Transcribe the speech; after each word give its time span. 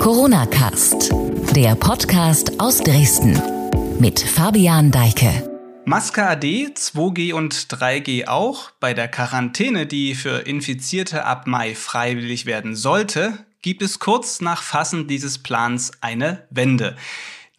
Corona 0.00 0.46
Cast, 0.46 1.12
der 1.54 1.74
Podcast 1.74 2.58
aus 2.58 2.78
Dresden 2.78 3.38
mit 3.98 4.18
Fabian 4.18 4.90
Deike. 4.90 5.46
Maske 5.84 6.26
AD, 6.26 6.68
2G 6.74 7.34
und 7.34 7.52
3G 7.54 8.26
auch. 8.26 8.70
Bei 8.80 8.94
der 8.94 9.08
Quarantäne, 9.08 9.86
die 9.86 10.14
für 10.14 10.46
Infizierte 10.46 11.26
ab 11.26 11.46
Mai 11.46 11.74
freiwillig 11.74 12.46
werden 12.46 12.76
sollte, 12.76 13.44
gibt 13.60 13.82
es 13.82 13.98
kurz 13.98 14.40
nach 14.40 14.62
Fassen 14.62 15.06
dieses 15.06 15.36
Plans 15.36 15.92
eine 16.00 16.46
Wende. 16.48 16.96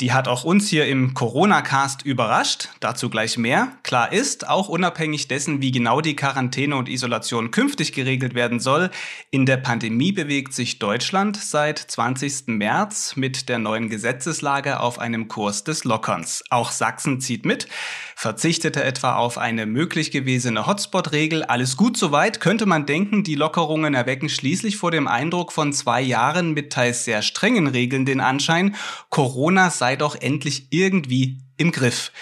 Die 0.02 0.14
hat 0.14 0.28
auch 0.28 0.44
uns 0.44 0.68
hier 0.68 0.88
im 0.88 1.14
Corona-Cast 1.14 2.02
überrascht. 2.02 2.70
Dazu 2.80 3.12
gleich 3.12 3.38
mehr. 3.38 3.68
Klar 3.84 4.12
ist, 4.12 4.50
auch 4.50 4.68
unabhängig 4.68 5.28
dessen, 5.28 5.62
wie 5.62 5.72
genau 5.72 6.02
die 6.02 6.16
Quarantäne 6.16 6.76
und 6.76 6.90
Isolation 6.90 7.52
künftig 7.52 7.94
geregelt 7.94 8.34
werden 8.34 8.60
soll, 8.60 8.90
in 9.30 9.46
der 9.46 9.58
Pandemie 9.58 10.12
bewegt 10.12 10.54
sich 10.54 10.80
Deutschland 10.80 11.38
seit 11.38 11.78
20. 11.78 12.48
März 12.48 13.16
mit 13.16 13.48
der 13.48 13.60
neuen 13.60 13.90
Gesetzeslage 13.90 14.80
auf 14.80 14.98
einem 14.98 15.28
Kurs 15.28 15.64
des 15.64 15.84
Lockerns. 15.84 16.44
Auch 16.50 16.72
Sachsen 16.72 17.22
zieht 17.22 17.46
mit, 17.46 17.68
verzichtete 18.16 18.84
etwa 18.84 19.18
auf 19.18 19.38
eine 19.38 19.68
möglich 19.68 20.10
gewesene 20.10 20.66
Hotspot-Regel. 20.66 21.44
Alles 21.44 21.78
gut 21.78 21.96
soweit, 21.96 22.40
könnte 22.40 22.66
man 22.66 22.88
denken, 22.88 23.24
die 23.24 23.36
Lockerungen 23.36 23.94
erwecken 23.94 24.30
schließlich 24.30 24.78
vor 24.78 24.90
dem 24.90 25.08
Eindruck 25.08 25.52
von 25.52 25.74
zwei 25.74 26.02
Jahren 26.02 26.54
mit 26.54 26.74
teils 26.74 27.06
sehr 27.06 27.22
strengen 27.22 27.68
Regeln 27.68 28.06
den 28.06 28.20
Anschein, 28.20 28.76
Corona 29.12 29.70
sei 29.70 29.91
sei 29.92 29.98
doch 29.98 30.16
endlich 30.16 30.68
irgendwie 30.70 31.40
im 31.58 31.74
Griff. 31.74 32.14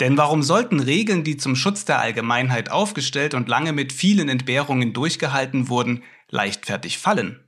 Denn 0.00 0.16
warum 0.16 0.42
sollten 0.42 0.80
Regeln, 0.80 1.24
die 1.24 1.36
zum 1.36 1.56
Schutz 1.56 1.84
der 1.84 2.00
Allgemeinheit 2.00 2.70
aufgestellt 2.70 3.34
und 3.34 3.50
lange 3.50 3.74
mit 3.74 3.92
vielen 3.92 4.30
Entbehrungen 4.30 4.94
durchgehalten 4.94 5.68
wurden, 5.68 6.02
leichtfertig 6.30 6.96
fallen? 6.96 7.38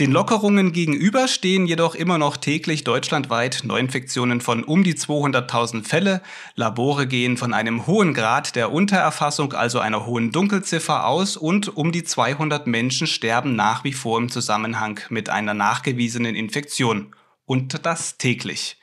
Den 0.00 0.10
Lockerungen 0.10 0.72
gegenüber 0.72 1.28
stehen 1.28 1.66
jedoch 1.66 1.94
immer 1.94 2.18
noch 2.18 2.36
täglich 2.36 2.82
deutschlandweit 2.82 3.62
Neuinfektionen 3.62 4.40
von 4.40 4.64
um 4.64 4.82
die 4.82 4.94
200.000 4.94 5.84
Fälle. 5.84 6.20
Labore 6.56 7.06
gehen 7.06 7.36
von 7.36 7.54
einem 7.54 7.86
hohen 7.86 8.14
Grad 8.14 8.56
der 8.56 8.72
Untererfassung, 8.72 9.52
also 9.52 9.78
einer 9.78 10.06
hohen 10.06 10.32
Dunkelziffer 10.32 11.06
aus 11.06 11.36
und 11.36 11.76
um 11.76 11.92
die 11.92 12.02
200 12.02 12.66
Menschen 12.66 13.06
sterben 13.06 13.54
nach 13.54 13.84
wie 13.84 13.92
vor 13.92 14.18
im 14.18 14.28
Zusammenhang 14.28 14.98
mit 15.08 15.30
einer 15.30 15.54
nachgewiesenen 15.54 16.34
Infektion 16.34 17.14
und 17.48 17.86
das 17.86 18.18
täglich. 18.18 18.76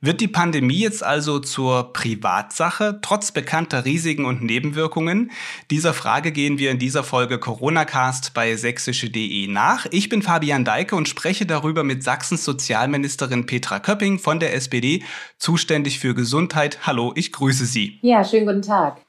Wird 0.00 0.20
die 0.20 0.28
Pandemie 0.28 0.78
jetzt 0.78 1.02
also 1.02 1.38
zur 1.40 1.92
Privatsache, 1.92 3.00
trotz 3.02 3.32
bekannter 3.32 3.84
Risiken 3.84 4.26
und 4.26 4.42
Nebenwirkungen? 4.42 5.32
Dieser 5.70 5.92
Frage 5.94 6.30
gehen 6.30 6.58
wir 6.58 6.70
in 6.70 6.78
dieser 6.78 7.02
Folge 7.02 7.38
Coronacast 7.38 8.34
bei 8.34 8.54
sächsische.de 8.54 9.48
nach. 9.48 9.86
Ich 9.90 10.08
bin 10.08 10.22
Fabian 10.22 10.64
Deike 10.64 10.94
und 10.94 11.08
spreche 11.08 11.46
darüber 11.46 11.82
mit 11.82 12.04
Sachsens 12.04 12.44
Sozialministerin 12.44 13.46
Petra 13.46 13.80
Köpping 13.80 14.18
von 14.18 14.38
der 14.38 14.54
SPD, 14.54 15.02
zuständig 15.38 15.98
für 15.98 16.14
Gesundheit. 16.14 16.86
Hallo, 16.86 17.12
ich 17.16 17.32
grüße 17.32 17.66
Sie. 17.66 17.98
Ja, 18.02 18.24
schönen 18.24 18.46
guten 18.46 18.62
Tag. 18.62 19.00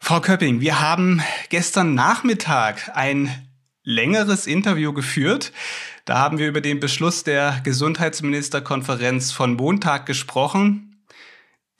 Frau 0.00 0.20
Köpping, 0.20 0.60
wir 0.60 0.80
haben 0.80 1.22
gestern 1.50 1.94
Nachmittag 1.94 2.90
ein 2.94 3.48
längeres 3.84 4.46
Interview 4.46 4.92
geführt 4.92 5.52
da 6.04 6.18
haben 6.18 6.38
wir 6.38 6.48
über 6.48 6.60
den 6.60 6.80
Beschluss 6.80 7.24
der 7.24 7.60
Gesundheitsministerkonferenz 7.64 9.32
von 9.32 9.54
Montag 9.54 10.04
gesprochen. 10.04 10.90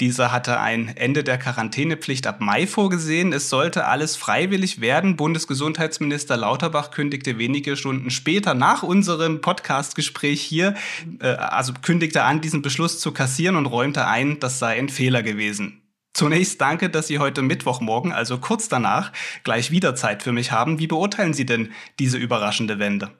Dieser 0.00 0.32
hatte 0.32 0.58
ein 0.58 0.88
Ende 0.96 1.22
der 1.22 1.38
Quarantänepflicht 1.38 2.26
ab 2.26 2.40
Mai 2.40 2.66
vorgesehen. 2.66 3.32
Es 3.32 3.48
sollte 3.48 3.86
alles 3.86 4.16
freiwillig 4.16 4.80
werden. 4.80 5.14
Bundesgesundheitsminister 5.16 6.36
Lauterbach 6.36 6.90
kündigte 6.90 7.38
wenige 7.38 7.76
Stunden 7.76 8.10
später 8.10 8.54
nach 8.54 8.82
unserem 8.82 9.40
Podcastgespräch 9.40 10.42
hier, 10.42 10.74
äh, 11.20 11.28
also 11.28 11.74
kündigte 11.80 12.24
an, 12.24 12.40
diesen 12.40 12.62
Beschluss 12.62 12.98
zu 12.98 13.12
kassieren 13.12 13.54
und 13.54 13.66
räumte 13.66 14.06
ein, 14.06 14.40
das 14.40 14.58
sei 14.58 14.78
ein 14.78 14.88
Fehler 14.88 15.22
gewesen. 15.22 15.82
Zunächst 16.12 16.60
danke, 16.60 16.90
dass 16.90 17.08
Sie 17.08 17.18
heute 17.18 17.42
Mittwochmorgen, 17.42 18.12
also 18.12 18.38
kurz 18.38 18.68
danach, 18.68 19.12
gleich 19.44 19.70
wieder 19.70 19.94
Zeit 19.94 20.22
für 20.22 20.32
mich 20.32 20.50
haben. 20.50 20.78
Wie 20.78 20.86
beurteilen 20.86 21.34
Sie 21.34 21.46
denn 21.46 21.72
diese 21.98 22.18
überraschende 22.18 22.78
Wende? 22.78 23.10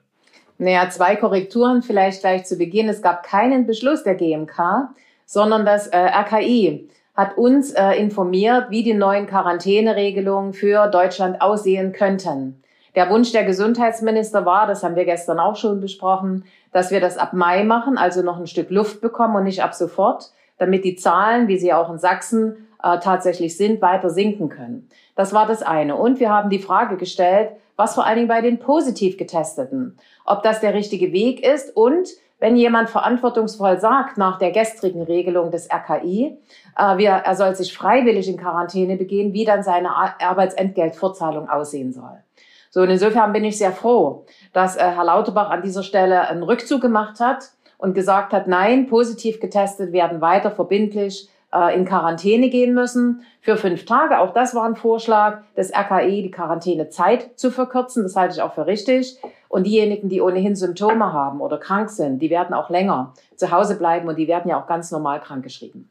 Naja, 0.57 0.89
zwei 0.89 1.15
Korrekturen 1.15 1.81
vielleicht 1.81 2.21
gleich 2.21 2.45
zu 2.45 2.57
Beginn. 2.57 2.87
Es 2.87 3.01
gab 3.01 3.23
keinen 3.23 3.65
Beschluss 3.65 4.03
der 4.03 4.15
GMK, 4.15 4.89
sondern 5.25 5.65
das 5.65 5.87
äh, 5.87 5.97
RKI 5.97 6.89
hat 7.15 7.37
uns 7.37 7.71
äh, 7.71 7.93
informiert, 7.93 8.69
wie 8.69 8.83
die 8.83 8.93
neuen 8.93 9.25
Quarantäneregelungen 9.27 10.53
für 10.53 10.87
Deutschland 10.87 11.41
aussehen 11.41 11.93
könnten. 11.93 12.61
Der 12.95 13.09
Wunsch 13.09 13.31
der 13.31 13.43
Gesundheitsminister 13.43 14.45
war, 14.45 14.67
das 14.67 14.83
haben 14.83 14.95
wir 14.95 15.05
gestern 15.05 15.39
auch 15.39 15.57
schon 15.57 15.81
besprochen, 15.81 16.45
dass 16.71 16.91
wir 16.91 17.01
das 17.01 17.17
ab 17.17 17.33
Mai 17.33 17.63
machen, 17.63 17.97
also 17.97 18.21
noch 18.21 18.39
ein 18.39 18.47
Stück 18.47 18.69
Luft 18.69 19.01
bekommen 19.01 19.35
und 19.35 19.43
nicht 19.43 19.63
ab 19.63 19.73
sofort, 19.73 20.31
damit 20.57 20.85
die 20.85 20.95
Zahlen, 20.95 21.47
wie 21.47 21.57
sie 21.57 21.73
auch 21.73 21.89
in 21.89 21.99
Sachsen 21.99 22.67
äh, 22.81 22.99
tatsächlich 22.99 23.57
sind, 23.57 23.81
weiter 23.81 24.09
sinken 24.09 24.49
können. 24.49 24.89
Das 25.15 25.33
war 25.33 25.47
das 25.47 25.63
eine. 25.63 25.95
Und 25.95 26.19
wir 26.19 26.29
haben 26.29 26.49
die 26.49 26.59
Frage 26.59 26.95
gestellt, 26.95 27.51
was 27.75 27.95
vor 27.95 28.05
allen 28.05 28.17
Dingen 28.17 28.27
bei 28.27 28.41
den 28.41 28.59
positiv 28.59 29.17
getesteten, 29.17 29.97
ob 30.25 30.43
das 30.43 30.61
der 30.61 30.73
richtige 30.73 31.11
Weg 31.11 31.45
ist 31.45 31.75
und 31.75 32.09
wenn 32.39 32.57
jemand 32.57 32.89
verantwortungsvoll 32.89 33.79
sagt 33.79 34.17
nach 34.17 34.37
der 34.37 34.51
gestrigen 34.51 35.01
Regelung 35.03 35.51
des 35.51 35.69
RKI, 35.71 36.37
äh, 36.77 36.97
wir, 36.97 37.09
er 37.09 37.35
soll 37.35 37.55
sich 37.55 37.75
freiwillig 37.75 38.27
in 38.27 38.37
Quarantäne 38.37 38.97
begehen, 38.97 39.33
wie 39.33 39.45
dann 39.45 39.63
seine 39.63 39.95
Arbeitsentgeltvorzahlung 39.95 41.49
aussehen 41.49 41.93
soll. 41.93 42.21
So, 42.69 42.81
und 42.81 42.89
insofern 42.89 43.31
bin 43.31 43.45
ich 43.45 43.57
sehr 43.57 43.71
froh, 43.71 44.25
dass 44.51 44.75
äh, 44.75 44.81
Herr 44.81 45.05
Lauterbach 45.05 45.49
an 45.49 45.61
dieser 45.61 45.81
Stelle 45.81 46.27
einen 46.27 46.43
Rückzug 46.43 46.81
gemacht 46.81 47.21
hat 47.21 47.51
und 47.77 47.93
gesagt 47.93 48.33
hat, 48.33 48.47
nein, 48.47 48.87
positiv 48.87 49.39
getestet 49.39 49.93
werden 49.93 50.19
weiter 50.19 50.51
verbindlich 50.51 51.29
äh, 51.55 51.75
in 51.75 51.85
Quarantäne 51.85 52.49
gehen 52.49 52.73
müssen 52.73 53.21
für 53.41 53.57
fünf 53.57 53.85
Tage. 53.85 54.19
Auch 54.19 54.33
das 54.33 54.53
war 54.53 54.65
ein 54.65 54.75
Vorschlag 54.75 55.41
des 55.55 55.71
RKI, 55.73 56.23
die 56.23 56.31
Quarantänezeit 56.31 57.39
zu 57.39 57.51
verkürzen. 57.51 58.03
Das 58.03 58.15
halte 58.15 58.35
ich 58.35 58.41
auch 58.41 58.53
für 58.53 58.67
richtig. 58.67 59.17
Und 59.47 59.65
diejenigen, 59.65 60.09
die 60.09 60.21
ohnehin 60.21 60.55
Symptome 60.55 61.13
haben 61.13 61.39
oder 61.39 61.57
krank 61.57 61.89
sind, 61.89 62.19
die 62.19 62.29
werden 62.29 62.53
auch 62.53 62.69
länger 62.69 63.13
zu 63.37 63.51
Hause 63.51 63.77
bleiben 63.77 64.07
und 64.07 64.17
die 64.17 64.27
werden 64.27 64.49
ja 64.49 64.61
auch 64.61 64.67
ganz 64.67 64.91
normal 64.91 65.21
krankgeschrieben 65.21 65.89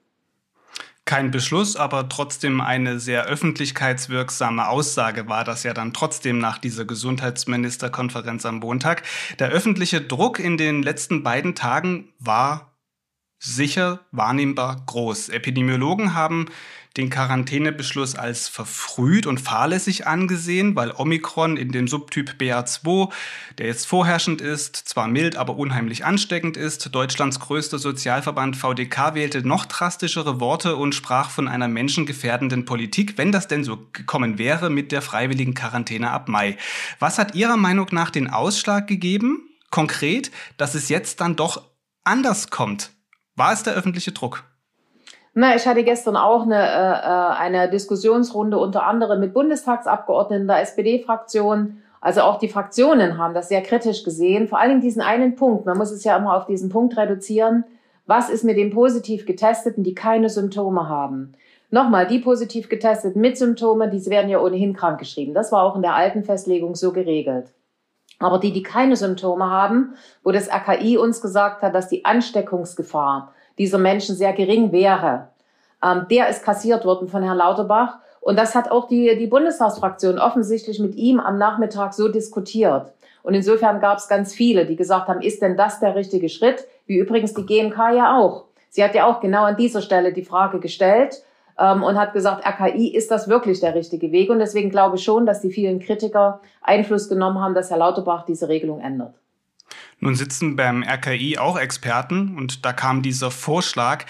kein 1.06 1.30
Beschluss, 1.30 1.76
aber 1.76 2.08
trotzdem 2.08 2.60
eine 2.60 2.98
sehr 2.98 3.26
öffentlichkeitswirksame 3.26 4.68
Aussage 4.68 5.28
war 5.28 5.44
das 5.44 5.62
ja 5.62 5.74
dann 5.74 5.92
trotzdem 5.92 6.38
nach 6.38 6.58
dieser 6.58 6.86
Gesundheitsministerkonferenz 6.86 8.46
am 8.46 8.56
Montag. 8.56 9.02
Der 9.38 9.50
öffentliche 9.50 10.00
Druck 10.00 10.38
in 10.38 10.56
den 10.56 10.82
letzten 10.82 11.22
beiden 11.22 11.54
Tagen 11.54 12.08
war 12.18 12.73
sicher 13.44 14.00
wahrnehmbar 14.10 14.82
groß. 14.86 15.28
Epidemiologen 15.28 16.14
haben 16.14 16.46
den 16.96 17.10
Quarantänebeschluss 17.10 18.14
als 18.14 18.48
verfrüht 18.48 19.26
und 19.26 19.40
fahrlässig 19.40 20.06
angesehen, 20.06 20.76
weil 20.76 20.92
Omikron 20.92 21.56
in 21.56 21.72
dem 21.72 21.88
Subtyp 21.88 22.36
BA2, 22.38 23.10
der 23.58 23.66
jetzt 23.66 23.86
vorherrschend 23.86 24.40
ist, 24.40 24.76
zwar 24.76 25.08
mild, 25.08 25.36
aber 25.36 25.56
unheimlich 25.56 26.04
ansteckend 26.04 26.56
ist. 26.56 26.94
Deutschlands 26.94 27.40
größter 27.40 27.80
Sozialverband 27.80 28.56
VDK 28.56 29.14
wählte 29.14 29.46
noch 29.46 29.66
drastischere 29.66 30.38
Worte 30.38 30.76
und 30.76 30.94
sprach 30.94 31.30
von 31.30 31.48
einer 31.48 31.66
menschengefährdenden 31.66 32.64
Politik, 32.64 33.18
wenn 33.18 33.32
das 33.32 33.48
denn 33.48 33.64
so 33.64 33.88
gekommen 33.92 34.38
wäre 34.38 34.70
mit 34.70 34.92
der 34.92 35.02
freiwilligen 35.02 35.54
Quarantäne 35.54 36.12
ab 36.12 36.28
Mai. 36.28 36.56
Was 37.00 37.18
hat 37.18 37.34
Ihrer 37.34 37.56
Meinung 37.56 37.88
nach 37.90 38.10
den 38.10 38.30
Ausschlag 38.30 38.86
gegeben, 38.86 39.48
konkret, 39.70 40.30
dass 40.58 40.76
es 40.76 40.88
jetzt 40.88 41.20
dann 41.20 41.34
doch 41.34 41.62
anders 42.04 42.50
kommt? 42.50 42.93
War 43.36 43.52
es 43.52 43.62
der 43.62 43.74
öffentliche 43.74 44.12
Druck? 44.12 44.44
Na, 45.34 45.56
ich 45.56 45.66
hatte 45.66 45.82
gestern 45.82 46.16
auch 46.16 46.42
eine, 46.42 46.54
äh, 46.54 46.92
äh, 46.92 47.38
eine 47.38 47.68
Diskussionsrunde 47.68 48.56
unter 48.56 48.86
anderem 48.86 49.18
mit 49.18 49.34
Bundestagsabgeordneten 49.34 50.46
der 50.46 50.60
SPD-Fraktion. 50.60 51.82
Also 52.00 52.20
auch 52.20 52.38
die 52.38 52.48
Fraktionen 52.48 53.18
haben 53.18 53.34
das 53.34 53.48
sehr 53.48 53.62
kritisch 53.62 54.04
gesehen. 54.04 54.46
Vor 54.46 54.60
allem 54.60 54.80
diesen 54.80 55.02
einen 55.02 55.34
Punkt. 55.34 55.66
Man 55.66 55.76
muss 55.76 55.90
es 55.90 56.04
ja 56.04 56.16
immer 56.16 56.36
auf 56.36 56.46
diesen 56.46 56.68
Punkt 56.68 56.96
reduzieren. 56.96 57.64
Was 58.06 58.28
ist 58.30 58.44
mit 58.44 58.56
den 58.56 58.70
positiv 58.70 59.26
Getesteten, 59.26 59.82
die 59.82 59.94
keine 59.94 60.28
Symptome 60.28 60.88
haben? 60.88 61.32
Nochmal, 61.70 62.06
die 62.06 62.20
positiv 62.20 62.68
Getesteten 62.68 63.20
mit 63.20 63.36
Symptomen, 63.36 63.90
die 63.90 64.04
werden 64.06 64.30
ja 64.30 64.40
ohnehin 64.40 64.74
krankgeschrieben. 64.74 65.34
Das 65.34 65.50
war 65.50 65.64
auch 65.64 65.74
in 65.74 65.82
der 65.82 65.96
alten 65.96 66.22
Festlegung 66.22 66.76
so 66.76 66.92
geregelt. 66.92 67.52
Aber 68.20 68.38
die, 68.38 68.52
die 68.52 68.62
keine 68.62 68.94
Symptome 68.94 69.50
haben, 69.50 69.94
wo 70.22 70.30
das 70.30 70.48
AKI 70.48 70.98
uns 70.98 71.20
gesagt 71.20 71.62
hat, 71.62 71.74
dass 71.74 71.88
die 71.88 72.04
Ansteckungsgefahr 72.04 73.33
dieser 73.58 73.78
Menschen 73.78 74.16
sehr 74.16 74.32
gering 74.32 74.72
wäre, 74.72 75.28
ähm, 75.82 76.06
der 76.10 76.28
ist 76.28 76.42
kassiert 76.44 76.84
worden 76.84 77.08
von 77.08 77.22
Herrn 77.22 77.38
Lauterbach. 77.38 77.98
Und 78.20 78.38
das 78.38 78.54
hat 78.54 78.70
auch 78.70 78.88
die, 78.88 79.16
die 79.18 79.26
Bundestagsfraktion 79.26 80.18
offensichtlich 80.18 80.78
mit 80.78 80.94
ihm 80.94 81.20
am 81.20 81.36
Nachmittag 81.36 81.92
so 81.92 82.08
diskutiert. 82.08 82.92
Und 83.22 83.34
insofern 83.34 83.80
gab 83.80 83.98
es 83.98 84.08
ganz 84.08 84.34
viele, 84.34 84.66
die 84.66 84.76
gesagt 84.76 85.08
haben, 85.08 85.20
ist 85.20 85.42
denn 85.42 85.56
das 85.56 85.80
der 85.80 85.94
richtige 85.94 86.28
Schritt? 86.28 86.66
Wie 86.86 86.98
übrigens 86.98 87.34
die 87.34 87.46
GMK 87.46 87.76
ja 87.94 88.18
auch. 88.18 88.44
Sie 88.70 88.82
hat 88.82 88.94
ja 88.94 89.06
auch 89.06 89.20
genau 89.20 89.44
an 89.44 89.56
dieser 89.56 89.82
Stelle 89.82 90.12
die 90.12 90.24
Frage 90.24 90.58
gestellt 90.58 91.22
ähm, 91.58 91.82
und 91.82 91.98
hat 91.98 92.12
gesagt, 92.12 92.44
RKI, 92.46 92.94
ist 92.94 93.10
das 93.10 93.28
wirklich 93.28 93.60
der 93.60 93.74
richtige 93.74 94.10
Weg? 94.12 94.30
Und 94.30 94.40
deswegen 94.40 94.70
glaube 94.70 94.96
ich 94.96 95.04
schon, 95.04 95.26
dass 95.26 95.40
die 95.40 95.50
vielen 95.50 95.78
Kritiker 95.80 96.40
Einfluss 96.60 97.08
genommen 97.08 97.40
haben, 97.40 97.54
dass 97.54 97.70
Herr 97.70 97.78
Lauterbach 97.78 98.24
diese 98.26 98.48
Regelung 98.48 98.80
ändert. 98.80 99.14
Nun 100.04 100.16
sitzen 100.16 100.54
beim 100.54 100.82
RKI 100.82 101.38
auch 101.38 101.58
Experten 101.58 102.36
und 102.36 102.66
da 102.66 102.74
kam 102.74 103.00
dieser 103.00 103.30
Vorschlag. 103.30 104.04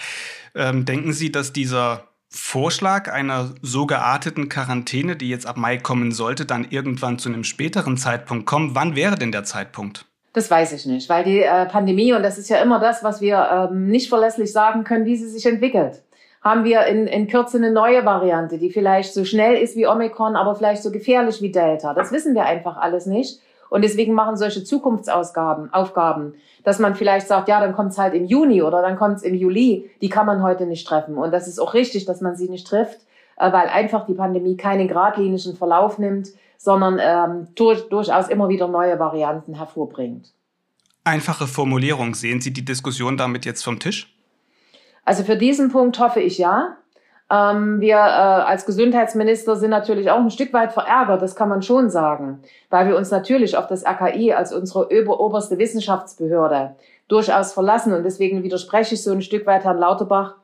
Ähm, 0.53 0.83
denken 0.83 1.13
Sie, 1.13 1.31
dass 1.31 1.53
dieser 1.53 2.09
Vorschlag 2.27 3.09
einer 3.09 3.51
so 3.61 3.85
gearteten 3.85 4.49
Quarantäne, 4.49 5.15
die 5.15 5.29
jetzt 5.29 5.47
ab 5.47 5.55
Mai 5.55 5.77
kommen 5.77 6.11
sollte, 6.11 6.45
dann 6.45 6.67
irgendwann 6.69 7.17
zu 7.17 7.29
einem 7.29 7.45
späteren 7.45 7.95
Zeitpunkt 7.95 8.45
kommt? 8.45 8.75
Wann 8.75 8.97
wäre 8.97 9.15
denn 9.15 9.31
der 9.31 9.45
Zeitpunkt? 9.45 10.05
Das 10.33 10.51
weiß 10.51 10.73
ich 10.73 10.85
nicht, 10.85 11.07
weil 11.07 11.23
die 11.23 11.39
äh, 11.39 11.65
Pandemie, 11.65 12.11
und 12.11 12.23
das 12.23 12.37
ist 12.37 12.49
ja 12.49 12.57
immer 12.57 12.81
das, 12.81 13.01
was 13.01 13.21
wir 13.21 13.69
ähm, 13.71 13.87
nicht 13.87 14.09
verlässlich 14.09 14.51
sagen 14.51 14.83
können, 14.83 15.05
wie 15.05 15.15
sie 15.15 15.29
sich 15.29 15.45
entwickelt. 15.45 16.03
Haben 16.41 16.65
wir 16.65 16.87
in, 16.87 17.07
in 17.07 17.29
Kürze 17.29 17.55
eine 17.55 17.71
neue 17.71 18.03
Variante, 18.03 18.57
die 18.57 18.69
vielleicht 18.69 19.13
so 19.13 19.23
schnell 19.23 19.55
ist 19.55 19.77
wie 19.77 19.87
Omikron, 19.87 20.35
aber 20.35 20.57
vielleicht 20.57 20.83
so 20.83 20.91
gefährlich 20.91 21.41
wie 21.41 21.53
Delta. 21.53 21.93
Das 21.93 22.11
wissen 22.11 22.35
wir 22.35 22.43
einfach 22.43 22.75
alles 22.75 23.05
nicht. 23.05 23.39
Und 23.69 23.83
deswegen 23.83 24.13
machen 24.13 24.37
solche 24.37 24.63
Zukunftsausgaben, 24.63 25.73
Aufgaben, 25.73 26.33
dass 26.63 26.79
man 26.79 26.95
vielleicht 26.95 27.27
sagt, 27.27 27.47
ja, 27.49 27.59
dann 27.59 27.73
kommt 27.73 27.91
es 27.91 27.97
halt 27.97 28.13
im 28.13 28.25
Juni 28.25 28.61
oder 28.61 28.81
dann 28.81 28.97
kommt 28.97 29.17
es 29.17 29.23
im 29.23 29.35
Juli, 29.35 29.89
die 30.01 30.09
kann 30.09 30.25
man 30.25 30.43
heute 30.43 30.65
nicht 30.65 30.87
treffen. 30.87 31.17
Und 31.17 31.31
das 31.31 31.47
ist 31.47 31.59
auch 31.59 31.73
richtig, 31.73 32.05
dass 32.05 32.21
man 32.21 32.35
sie 32.35 32.49
nicht 32.49 32.67
trifft, 32.67 33.01
äh, 33.37 33.51
weil 33.51 33.67
einfach 33.67 34.05
die 34.05 34.13
Pandemie 34.13 34.57
keinen 34.57 34.87
geradlinischen 34.87 35.55
Verlauf 35.55 35.97
nimmt, 35.97 36.29
sondern 36.57 36.99
ähm, 37.01 37.47
durch, 37.55 37.89
durchaus 37.89 38.27
immer 38.29 38.49
wieder 38.49 38.67
neue 38.67 38.97
Varianten 38.99 39.55
hervorbringt. 39.55 40.33
Einfache 41.03 41.45
Formulierung. 41.45 42.15
Sehen 42.15 42.41
Sie 42.41 42.51
die 42.51 42.65
Diskussion 42.65 43.17
damit 43.17 43.45
jetzt 43.45 43.63
vom 43.63 43.79
Tisch? 43.79 44.15
Also 45.03 45.23
für 45.23 45.37
diesen 45.37 45.71
Punkt 45.71 45.99
hoffe 45.99 46.19
ich 46.19 46.39
ja. 46.39 46.77
Ähm, 47.31 47.81
wir 47.81 47.95
äh, 47.95 47.97
als 47.97 48.65
Gesundheitsminister 48.65 49.55
sind 49.55 49.71
natürlich 49.71 50.11
auch 50.11 50.19
ein 50.19 50.29
Stück 50.29 50.53
weit 50.53 50.73
verärgert, 50.73 51.21
das 51.21 51.35
kann 51.35 51.49
man 51.49 51.63
schon 51.63 51.89
sagen, 51.89 52.41
weil 52.69 52.87
wir 52.87 52.95
uns 52.95 53.09
natürlich 53.09 53.57
auf 53.57 53.65
das 53.65 53.83
RKI 53.83 54.33
als 54.33 54.53
unsere 54.53 54.89
oberste 55.19 55.57
Wissenschaftsbehörde 55.57 56.75
durchaus 57.07 57.53
verlassen. 57.53 57.93
Und 57.93 58.03
deswegen 58.03 58.43
widerspreche 58.43 58.95
ich 58.95 59.03
so 59.03 59.11
ein 59.11 59.23
Stück 59.23 59.45
weit 59.47 59.63
Herrn 59.63 59.79
Lauterbach, 59.79 60.35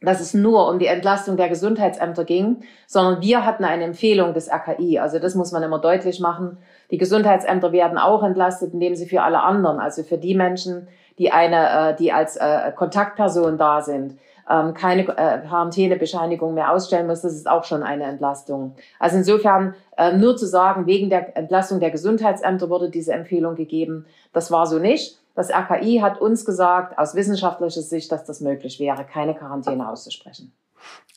dass 0.00 0.20
es 0.20 0.32
nur 0.34 0.68
um 0.68 0.78
die 0.78 0.86
Entlastung 0.86 1.36
der 1.36 1.48
Gesundheitsämter 1.48 2.24
ging, 2.24 2.62
sondern 2.86 3.22
wir 3.22 3.44
hatten 3.44 3.64
eine 3.64 3.84
Empfehlung 3.84 4.32
des 4.32 4.50
RKI. 4.50 4.98
Also 4.98 5.18
das 5.18 5.34
muss 5.34 5.52
man 5.52 5.62
immer 5.62 5.78
deutlich 5.78 6.20
machen. 6.20 6.58
Die 6.90 6.98
Gesundheitsämter 6.98 7.72
werden 7.72 7.98
auch 7.98 8.22
entlastet, 8.22 8.72
indem 8.72 8.94
sie 8.94 9.06
für 9.06 9.22
alle 9.22 9.42
anderen, 9.42 9.78
also 9.78 10.02
für 10.02 10.18
die 10.18 10.34
Menschen, 10.34 10.88
die 11.18 11.32
eine, 11.32 11.90
äh, 11.90 11.96
die 11.96 12.12
als 12.12 12.36
äh, 12.36 12.72
Kontaktperson 12.74 13.56
da 13.56 13.80
sind, 13.82 14.18
ähm, 14.48 14.74
keine 14.74 15.02
äh, 15.02 15.46
Quarantänebescheinigung 15.46 16.54
mehr 16.54 16.72
ausstellen 16.72 17.06
muss, 17.06 17.22
das 17.22 17.34
ist 17.34 17.48
auch 17.48 17.64
schon 17.64 17.82
eine 17.82 18.04
Entlastung. 18.04 18.74
Also 18.98 19.16
insofern 19.16 19.74
nur 20.16 20.36
zu 20.36 20.48
sagen, 20.48 20.86
wegen 20.86 21.08
der 21.08 21.36
Entlastung 21.36 21.78
der 21.78 21.92
Gesundheitsämter 21.92 22.68
wurde 22.68 22.90
diese 22.90 23.12
Empfehlung 23.12 23.54
gegeben, 23.54 24.06
das 24.32 24.50
war 24.50 24.66
so 24.66 24.80
nicht. 24.80 25.20
Das 25.36 25.50
RKI 25.50 25.98
hat 25.98 26.20
uns 26.20 26.44
gesagt, 26.44 26.98
aus 26.98 27.14
wissenschaftlicher 27.14 27.82
Sicht, 27.82 28.10
dass 28.10 28.24
das 28.24 28.40
möglich 28.40 28.80
wäre, 28.80 29.04
keine 29.04 29.34
Quarantäne 29.34 29.88
auszusprechen. 29.88 30.52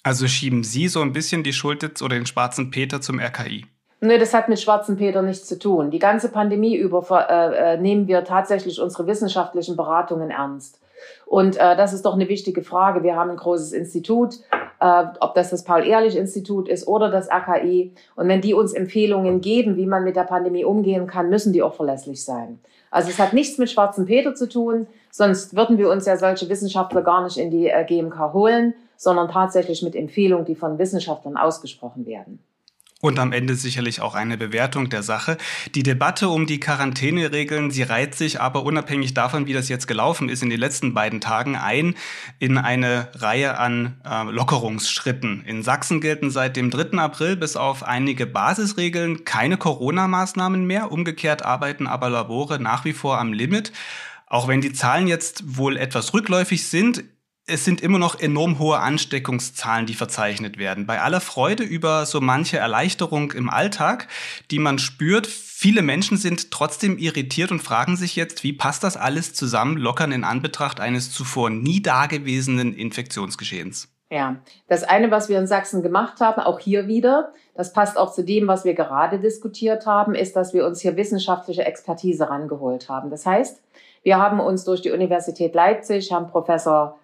Also 0.04 0.28
schieben 0.28 0.64
Sie 0.64 0.88
so 0.88 1.02
ein 1.02 1.12
bisschen 1.12 1.44
die 1.44 1.54
Schuld 1.54 1.84
jetzt 1.84 2.02
oder 2.02 2.16
den 2.16 2.26
schwarzen 2.26 2.72
Peter 2.72 3.02
zum 3.02 3.20
RKI? 3.20 3.66
Nee, 4.00 4.18
das 4.18 4.34
hat 4.34 4.48
mit 4.48 4.60
schwarzen 4.60 4.96
Peter 4.96 5.22
nichts 5.22 5.48
zu 5.48 5.58
tun. 5.58 5.92
Die 5.92 6.00
ganze 6.00 6.30
Pandemie 6.30 6.76
über 6.76 7.06
äh, 7.30 7.74
äh, 7.74 7.78
nehmen 7.78 8.08
wir 8.08 8.24
tatsächlich 8.24 8.80
unsere 8.80 9.08
wissenschaftlichen 9.08 9.76
Beratungen 9.76 10.30
ernst. 10.30 10.80
Und 11.26 11.58
äh, 11.58 11.76
das 11.76 11.94
ist 11.94 12.06
doch 12.06 12.14
eine 12.14 12.30
wichtige 12.30 12.64
Frage. 12.64 13.04
Wir 13.04 13.16
haben 13.16 13.32
ein 13.32 13.38
großes 13.38 13.74
Institut, 13.74 14.36
äh, 14.80 15.04
ob 15.20 15.36
das 15.36 15.50
das 15.50 15.64
Paul-Ehrlich-Institut 15.64 16.70
ist 16.70 16.88
oder 16.88 17.10
das 17.10 17.30
RKI. 17.30 17.94
Und 18.16 18.28
wenn 18.28 18.42
die 18.42 18.54
uns 18.54 18.74
Empfehlungen 18.74 19.42
geben, 19.42 19.78
wie 19.78 19.86
man 19.86 20.04
mit 20.04 20.16
der 20.16 20.24
Pandemie 20.24 20.66
umgehen 20.66 21.08
kann, 21.08 21.30
müssen 21.30 21.54
die 21.54 21.64
auch 21.64 21.74
verlässlich 21.74 22.24
sein. 22.24 22.60
Also 22.92 23.10
es 23.10 23.20
hat 23.20 23.34
nichts 23.34 23.58
mit 23.58 23.70
schwarzen 23.70 24.06
Peter 24.06 24.34
zu 24.34 24.48
tun, 24.48 24.88
sonst 25.12 25.56
würden 25.56 25.78
wir 25.78 25.90
uns 25.90 26.06
ja 26.06 26.18
solche 26.18 26.48
Wissenschaftler 26.50 27.02
gar 27.02 27.24
nicht 27.24 27.38
in 27.38 27.52
die 27.52 27.68
äh, 27.68 27.84
GMK 27.84 28.34
holen, 28.34 28.74
sondern 28.96 29.30
tatsächlich 29.30 29.84
mit 29.84 29.96
Empfehlungen, 29.96 30.46
die 30.46 30.56
von 30.56 30.78
Wissenschaftlern 30.80 31.38
ausgesprochen 31.38 32.06
werden. 32.06 32.40
Und 33.00 33.20
am 33.20 33.32
Ende 33.32 33.54
sicherlich 33.54 34.02
auch 34.02 34.16
eine 34.16 34.38
Bewertung 34.38 34.90
der 34.90 35.04
Sache. 35.04 35.38
Die 35.76 35.84
Debatte 35.84 36.30
um 36.30 36.48
die 36.48 36.60
Quarantäneregeln, 36.60 37.70
sie 37.70 37.84
reiht 37.84 38.16
sich 38.16 38.42
aber 38.42 38.64
unabhängig 38.64 39.14
davon, 39.14 39.46
wie 39.46 39.54
das 39.54 39.70
jetzt 39.70 39.88
gelaufen 39.88 40.30
ist, 40.30 40.42
in 40.42 40.50
den 40.50 40.60
letzten 40.60 40.96
beiden 40.96 41.22
Tagen 41.22 41.56
ein 41.56 41.94
in 42.40 42.58
eine 42.58 43.10
Reihe 43.14 43.60
an 43.60 44.02
äh, 44.04 44.24
Lockerungsschritten. 44.32 45.44
In 45.46 45.62
Sachsen 45.62 46.02
gelten 46.02 46.32
seit 46.32 46.56
dem 46.56 46.72
3. 46.72 46.98
April 46.98 47.36
bis 47.36 47.56
auf 47.56 47.84
einige 47.84 48.26
Basisregeln 48.26 49.26
keine 49.26 49.58
Corona-Maßnahmen 49.58 50.66
mehr. 50.66 50.92
Umgekehrt 50.92 51.46
arbeiten 51.46 51.86
aber 51.86 52.10
Labore 52.10 52.60
nach 52.60 52.84
wie 52.84 52.94
vor 52.94 53.20
am 53.20 53.32
Limit. 53.32 53.74
Auch 54.26 54.48
wenn 54.48 54.60
die 54.60 54.74
Zahlen 54.74 55.08
jetzt 55.08 55.56
wohl 55.56 55.78
etwas 55.78 56.16
rückläufig 56.16 56.68
sind, 56.68 57.04
es 57.48 57.64
sind 57.64 57.82
immer 57.82 57.98
noch 57.98 58.20
enorm 58.20 58.60
hohe 58.60 58.78
Ansteckungszahlen, 58.80 59.86
die 59.86 59.94
verzeichnet 59.94 60.58
werden. 60.58 60.86
Bei 60.86 61.02
aller 61.02 61.22
Freude 61.22 61.64
über 61.64 62.06
so 62.06 62.20
manche 62.20 62.58
Erleichterung 62.58 63.32
im 63.32 63.50
Alltag, 63.50 64.08
die 64.52 64.60
man 64.60 64.80
spürt, 64.80 65.28
viele 65.28 65.82
Menschen 65.82 66.18
sind 66.18 66.52
trotzdem 66.52 66.98
irritiert 66.98 67.52
und 67.52 67.64
fragen 67.64 67.96
sich 67.96 68.18
jetzt, 68.18 68.44
wie 68.44 68.52
passt 68.52 68.84
das 68.84 68.98
alles 68.98 69.34
zusammen, 69.34 69.78
lockern 69.78 70.12
in 70.12 70.26
Anbetracht 70.26 70.82
eines 70.82 71.12
zuvor 71.12 71.50
nie 71.50 71.82
dagewesenen 71.82 72.74
Infektionsgeschehens? 72.74 73.88
Ja, 74.10 74.38
das 74.68 74.84
eine, 74.84 75.10
was 75.12 75.28
wir 75.28 75.40
in 75.40 75.48
Sachsen 75.48 75.84
gemacht 75.84 76.20
haben, 76.22 76.42
auch 76.42 76.60
hier 76.60 76.88
wieder, 76.88 77.34
das 77.56 77.74
passt 77.74 77.98
auch 77.98 78.14
zu 78.14 78.24
dem, 78.24 78.48
was 78.48 78.66
wir 78.66 78.74
gerade 78.74 79.20
diskutiert 79.20 79.86
haben, 79.86 80.16
ist, 80.16 80.36
dass 80.36 80.54
wir 80.54 80.66
uns 80.66 80.82
hier 80.82 80.96
wissenschaftliche 80.96 81.66
Expertise 81.66 82.30
rangeholt 82.30 82.88
haben. 82.90 83.10
Das 83.10 83.26
heißt, 83.26 83.62
wir 84.04 84.18
haben 84.18 84.40
uns 84.40 84.64
durch 84.64 84.82
die 84.82 84.92
Universität 84.92 85.56
Leipzig, 85.56 86.12
Herrn 86.12 86.28
Professor 86.28 86.98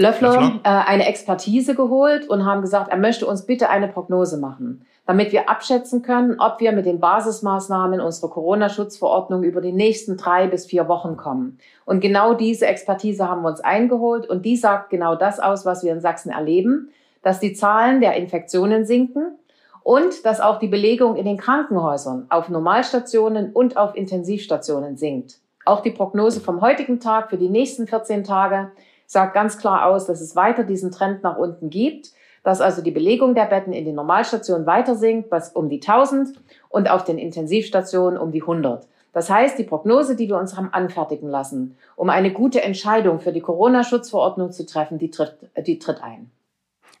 Löffler, 0.00 0.32
Löffler. 0.32 0.60
Äh, 0.64 0.68
eine 0.68 1.06
Expertise 1.06 1.74
geholt 1.74 2.28
und 2.28 2.46
haben 2.46 2.62
gesagt, 2.62 2.90
er 2.90 2.96
möchte 2.96 3.26
uns 3.26 3.44
bitte 3.44 3.68
eine 3.68 3.86
Prognose 3.86 4.38
machen, 4.38 4.86
damit 5.06 5.30
wir 5.30 5.50
abschätzen 5.50 6.00
können, 6.02 6.40
ob 6.40 6.60
wir 6.60 6.72
mit 6.72 6.86
den 6.86 7.00
Basismaßnahmen 7.00 8.00
unserer 8.00 8.30
Corona-Schutzverordnung 8.30 9.42
über 9.42 9.60
die 9.60 9.72
nächsten 9.72 10.16
drei 10.16 10.46
bis 10.46 10.64
vier 10.64 10.88
Wochen 10.88 11.16
kommen. 11.18 11.58
Und 11.84 12.00
genau 12.00 12.32
diese 12.32 12.66
Expertise 12.66 13.28
haben 13.28 13.42
wir 13.42 13.48
uns 13.48 13.60
eingeholt 13.60 14.26
und 14.26 14.44
die 14.46 14.56
sagt 14.56 14.88
genau 14.88 15.16
das 15.16 15.38
aus, 15.38 15.66
was 15.66 15.84
wir 15.84 15.92
in 15.92 16.00
Sachsen 16.00 16.30
erleben, 16.30 16.90
dass 17.22 17.38
die 17.38 17.52
Zahlen 17.52 18.00
der 18.00 18.14
Infektionen 18.14 18.86
sinken 18.86 19.38
und 19.82 20.24
dass 20.24 20.40
auch 20.40 20.58
die 20.58 20.68
Belegung 20.68 21.16
in 21.16 21.26
den 21.26 21.36
Krankenhäusern 21.36 22.24
auf 22.30 22.48
Normalstationen 22.48 23.52
und 23.52 23.76
auf 23.76 23.94
Intensivstationen 23.94 24.96
sinkt. 24.96 25.40
Auch 25.66 25.80
die 25.80 25.90
Prognose 25.90 26.40
vom 26.40 26.62
heutigen 26.62 27.00
Tag 27.00 27.28
für 27.28 27.36
die 27.36 27.50
nächsten 27.50 27.86
14 27.86 28.24
Tage 28.24 28.70
sagt 29.10 29.34
ganz 29.34 29.58
klar 29.58 29.86
aus, 29.86 30.06
dass 30.06 30.20
es 30.20 30.36
weiter 30.36 30.62
diesen 30.62 30.92
Trend 30.92 31.24
nach 31.24 31.36
unten 31.36 31.68
gibt, 31.68 32.12
dass 32.44 32.60
also 32.60 32.80
die 32.80 32.92
Belegung 32.92 33.34
der 33.34 33.46
Betten 33.46 33.72
in 33.72 33.84
den 33.84 33.96
Normalstationen 33.96 34.66
weiter 34.66 34.94
sinkt, 34.94 35.32
was 35.32 35.50
um 35.50 35.68
die 35.68 35.80
1000 35.80 36.38
und 36.68 36.88
auf 36.88 37.02
den 37.02 37.18
Intensivstationen 37.18 38.16
um 38.16 38.30
die 38.30 38.42
100. 38.42 38.86
Das 39.12 39.28
heißt, 39.28 39.58
die 39.58 39.64
Prognose, 39.64 40.14
die 40.14 40.28
wir 40.28 40.38
uns 40.38 40.56
haben 40.56 40.72
anfertigen 40.72 41.28
lassen, 41.28 41.76
um 41.96 42.08
eine 42.08 42.32
gute 42.32 42.62
Entscheidung 42.62 43.18
für 43.18 43.32
die 43.32 43.40
Corona-Schutzverordnung 43.40 44.52
zu 44.52 44.64
treffen, 44.64 44.98
die 44.98 45.10
tritt, 45.10 45.34
die 45.66 45.80
tritt 45.80 46.04
ein. 46.04 46.30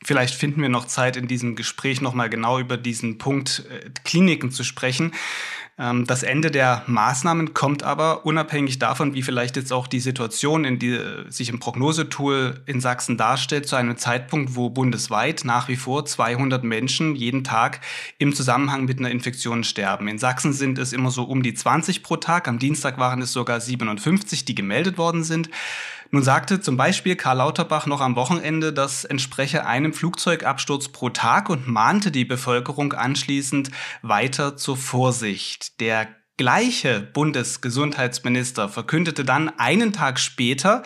Vielleicht 0.02 0.34
finden 0.34 0.62
wir 0.62 0.70
noch 0.70 0.86
Zeit, 0.86 1.16
in 1.16 1.28
diesem 1.28 1.56
Gespräch 1.56 2.00
nochmal 2.00 2.30
genau 2.30 2.58
über 2.58 2.76
diesen 2.76 3.18
Punkt 3.18 3.64
äh, 3.70 3.90
Kliniken 4.04 4.50
zu 4.50 4.64
sprechen. 4.64 5.12
Ähm, 5.80 6.06
das 6.06 6.22
Ende 6.22 6.50
der 6.50 6.84
Maßnahmen 6.86 7.54
kommt 7.54 7.82
aber 7.82 8.26
unabhängig 8.26 8.78
davon, 8.78 9.14
wie 9.14 9.22
vielleicht 9.22 9.56
jetzt 9.56 9.72
auch 9.72 9.86
die 9.86 10.00
Situation, 10.00 10.64
in 10.64 10.78
die 10.78 10.98
sich 11.28 11.48
im 11.48 11.58
Prognosetool 11.58 12.62
in 12.66 12.80
Sachsen 12.80 13.16
darstellt, 13.16 13.66
zu 13.66 13.76
einem 13.76 13.96
Zeitpunkt, 13.96 14.54
wo 14.54 14.68
bundesweit 14.68 15.42
nach 15.44 15.68
wie 15.68 15.76
vor 15.76 16.04
200 16.04 16.62
Menschen 16.64 17.16
jeden 17.16 17.44
Tag 17.44 17.80
im 18.18 18.34
Zusammenhang 18.34 18.84
mit 18.84 18.98
einer 18.98 19.10
Infektion 19.10 19.64
sterben. 19.64 20.06
In 20.06 20.18
Sachsen 20.18 20.52
sind 20.52 20.78
es 20.78 20.92
immer 20.92 21.10
so 21.10 21.24
um 21.24 21.42
die 21.42 21.54
20 21.54 22.02
pro 22.02 22.16
Tag. 22.16 22.46
Am 22.46 22.58
Dienstag 22.58 22.98
waren 22.98 23.22
es 23.22 23.32
sogar 23.32 23.60
57, 23.60 24.44
die 24.44 24.54
gemeldet 24.54 24.98
worden 24.98 25.24
sind. 25.24 25.48
Nun 26.12 26.24
sagte 26.24 26.60
zum 26.60 26.76
Beispiel 26.76 27.14
Karl 27.14 27.36
Lauterbach 27.36 27.86
noch 27.86 28.00
am 28.00 28.16
Wochenende, 28.16 28.72
das 28.72 29.04
entspreche 29.04 29.64
einem 29.64 29.92
Flugzeugabsturz 29.92 30.88
pro 30.88 31.10
Tag 31.10 31.48
und 31.48 31.68
mahnte 31.68 32.10
die 32.10 32.24
Bevölkerung 32.24 32.92
anschließend 32.92 33.70
weiter 34.02 34.56
zur 34.56 34.76
Vorsicht. 34.76 35.78
Der 35.80 36.08
gleiche 36.36 37.00
Bundesgesundheitsminister 37.00 38.68
verkündete 38.68 39.24
dann 39.24 39.56
einen 39.58 39.92
Tag 39.92 40.18
später 40.18 40.82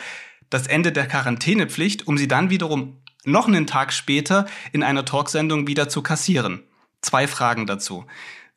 das 0.50 0.66
Ende 0.66 0.92
der 0.92 1.06
Quarantänepflicht, 1.06 2.06
um 2.06 2.18
sie 2.18 2.28
dann 2.28 2.50
wiederum 2.50 3.00
noch 3.24 3.48
einen 3.48 3.66
Tag 3.66 3.94
später 3.94 4.44
in 4.72 4.82
einer 4.82 5.06
Talksendung 5.06 5.66
wieder 5.66 5.88
zu 5.88 6.02
kassieren. 6.02 6.64
Zwei 7.00 7.26
Fragen 7.26 7.66
dazu. 7.66 8.04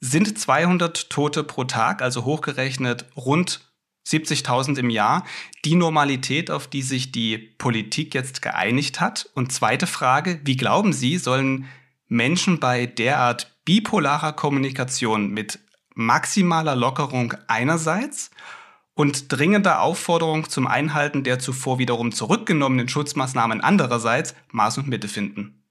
Sind 0.02 0.38
200 0.38 1.10
Tote 1.10 1.44
pro 1.44 1.64
Tag, 1.64 2.02
also 2.02 2.26
hochgerechnet 2.26 3.06
rund 3.16 3.67
70.000 4.08 4.80
im 4.80 4.90
Jahr, 4.90 5.26
die 5.66 5.76
Normalität, 5.76 6.50
auf 6.50 6.68
die 6.68 6.82
sich 6.82 7.12
die 7.12 7.38
Politik 7.38 8.14
jetzt 8.14 8.42
geeinigt 8.42 9.02
hat? 9.02 9.30
Und 9.36 9.52
zweite 9.52 9.88
Frage, 9.88 10.40
wie 10.46 10.56
glauben 10.56 10.94
Sie, 10.94 11.18
sollen 11.18 11.66
Menschen 12.08 12.60
bei 12.60 12.86
derart 12.86 13.58
bipolarer 13.66 14.32
Kommunikation 14.32 15.30
mit 15.30 15.60
maximaler 15.94 16.76
Lockerung 16.76 17.34
einerseits 17.48 18.32
und 18.94 19.32
dringende 19.32 19.80
Aufforderung 19.80 20.50
zum 20.50 20.68
Einhalten 20.68 21.24
der 21.24 21.40
zuvor 21.40 21.78
wiederum 21.78 22.12
zurückgenommenen 22.12 22.88
Schutzmaßnahmen 22.88 23.62
andererseits 23.62 24.36
Maß 24.52 24.80
und 24.80 24.88
Mitte 24.88 25.08
finden. 25.08 25.64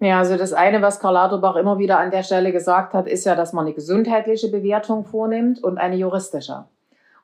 Ja, 0.00 0.18
also 0.18 0.36
das 0.36 0.52
eine, 0.52 0.82
was 0.82 1.00
Karl 1.00 1.14
Lauterbach 1.14 1.56
immer 1.56 1.78
wieder 1.78 1.98
an 1.98 2.10
der 2.10 2.22
Stelle 2.22 2.52
gesagt 2.52 2.92
hat, 2.94 3.06
ist 3.06 3.24
ja, 3.24 3.34
dass 3.34 3.52
man 3.52 3.64
eine 3.64 3.74
gesundheitliche 3.74 4.48
Bewertung 4.48 5.04
vornimmt 5.04 5.62
und 5.62 5.78
eine 5.78 5.96
juristische. 5.96 6.66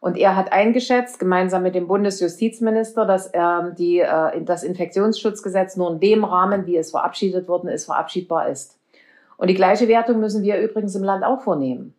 Und 0.00 0.16
er 0.16 0.34
hat 0.34 0.52
eingeschätzt, 0.52 1.18
gemeinsam 1.18 1.62
mit 1.62 1.74
dem 1.74 1.86
Bundesjustizminister, 1.86 3.04
dass 3.04 3.26
er 3.26 3.70
die, 3.78 4.00
äh, 4.00 4.42
das 4.42 4.62
Infektionsschutzgesetz 4.62 5.76
nur 5.76 5.92
in 5.92 6.00
dem 6.00 6.24
Rahmen, 6.24 6.66
wie 6.66 6.78
es 6.78 6.90
verabschiedet 6.90 7.48
worden 7.48 7.68
ist, 7.68 7.84
verabschiedbar 7.84 8.48
ist. 8.48 8.78
Und 9.36 9.48
die 9.48 9.54
gleiche 9.54 9.88
Wertung 9.88 10.18
müssen 10.18 10.42
wir 10.42 10.58
übrigens 10.58 10.94
im 10.94 11.04
Land 11.04 11.22
auch 11.22 11.42
vornehmen. 11.42 11.94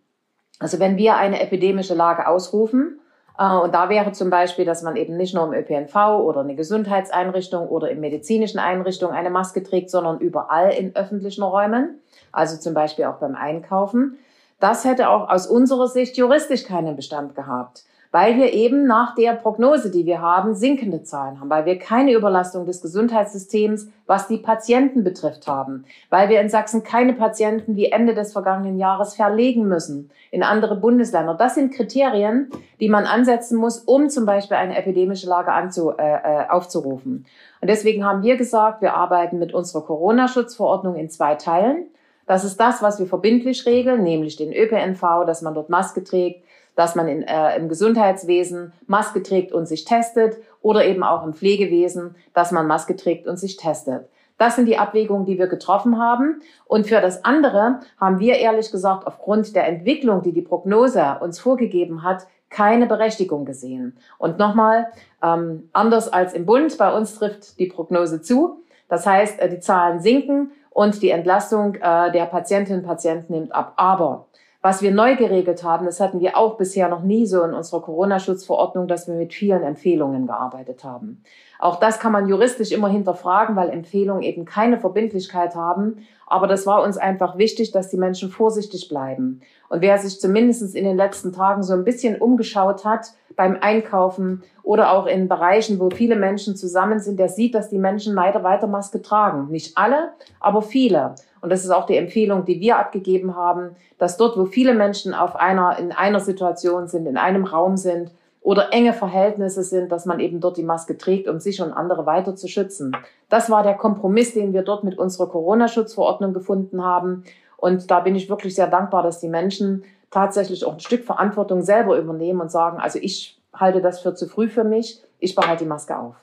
Also 0.60 0.80
wenn 0.80 0.98
wir 0.98 1.16
eine 1.16 1.42
epidemische 1.42 1.94
Lage 1.94 2.28
ausrufen, 2.28 3.00
äh, 3.38 3.56
und 3.56 3.76
da 3.76 3.90
wäre 3.90 4.14
zum 4.14 4.32
Beispiel, 4.32 4.66
dass 4.66 4.82
man 4.82 4.96
eben 4.96 5.16
nicht 5.16 5.36
nur 5.36 5.46
im 5.46 5.54
ÖPNV 5.54 5.96
oder 6.24 6.40
eine 6.40 6.56
Gesundheitseinrichtung 6.56 7.68
oder 7.68 7.92
in 7.92 8.00
medizinischen 8.00 8.58
Einrichtungen 8.58 9.14
eine 9.14 9.30
Maske 9.30 9.62
trägt, 9.62 9.92
sondern 9.92 10.18
überall 10.18 10.72
in 10.72 10.96
öffentlichen 10.96 11.44
Räumen, 11.44 12.00
also 12.32 12.58
zum 12.58 12.74
Beispiel 12.74 13.06
auch 13.06 13.18
beim 13.18 13.36
Einkaufen. 13.36 14.18
Das 14.60 14.86
hätte 14.86 15.10
auch 15.10 15.30
aus 15.30 15.46
unserer 15.46 15.88
Sicht 15.88 16.18
juristisch 16.18 16.64
keinen 16.64 16.96
Bestand 16.96 17.36
gehabt 17.36 17.84
weil 18.12 18.36
wir 18.38 18.52
eben 18.52 18.86
nach 18.86 19.16
der 19.16 19.34
Prognose, 19.34 19.90
die 19.90 20.06
wir 20.06 20.22
haben, 20.22 20.54
sinkende 20.54 21.04
Zahlen 21.04 21.40
haben, 21.40 21.50
weil 21.50 21.66
wir 21.66 21.80
keine 21.80 22.12
Überlastung 22.12 22.66
des 22.66 22.82
Gesundheitssystems, 22.82 23.90
was 24.06 24.28
die 24.28 24.38
Patienten 24.38 25.04
betrifft, 25.04 25.48
haben, 25.48 25.86
weil 26.10 26.28
wir 26.28 26.42
in 26.42 26.50
Sachsen 26.50 26.84
keine 26.84 27.14
Patienten 27.14 27.78
wie 27.78 27.86
Ende 27.86 28.14
des 28.14 28.34
vergangenen 28.34 28.78
Jahres 28.78 29.16
verlegen 29.16 29.68
müssen 29.68 30.12
in 30.30 30.44
andere 30.44 30.76
Bundesländer. 30.76 31.36
Das 31.36 31.56
sind 31.56 31.74
Kriterien, 31.74 32.50
die 32.82 32.90
man 32.90 33.06
ansetzen 33.06 33.58
muss, 33.58 33.80
um 33.80 34.10
zum 34.10 34.26
Beispiel 34.26 34.58
eine 34.58 34.78
epidemische 34.78 35.28
Lage 35.28 35.54
anzu, 35.54 35.92
äh, 35.92 36.04
äh 36.04 36.50
aufzurufen. 36.50 37.26
Und 37.62 37.70
deswegen 37.70 38.04
haben 38.04 38.24
wir 38.24 38.36
gesagt, 38.36 38.82
wir 38.82 38.94
arbeiten 38.94 39.40
mit 39.40 39.54
unserer 39.54 39.84
Corona-Schutzverordnung 39.84 40.96
in 40.96 41.10
zwei 41.10 41.36
Teilen. 41.36 41.86
Das 42.26 42.44
ist 42.44 42.60
das, 42.60 42.82
was 42.82 43.00
wir 43.00 43.08
verbindlich 43.08 43.66
regeln, 43.66 44.04
nämlich 44.04 44.36
den 44.36 44.54
ÖPNV, 44.54 45.26
dass 45.26 45.42
man 45.42 45.54
dort 45.54 45.70
Maske 45.70 46.04
trägt, 46.04 46.44
dass 46.82 46.96
man 46.96 47.08
in, 47.08 47.22
äh, 47.22 47.56
im 47.58 47.70
Gesundheitswesen 47.70 48.74
Maske 48.88 49.22
trägt 49.22 49.52
und 49.52 49.68
sich 49.68 49.86
testet 49.86 50.38
oder 50.64 50.84
eben 50.84 51.04
auch 51.04 51.24
im 51.24 51.36
Pflegewesen, 51.36 52.16
dass 52.34 52.52
man 52.52 52.66
Maske 52.66 52.96
trägt 52.96 53.28
und 53.28 53.38
sich 53.38 53.56
testet. 53.56 54.10
Das 54.40 54.56
sind 54.56 54.66
die 54.66 54.80
Abwägungen, 54.80 55.28
die 55.28 55.38
wir 55.38 55.46
getroffen 55.46 56.00
haben. 56.00 56.42
Und 56.66 56.88
für 56.88 57.00
das 57.00 57.24
andere 57.24 57.82
haben 58.00 58.20
wir 58.20 58.40
ehrlich 58.40 58.72
gesagt 58.72 59.06
aufgrund 59.06 59.56
der 59.56 59.68
Entwicklung, 59.68 60.24
die 60.24 60.32
die 60.32 60.42
Prognose 60.42 61.18
uns 61.22 61.40
vorgegeben 61.40 62.02
hat, 62.02 62.26
keine 62.50 62.88
Berechtigung 62.88 63.46
gesehen. 63.46 63.96
Und 64.18 64.40
nochmal, 64.40 64.88
ähm, 65.22 65.70
anders 65.74 66.12
als 66.12 66.34
im 66.34 66.48
Bund, 66.48 66.76
bei 66.80 66.92
uns 66.92 67.14
trifft 67.14 67.60
die 67.60 67.68
Prognose 67.68 68.24
zu. 68.24 68.64
Das 68.90 69.06
heißt, 69.06 69.40
äh, 69.40 69.50
die 69.50 69.60
Zahlen 69.60 70.00
sinken 70.00 70.50
und 70.72 71.04
die 71.04 71.12
Entlastung 71.12 71.76
äh, 71.76 72.12
der 72.12 72.26
Patientinnen 72.26 72.82
und 72.82 72.88
Patienten 72.88 73.34
nimmt 73.34 73.54
ab. 73.54 73.74
Aber 73.76 74.26
was 74.62 74.84
wir 74.84 74.92
neu 74.92 75.16
geregelt 75.16 75.64
haben, 75.64 75.86
das 75.86 76.00
hatten 76.00 76.20
wir 76.20 76.38
auch 76.38 76.56
bisher 76.56 76.88
noch 76.88 77.02
nie 77.02 77.26
so 77.26 77.44
in 77.44 77.54
unserer 77.54 77.82
Corona-Schutzverordnung, 77.82 78.88
dass 78.88 79.08
wir 79.08 79.16
mit 79.16 79.34
vielen 79.34 79.64
Empfehlungen 79.64 80.28
gearbeitet 80.28 80.84
haben. 80.84 81.24
Auch 81.58 81.80
das 81.80 82.00
kann 82.00 82.12
man 82.12 82.28
juristisch 82.28 82.72
immer 82.72 82.88
hinterfragen, 82.88 83.56
weil 83.56 83.70
Empfehlungen 83.70 84.22
eben 84.22 84.46
keine 84.46 84.80
Verbindlichkeit 84.80 85.56
haben. 85.56 86.06
Aber 86.28 86.48
das 86.48 86.68
war 86.68 86.84
uns 86.84 86.98
einfach 86.98 87.38
wichtig, 87.38 87.72
dass 87.72 87.90
die 87.90 87.98
Menschen 87.98 88.30
vorsichtig 88.30 88.88
bleiben. 88.88 89.42
Und 89.70 89.82
wer 89.82 89.98
sich 89.98 90.20
zumindest 90.20 90.76
in 90.76 90.86
den 90.86 90.98
letzten 90.98 91.34
Tagen 91.34 91.64
so 91.64 91.74
ein 91.74 91.84
bisschen 91.84 92.18
umgeschaut 92.22 92.86
hat 92.86 93.14
beim 93.36 93.58
Einkaufen 93.62 94.44
oder 94.64 94.92
auch 94.92 95.08
in 95.08 95.28
Bereichen, 95.28 95.80
wo 95.80 95.90
viele 95.90 96.16
Menschen 96.16 96.56
zusammen 96.56 97.00
sind, 97.00 97.20
der 97.20 97.30
sieht, 97.30 97.56
dass 97.56 97.70
die 97.70 97.80
Menschen 97.80 98.14
leider 98.14 98.44
weiter 98.44 98.68
Maske 98.68 99.02
tragen. 99.02 99.50
Nicht 99.50 99.78
alle, 99.78 100.14
aber 100.40 100.62
viele. 100.62 101.16
Und 101.42 101.50
das 101.50 101.64
ist 101.64 101.72
auch 101.72 101.86
die 101.86 101.98
Empfehlung, 101.98 102.46
die 102.46 102.60
wir 102.60 102.78
abgegeben 102.78 103.36
haben, 103.36 103.76
dass 103.98 104.18
dort, 104.18 104.38
wo 104.38 104.46
viele 104.46 104.74
Menschen 104.74 105.14
auf 105.14 105.36
einer, 105.36 105.78
in 105.80 105.92
einer 105.92 106.20
Situation 106.20 106.88
sind, 106.88 107.08
in 107.08 107.18
einem 107.18 107.46
Raum 107.46 107.78
sind 107.78 108.12
oder 108.42 108.74
enge 108.74 108.94
Verhältnisse 108.94 109.64
sind, 109.64 109.92
dass 109.92 110.06
man 110.06 110.20
eben 110.20 110.40
dort 110.40 110.58
die 110.58 110.64
Maske 110.64 110.98
trägt, 110.98 111.28
um 111.28 111.40
sich 111.40 111.62
und 111.62 111.74
andere 111.74 112.06
weiter 112.06 112.36
zu 112.36 112.48
schützen. 112.48 112.96
Das 113.30 113.50
war 113.50 113.64
der 113.64 113.76
Kompromiss, 113.76 114.34
den 114.34 114.54
wir 114.54 114.64
dort 114.64 114.84
mit 114.84 114.98
unserer 114.98 115.28
Corona-Schutzverordnung 115.28 116.34
gefunden 116.34 116.84
haben. 116.84 117.24
Und 117.58 117.92
da 117.92 118.00
bin 118.00 118.16
ich 118.16 118.30
wirklich 118.30 118.56
sehr 118.56 118.68
dankbar, 118.68 119.04
dass 119.04 119.20
die 119.20 119.30
Menschen 119.30 119.84
tatsächlich 120.10 120.66
auch 120.66 120.74
ein 120.74 120.80
Stück 120.80 121.04
Verantwortung 121.04 121.62
selber 121.62 121.98
übernehmen 121.98 122.42
und 122.42 122.52
sagen, 122.52 122.80
also 122.80 123.00
ich 123.02 123.40
halte 123.54 123.82
das 123.82 124.02
für 124.02 124.16
zu 124.16 124.28
früh 124.28 124.50
für 124.50 124.64
mich, 124.64 125.02
ich 125.20 125.36
behalte 125.36 125.64
die 125.64 125.70
Maske 125.70 125.98
auf. 125.98 126.16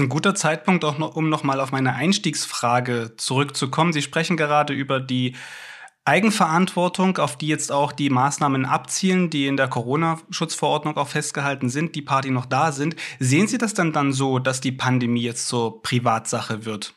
Ist 0.00 0.06
ein 0.06 0.08
guter 0.08 0.34
Zeitpunkt, 0.34 0.82
auch 0.86 0.96
noch, 0.96 1.14
um 1.14 1.28
nochmal 1.28 1.60
auf 1.60 1.72
meine 1.72 1.94
Einstiegsfrage 1.94 3.16
zurückzukommen. 3.18 3.92
Sie 3.92 4.00
sprechen 4.00 4.38
gerade 4.38 4.72
über 4.72 4.98
die 4.98 5.36
Eigenverantwortung, 6.06 7.18
auf 7.18 7.36
die 7.36 7.48
jetzt 7.48 7.70
auch 7.70 7.92
die 7.92 8.08
Maßnahmen 8.08 8.64
abzielen, 8.64 9.28
die 9.28 9.46
in 9.46 9.58
der 9.58 9.68
Corona-Schutzverordnung 9.68 10.96
auch 10.96 11.08
festgehalten 11.08 11.68
sind, 11.68 11.96
die 11.96 12.00
Party 12.00 12.30
noch 12.30 12.46
da 12.46 12.72
sind. 12.72 12.96
Sehen 13.18 13.46
Sie 13.46 13.58
das 13.58 13.74
dann 13.74 13.92
dann 13.92 14.14
so, 14.14 14.38
dass 14.38 14.62
die 14.62 14.72
Pandemie 14.72 15.20
jetzt 15.20 15.48
zur 15.48 15.82
Privatsache 15.82 16.64
wird? 16.64 16.94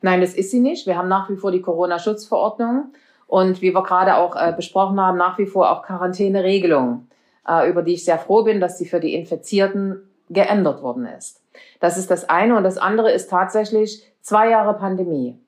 Nein, 0.00 0.22
das 0.22 0.32
ist 0.32 0.50
sie 0.50 0.60
nicht. 0.60 0.86
Wir 0.86 0.96
haben 0.96 1.08
nach 1.08 1.28
wie 1.28 1.36
vor 1.36 1.52
die 1.52 1.60
Corona-Schutzverordnung 1.60 2.94
und 3.26 3.60
wie 3.60 3.74
wir 3.74 3.82
gerade 3.82 4.16
auch 4.16 4.34
äh, 4.34 4.54
besprochen 4.56 4.98
haben, 4.98 5.18
nach 5.18 5.36
wie 5.36 5.44
vor 5.44 5.70
auch 5.70 5.82
Quarantäneregelungen, 5.82 7.10
äh, 7.46 7.68
über 7.68 7.82
die 7.82 7.92
ich 7.92 8.06
sehr 8.06 8.18
froh 8.18 8.44
bin, 8.44 8.60
dass 8.60 8.78
sie 8.78 8.86
für 8.86 8.98
die 9.00 9.12
Infizierten 9.12 10.00
geändert 10.30 10.82
worden 10.82 11.04
ist. 11.04 11.42
Das 11.80 11.98
ist 11.98 12.10
das 12.10 12.28
eine. 12.28 12.56
Und 12.56 12.64
das 12.64 12.78
andere 12.78 13.12
ist 13.12 13.30
tatsächlich 13.30 14.06
zwei 14.20 14.50
Jahre 14.50 14.74
Pandemie. 14.74 15.38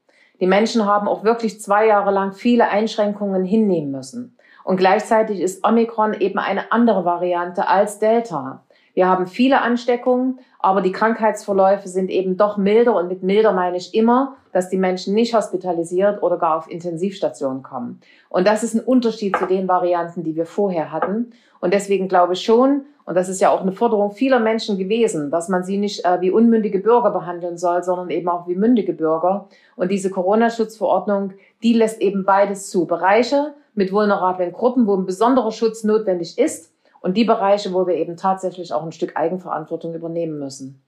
Die 0.40 0.46
Menschen 0.46 0.86
haben 0.86 1.08
auch 1.08 1.24
wirklich 1.24 1.60
zwei 1.60 1.86
Jahre 1.86 2.12
lang 2.12 2.32
viele 2.32 2.68
Einschränkungen 2.68 3.44
hinnehmen 3.44 3.90
müssen. 3.90 4.36
Und 4.64 4.76
gleichzeitig 4.76 5.40
ist 5.40 5.66
Omikron 5.66 6.14
eben 6.14 6.38
eine 6.38 6.72
andere 6.72 7.04
Variante 7.04 7.68
als 7.68 7.98
Delta. 7.98 8.64
Wir 8.94 9.08
haben 9.08 9.26
viele 9.26 9.62
Ansteckungen, 9.62 10.40
aber 10.58 10.80
die 10.80 10.92
Krankheitsverläufe 10.92 11.88
sind 11.88 12.10
eben 12.10 12.36
doch 12.36 12.56
milder. 12.56 12.94
Und 12.96 13.08
mit 13.08 13.22
milder 13.22 13.52
meine 13.52 13.76
ich 13.76 13.94
immer, 13.94 14.36
dass 14.52 14.68
die 14.68 14.76
Menschen 14.76 15.14
nicht 15.14 15.34
hospitalisiert 15.34 16.22
oder 16.22 16.36
gar 16.36 16.56
auf 16.56 16.70
Intensivstationen 16.70 17.62
kommen. 17.62 18.00
Und 18.28 18.46
das 18.46 18.62
ist 18.62 18.74
ein 18.74 18.84
Unterschied 18.84 19.36
zu 19.36 19.46
den 19.46 19.68
Varianten, 19.68 20.22
die 20.22 20.34
wir 20.36 20.46
vorher 20.46 20.90
hatten. 20.92 21.30
Und 21.60 21.72
deswegen 21.74 22.08
glaube 22.08 22.32
ich 22.32 22.42
schon, 22.42 22.86
und 23.08 23.14
das 23.14 23.30
ist 23.30 23.40
ja 23.40 23.48
auch 23.48 23.62
eine 23.62 23.72
Forderung 23.72 24.10
vieler 24.10 24.38
Menschen 24.38 24.76
gewesen, 24.76 25.30
dass 25.30 25.48
man 25.48 25.64
sie 25.64 25.78
nicht 25.78 26.04
äh, 26.04 26.20
wie 26.20 26.30
unmündige 26.30 26.78
Bürger 26.78 27.10
behandeln 27.10 27.56
soll, 27.56 27.82
sondern 27.82 28.10
eben 28.10 28.28
auch 28.28 28.46
wie 28.46 28.54
mündige 28.54 28.92
Bürger. 28.92 29.48
Und 29.76 29.90
diese 29.90 30.10
Corona-Schutzverordnung, 30.10 31.32
die 31.62 31.72
lässt 31.72 32.02
eben 32.02 32.26
beides 32.26 32.68
zu. 32.68 32.84
Bereiche 32.84 33.54
mit 33.72 33.92
vulnerablen 33.92 34.52
Gruppen, 34.52 34.86
wo 34.86 34.94
ein 34.94 35.06
besonderer 35.06 35.52
Schutz 35.52 35.84
notwendig 35.84 36.36
ist 36.36 36.70
und 37.00 37.16
die 37.16 37.24
Bereiche, 37.24 37.72
wo 37.72 37.86
wir 37.86 37.94
eben 37.94 38.18
tatsächlich 38.18 38.74
auch 38.74 38.82
ein 38.82 38.92
Stück 38.92 39.16
Eigenverantwortung 39.16 39.94
übernehmen 39.94 40.38
müssen. 40.38 40.82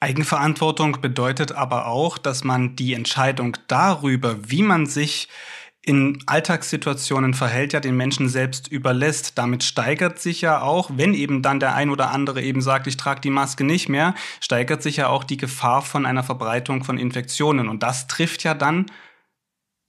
Eigenverantwortung 0.00 1.02
bedeutet 1.02 1.52
aber 1.52 1.88
auch, 1.88 2.16
dass 2.16 2.44
man 2.44 2.76
die 2.76 2.94
Entscheidung 2.94 3.58
darüber, 3.68 4.36
wie 4.48 4.62
man 4.62 4.86
sich 4.86 5.28
in 5.82 6.18
Alltagssituationen 6.26 7.32
verhält, 7.32 7.72
ja 7.72 7.80
den 7.80 7.96
Menschen 7.96 8.28
selbst 8.28 8.68
überlässt. 8.68 9.38
Damit 9.38 9.64
steigert 9.64 10.18
sich 10.18 10.42
ja 10.42 10.60
auch, 10.60 10.90
wenn 10.94 11.14
eben 11.14 11.40
dann 11.42 11.58
der 11.58 11.74
ein 11.74 11.88
oder 11.88 12.10
andere 12.10 12.42
eben 12.42 12.60
sagt, 12.60 12.86
ich 12.86 12.98
trage 12.98 13.22
die 13.22 13.30
Maske 13.30 13.64
nicht 13.64 13.88
mehr, 13.88 14.14
steigert 14.40 14.82
sich 14.82 14.96
ja 14.96 15.08
auch 15.08 15.24
die 15.24 15.38
Gefahr 15.38 15.80
von 15.82 16.04
einer 16.04 16.22
Verbreitung 16.22 16.84
von 16.84 16.98
Infektionen. 16.98 17.68
Und 17.68 17.82
das 17.82 18.06
trifft 18.08 18.44
ja 18.44 18.54
dann 18.54 18.86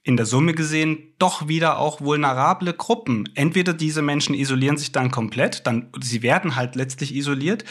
in 0.04 0.18
der 0.18 0.26
Summe 0.26 0.54
gesehen 0.54 1.14
doch 1.20 1.48
wieder 1.48 1.78
auch 1.78 2.02
vulnerable 2.02 2.74
Gruppen. 2.74 3.30
Entweder 3.36 3.74
diese 3.74 4.02
Menschen 4.02 4.34
isolieren 4.34 4.78
sich 4.78 4.92
dann 4.94 5.12
komplett, 5.12 5.68
dann 5.68 5.90
sie 6.02 6.24
werden 6.24 6.56
halt 6.56 6.76
letztlich 6.76 7.14
isoliert, 7.14 7.66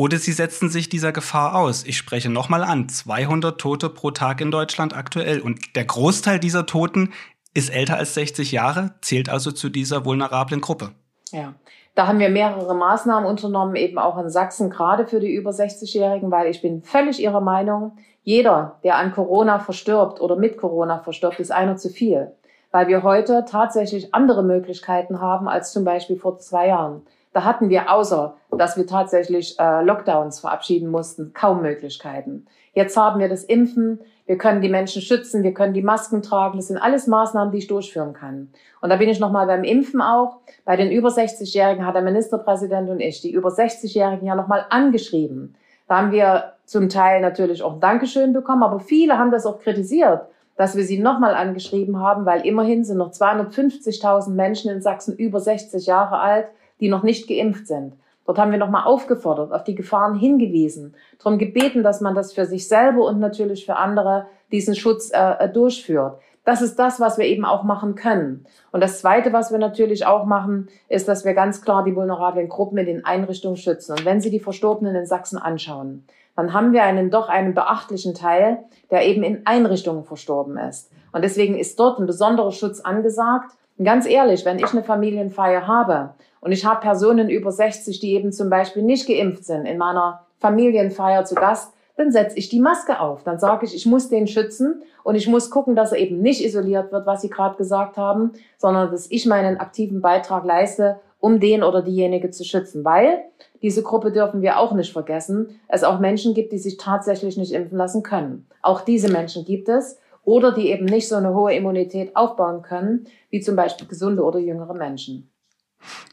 oder 0.00 0.18
sie 0.18 0.32
setzen 0.32 0.70
sich 0.70 0.88
dieser 0.88 1.12
Gefahr 1.12 1.54
aus. 1.54 1.84
Ich 1.84 1.98
spreche 1.98 2.30
nochmal 2.30 2.64
an, 2.64 2.88
200 2.88 3.60
Tote 3.60 3.90
pro 3.90 4.10
Tag 4.10 4.40
in 4.40 4.50
Deutschland 4.50 4.96
aktuell. 4.96 5.40
Und 5.40 5.76
der 5.76 5.84
Großteil 5.84 6.40
dieser 6.40 6.64
Toten 6.64 7.12
ist 7.54 7.70
älter 7.70 7.96
als 7.96 8.14
60 8.14 8.52
Jahre, 8.52 8.94
zählt 9.00 9.28
also 9.28 9.50
zu 9.52 9.68
dieser 9.68 10.04
vulnerablen 10.04 10.60
Gruppe. 10.60 10.90
Ja, 11.30 11.54
da 11.94 12.06
haben 12.06 12.18
wir 12.18 12.30
mehrere 12.30 12.74
Maßnahmen 12.74 13.28
unternommen, 13.28 13.76
eben 13.76 13.98
auch 13.98 14.18
in 14.18 14.30
Sachsen, 14.30 14.70
gerade 14.70 15.06
für 15.06 15.20
die 15.20 15.34
über 15.34 15.50
60-Jährigen, 15.50 16.30
weil 16.30 16.48
ich 16.48 16.62
bin 16.62 16.82
völlig 16.82 17.20
Ihrer 17.20 17.40
Meinung, 17.40 17.92
jeder, 18.22 18.78
der 18.84 18.96
an 18.96 19.12
Corona 19.12 19.58
verstirbt 19.58 20.20
oder 20.20 20.36
mit 20.36 20.58
Corona 20.58 20.98
verstirbt, 21.00 21.40
ist 21.40 21.52
einer 21.52 21.76
zu 21.76 21.88
viel. 21.88 22.32
Weil 22.70 22.86
wir 22.86 23.02
heute 23.02 23.44
tatsächlich 23.48 24.14
andere 24.14 24.44
Möglichkeiten 24.44 25.20
haben 25.20 25.48
als 25.48 25.72
zum 25.72 25.84
Beispiel 25.84 26.16
vor 26.16 26.38
zwei 26.38 26.68
Jahren. 26.68 27.02
Da 27.32 27.44
hatten 27.44 27.68
wir 27.68 27.90
außer, 27.90 28.36
dass 28.56 28.76
wir 28.76 28.86
tatsächlich 28.86 29.58
äh, 29.58 29.82
Lockdowns 29.82 30.40
verabschieden 30.40 30.90
mussten, 30.90 31.32
kaum 31.32 31.62
Möglichkeiten. 31.62 32.46
Jetzt 32.72 32.96
haben 32.96 33.20
wir 33.20 33.28
das 33.28 33.44
Impfen, 33.44 34.00
wir 34.30 34.38
können 34.38 34.60
die 34.60 34.68
Menschen 34.68 35.02
schützen, 35.02 35.42
wir 35.42 35.52
können 35.52 35.74
die 35.74 35.82
Masken 35.82 36.22
tragen. 36.22 36.56
Das 36.56 36.68
sind 36.68 36.78
alles 36.78 37.08
Maßnahmen, 37.08 37.50
die 37.50 37.58
ich 37.58 37.66
durchführen 37.66 38.12
kann. 38.12 38.52
Und 38.80 38.90
da 38.90 38.94
bin 38.94 39.08
ich 39.08 39.18
nochmal 39.18 39.48
beim 39.48 39.64
Impfen 39.64 40.00
auch. 40.00 40.36
Bei 40.64 40.76
den 40.76 40.92
über 40.92 41.08
60-Jährigen 41.08 41.84
hat 41.84 41.96
der 41.96 42.02
Ministerpräsident 42.02 42.88
und 42.90 43.00
ich 43.00 43.20
die 43.20 43.32
über 43.32 43.48
60-Jährigen 43.48 44.24
ja 44.28 44.36
nochmal 44.36 44.66
angeschrieben. 44.70 45.56
Da 45.88 45.96
haben 45.96 46.12
wir 46.12 46.52
zum 46.64 46.88
Teil 46.88 47.20
natürlich 47.20 47.64
auch 47.64 47.72
ein 47.72 47.80
Dankeschön 47.80 48.32
bekommen, 48.32 48.62
aber 48.62 48.78
viele 48.78 49.18
haben 49.18 49.32
das 49.32 49.46
auch 49.46 49.58
kritisiert, 49.58 50.20
dass 50.56 50.76
wir 50.76 50.84
sie 50.84 51.00
nochmal 51.00 51.34
angeschrieben 51.34 51.98
haben, 51.98 52.24
weil 52.24 52.46
immerhin 52.46 52.84
sind 52.84 52.98
noch 52.98 53.10
250.000 53.10 54.30
Menschen 54.30 54.70
in 54.70 54.80
Sachsen 54.80 55.16
über 55.16 55.40
60 55.40 55.86
Jahre 55.86 56.20
alt, 56.20 56.46
die 56.78 56.88
noch 56.88 57.02
nicht 57.02 57.28
geimpft 57.28 57.66
sind. 57.66 57.94
Dort 58.30 58.38
haben 58.38 58.52
wir 58.52 58.58
nochmal 58.58 58.84
aufgefordert, 58.84 59.52
auf 59.52 59.64
die 59.64 59.74
Gefahren 59.74 60.14
hingewiesen, 60.14 60.94
darum 61.18 61.36
gebeten, 61.36 61.82
dass 61.82 62.00
man 62.00 62.14
das 62.14 62.32
für 62.32 62.46
sich 62.46 62.68
selber 62.68 63.04
und 63.06 63.18
natürlich 63.18 63.66
für 63.66 63.74
andere 63.74 64.26
diesen 64.52 64.76
Schutz 64.76 65.10
äh, 65.12 65.48
durchführt. 65.48 66.20
Das 66.44 66.62
ist 66.62 66.78
das, 66.78 67.00
was 67.00 67.18
wir 67.18 67.24
eben 67.24 67.44
auch 67.44 67.64
machen 67.64 67.96
können. 67.96 68.46
Und 68.70 68.84
das 68.84 69.00
Zweite, 69.00 69.32
was 69.32 69.50
wir 69.50 69.58
natürlich 69.58 70.06
auch 70.06 70.26
machen, 70.26 70.68
ist, 70.88 71.08
dass 71.08 71.24
wir 71.24 71.34
ganz 71.34 71.60
klar 71.60 71.82
die 71.82 71.96
vulnerablen 71.96 72.48
Gruppen 72.48 72.78
in 72.78 72.86
den 72.86 73.04
Einrichtungen 73.04 73.56
schützen. 73.56 73.98
Und 73.98 74.04
wenn 74.04 74.20
Sie 74.20 74.30
die 74.30 74.38
Verstorbenen 74.38 74.94
in 74.94 75.06
Sachsen 75.06 75.36
anschauen, 75.36 76.04
dann 76.36 76.52
haben 76.52 76.72
wir 76.72 76.84
einen 76.84 77.10
doch 77.10 77.28
einen 77.28 77.54
beachtlichen 77.54 78.14
Teil, 78.14 78.58
der 78.92 79.08
eben 79.08 79.24
in 79.24 79.44
Einrichtungen 79.44 80.04
verstorben 80.04 80.56
ist. 80.56 80.92
Und 81.10 81.24
deswegen 81.24 81.58
ist 81.58 81.80
dort 81.80 81.98
ein 81.98 82.06
besonderer 82.06 82.52
Schutz 82.52 82.78
angesagt. 82.78 83.56
Und 83.76 83.86
ganz 83.86 84.06
ehrlich, 84.06 84.44
wenn 84.44 84.60
ich 84.60 84.70
eine 84.70 84.84
Familienfeier 84.84 85.66
habe 85.66 86.10
und 86.40 86.52
ich 86.52 86.64
habe 86.64 86.80
Personen 86.80 87.28
über 87.28 87.52
60, 87.52 88.00
die 88.00 88.14
eben 88.14 88.32
zum 88.32 88.50
Beispiel 88.50 88.82
nicht 88.82 89.06
geimpft 89.06 89.44
sind, 89.44 89.66
in 89.66 89.78
meiner 89.78 90.26
Familienfeier 90.38 91.24
zu 91.24 91.34
Gast, 91.34 91.72
dann 91.96 92.12
setze 92.12 92.38
ich 92.38 92.48
die 92.48 92.60
Maske 92.60 92.98
auf. 92.98 93.24
Dann 93.24 93.38
sage 93.38 93.66
ich, 93.66 93.74
ich 93.74 93.84
muss 93.84 94.08
den 94.08 94.26
schützen 94.26 94.82
und 95.04 95.16
ich 95.16 95.28
muss 95.28 95.50
gucken, 95.50 95.76
dass 95.76 95.92
er 95.92 95.98
eben 95.98 96.20
nicht 96.22 96.42
isoliert 96.42 96.92
wird, 96.92 97.06
was 97.06 97.20
Sie 97.20 97.28
gerade 97.28 97.56
gesagt 97.56 97.98
haben, 97.98 98.32
sondern 98.56 98.90
dass 98.90 99.10
ich 99.10 99.26
meinen 99.26 99.58
aktiven 99.58 100.00
Beitrag 100.00 100.44
leiste, 100.44 100.98
um 101.20 101.40
den 101.40 101.62
oder 101.62 101.82
diejenige 101.82 102.30
zu 102.30 102.44
schützen. 102.44 102.84
Weil, 102.86 103.24
diese 103.60 103.82
Gruppe 103.82 104.10
dürfen 104.10 104.40
wir 104.40 104.58
auch 104.58 104.72
nicht 104.72 104.92
vergessen, 104.92 105.60
es 105.68 105.84
auch 105.84 105.98
Menschen 105.98 106.32
gibt, 106.32 106.52
die 106.52 106.58
sich 106.58 106.78
tatsächlich 106.78 107.36
nicht 107.36 107.52
impfen 107.52 107.76
lassen 107.76 108.02
können. 108.02 108.46
Auch 108.62 108.80
diese 108.80 109.10
Menschen 109.10 109.44
gibt 109.44 109.68
es 109.68 109.98
oder 110.24 110.52
die 110.52 110.70
eben 110.70 110.86
nicht 110.86 111.08
so 111.08 111.16
eine 111.16 111.34
hohe 111.34 111.54
Immunität 111.54 112.16
aufbauen 112.16 112.62
können, 112.62 113.06
wie 113.28 113.40
zum 113.40 113.56
Beispiel 113.56 113.86
gesunde 113.86 114.22
oder 114.22 114.38
jüngere 114.38 114.74
Menschen. 114.74 115.29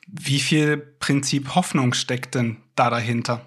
Wie 0.08 0.40
viel 0.40 0.78
Prinzip 0.78 1.56
Hoffnung 1.56 1.94
steckt 1.94 2.36
denn 2.36 2.58
da 2.76 2.90
dahinter? 2.90 3.42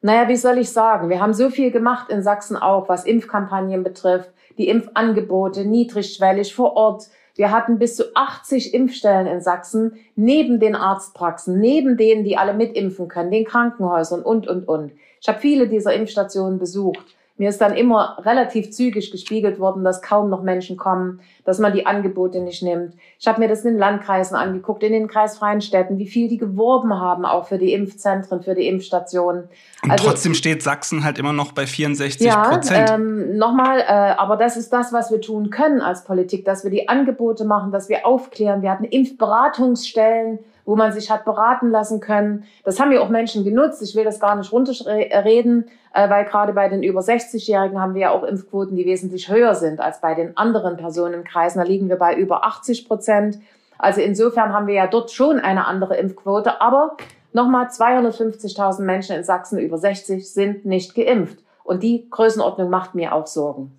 Naja, 0.00 0.28
wie 0.28 0.36
soll 0.36 0.58
ich 0.58 0.70
sagen? 0.70 1.08
Wir 1.08 1.20
haben 1.20 1.32
so 1.32 1.48
viel 1.48 1.70
gemacht 1.70 2.10
in 2.10 2.22
Sachsen 2.22 2.56
auch, 2.56 2.88
was 2.90 3.06
Impfkampagnen 3.06 3.82
betrifft, 3.82 4.30
die 4.58 4.68
Impfangebote 4.68 5.64
niedrigschwellig 5.64 6.54
vor 6.54 6.76
Ort. 6.76 7.08
Wir 7.36 7.50
hatten 7.50 7.78
bis 7.78 7.96
zu 7.96 8.14
80 8.14 8.74
Impfstellen 8.74 9.26
in 9.26 9.40
Sachsen 9.40 9.96
neben 10.14 10.60
den 10.60 10.76
Arztpraxen, 10.76 11.58
neben 11.58 11.96
denen, 11.96 12.22
die 12.22 12.36
alle 12.36 12.52
mitimpfen 12.52 13.08
können, 13.08 13.30
den 13.30 13.46
Krankenhäusern 13.46 14.22
und, 14.22 14.46
und, 14.46 14.68
und. 14.68 14.92
Ich 15.20 15.28
habe 15.28 15.40
viele 15.40 15.68
dieser 15.68 15.94
Impfstationen 15.94 16.58
besucht. 16.58 17.16
Mir 17.36 17.48
ist 17.48 17.60
dann 17.60 17.74
immer 17.74 18.18
relativ 18.24 18.70
zügig 18.70 19.10
gespiegelt 19.10 19.58
worden, 19.58 19.82
dass 19.82 20.02
kaum 20.02 20.30
noch 20.30 20.42
Menschen 20.42 20.76
kommen, 20.76 21.18
dass 21.44 21.58
man 21.58 21.72
die 21.72 21.84
Angebote 21.84 22.38
nicht 22.38 22.62
nimmt. 22.62 22.94
Ich 23.18 23.26
habe 23.26 23.40
mir 23.40 23.48
das 23.48 23.64
in 23.64 23.72
den 23.72 23.80
Landkreisen 23.80 24.36
angeguckt, 24.36 24.84
in 24.84 24.92
den 24.92 25.08
kreisfreien 25.08 25.60
Städten, 25.60 25.98
wie 25.98 26.06
viel 26.06 26.28
die 26.28 26.38
geworben 26.38 26.94
haben, 26.94 27.24
auch 27.24 27.48
für 27.48 27.58
die 27.58 27.72
Impfzentren, 27.72 28.40
für 28.44 28.54
die 28.54 28.68
Impfstationen. 28.68 29.48
Und 29.82 29.90
also, 29.90 30.06
trotzdem 30.06 30.34
steht 30.34 30.62
Sachsen 30.62 31.02
halt 31.02 31.18
immer 31.18 31.32
noch 31.32 31.50
bei 31.50 31.66
64 31.66 32.30
Prozent. 32.30 32.88
Ja, 32.88 32.94
ähm, 32.94 33.36
nochmal, 33.36 33.80
äh, 33.80 34.14
aber 34.16 34.36
das 34.36 34.56
ist 34.56 34.72
das, 34.72 34.92
was 34.92 35.10
wir 35.10 35.20
tun 35.20 35.50
können 35.50 35.80
als 35.80 36.04
Politik, 36.04 36.44
dass 36.44 36.62
wir 36.62 36.70
die 36.70 36.88
Angebote 36.88 37.44
machen, 37.44 37.72
dass 37.72 37.88
wir 37.88 38.06
aufklären. 38.06 38.62
Wir 38.62 38.70
hatten 38.70 38.84
Impfberatungsstellen 38.84 40.38
wo 40.64 40.76
man 40.76 40.92
sich 40.92 41.10
hat 41.10 41.24
beraten 41.24 41.70
lassen 41.70 42.00
können. 42.00 42.44
Das 42.64 42.80
haben 42.80 42.92
ja 42.92 43.00
auch 43.00 43.08
Menschen 43.08 43.44
genutzt. 43.44 43.82
Ich 43.82 43.94
will 43.94 44.04
das 44.04 44.20
gar 44.20 44.36
nicht 44.36 44.52
runterreden, 44.52 45.66
äh, 45.92 46.08
weil 46.08 46.24
gerade 46.24 46.52
bei 46.52 46.68
den 46.68 46.82
über 46.82 47.00
60-Jährigen 47.00 47.80
haben 47.80 47.94
wir 47.94 48.02
ja 48.02 48.10
auch 48.10 48.24
Impfquoten, 48.24 48.76
die 48.76 48.86
wesentlich 48.86 49.28
höher 49.28 49.54
sind 49.54 49.80
als 49.80 50.00
bei 50.00 50.14
den 50.14 50.36
anderen 50.36 50.76
Personenkreisen. 50.76 51.60
Da 51.60 51.66
liegen 51.66 51.88
wir 51.88 51.96
bei 51.96 52.14
über 52.14 52.44
80 52.44 52.88
Prozent. 52.88 53.38
Also 53.78 54.00
insofern 54.00 54.52
haben 54.52 54.66
wir 54.66 54.74
ja 54.74 54.86
dort 54.86 55.10
schon 55.10 55.40
eine 55.40 55.66
andere 55.66 55.96
Impfquote. 55.96 56.60
Aber 56.60 56.96
nochmal 57.32 57.66
250.000 57.66 58.82
Menschen 58.82 59.16
in 59.16 59.24
Sachsen 59.24 59.58
über 59.58 59.78
60 59.78 60.32
sind 60.32 60.64
nicht 60.64 60.94
geimpft. 60.94 61.38
Und 61.64 61.82
die 61.82 62.08
Größenordnung 62.10 62.70
macht 62.70 62.94
mir 62.94 63.14
auch 63.14 63.26
Sorgen. 63.26 63.72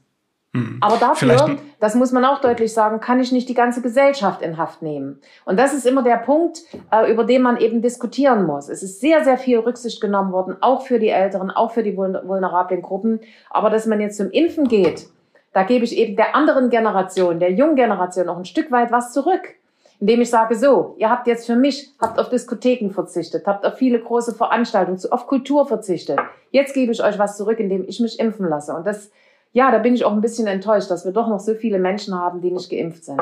Hm. 0.56 0.78
Aber 0.80 0.96
dafür, 0.96 1.38
Vielleicht 1.38 1.60
das 1.82 1.96
muss 1.96 2.13
man 2.13 2.24
auch 2.24 2.39
deutlich 2.39 2.74
sagen, 2.74 3.02
kann 3.02 3.20
ich 3.20 3.34
nicht 3.34 3.50
die 3.50 3.54
ganze 3.54 3.82
Gesellschaft 3.82 4.41
in 4.41 4.58
Haft 4.58 4.82
nehmen. 4.82 5.20
Und 5.44 5.60
das 5.60 5.74
ist 5.74 5.86
immer 5.86 6.02
der 6.02 6.15
Punkt, 6.15 6.62
äh, 6.91 7.12
über 7.12 7.26
den 7.26 7.41
man 7.41 7.58
eben 7.58 7.82
diskutieren 7.82 8.46
muss. 8.46 8.70
Es 8.70 8.82
ist 8.82 9.02
sehr, 9.02 9.24
sehr 9.26 9.38
viel 9.38 9.60
Rücksicht 9.60 10.00
genommen 10.00 10.32
worden, 10.32 10.56
auch 10.62 10.84
für 10.84 10.98
die 10.98 11.10
Älteren, 11.10 11.52
auch 11.52 11.72
für 11.72 11.84
die 11.84 11.98
vulnerablen 11.98 12.82
Gruppen. 12.82 13.20
Aber 13.50 13.70
dass 13.70 13.86
man 13.86 14.00
jetzt 14.00 14.18
zum 14.18 14.32
Impfen 14.32 14.70
geht, 14.70 15.08
da 15.52 15.63
gebe 15.63 15.84
ich 15.84 15.98
eben 15.98 16.15
der 16.15 16.36
anderen 16.36 16.70
Generation, 16.70 17.39
der 17.39 17.52
jungen 17.52 17.76
Generation 17.76 18.28
noch 18.28 18.38
ein 18.38 18.46
Stück 18.46 18.72
weit 18.72 18.91
was 18.91 19.12
zurück. 19.12 19.56
Indem 20.00 20.22
ich 20.22 20.30
sage, 20.30 20.56
so, 20.56 20.96
ihr 20.98 21.10
habt 21.10 21.28
jetzt 21.28 21.46
für 21.46 21.56
mich, 21.56 21.91
habt 22.02 22.20
auf 22.20 22.30
Diskotheken 22.30 22.89
verzichtet, 22.89 23.48
habt 23.48 23.65
auf 23.65 23.76
viele 23.76 24.00
große 24.00 24.34
Veranstaltungen, 24.34 25.00
auf 25.12 25.28
Kultur 25.28 25.65
verzichtet. 25.65 26.20
Jetzt 26.52 26.74
gebe 26.74 26.91
ich 26.91 27.02
euch 27.04 27.18
was 27.18 27.38
zurück, 27.38 27.60
indem 27.60 27.86
ich 27.88 28.00
mich 28.02 28.20
impfen 28.20 28.50
lasse. 28.50 28.74
Und 28.74 28.86
das 28.86 29.10
ja, 29.56 29.72
da 29.72 29.78
bin 29.78 29.96
ich 29.96 30.04
auch 30.04 30.12
ein 30.12 30.20
bisschen 30.20 30.48
enttäuscht, 30.48 30.91
dass 30.91 31.06
wir 31.06 31.13
doch 31.13 31.30
noch 31.30 31.39
so 31.39 31.56
viele 31.56 31.80
Menschen 31.80 32.13
haben, 32.13 32.41
die 32.41 32.52
nicht 32.52 32.70
geimpft 32.70 33.06
sind. 33.06 33.22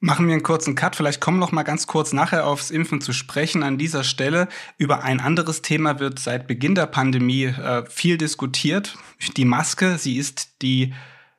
Machen 0.00 0.26
wir 0.26 0.32
einen 0.34 0.42
kurzen 0.42 0.74
Cut. 0.74 0.96
Vielleicht 0.96 1.20
kommen 1.20 1.38
wir 1.38 1.46
noch 1.46 1.52
mal 1.52 1.62
ganz 1.62 1.86
kurz 1.86 2.12
nachher 2.12 2.48
aufs 2.48 2.72
Impfen 2.72 3.00
zu 3.00 3.12
sprechen. 3.12 3.62
An 3.62 3.78
dieser 3.78 4.02
Stelle 4.02 4.48
über 4.76 5.04
ein 5.04 5.20
anderes 5.20 5.62
Thema 5.62 6.00
wird 6.00 6.18
seit 6.18 6.48
Beginn 6.48 6.74
der 6.74 6.86
Pandemie 6.86 7.44
äh, 7.44 7.84
viel 7.88 8.18
diskutiert. 8.18 8.98
Die 9.36 9.44
Maske, 9.44 9.98
sie 9.98 10.16
ist 10.16 10.60
die 10.62 10.92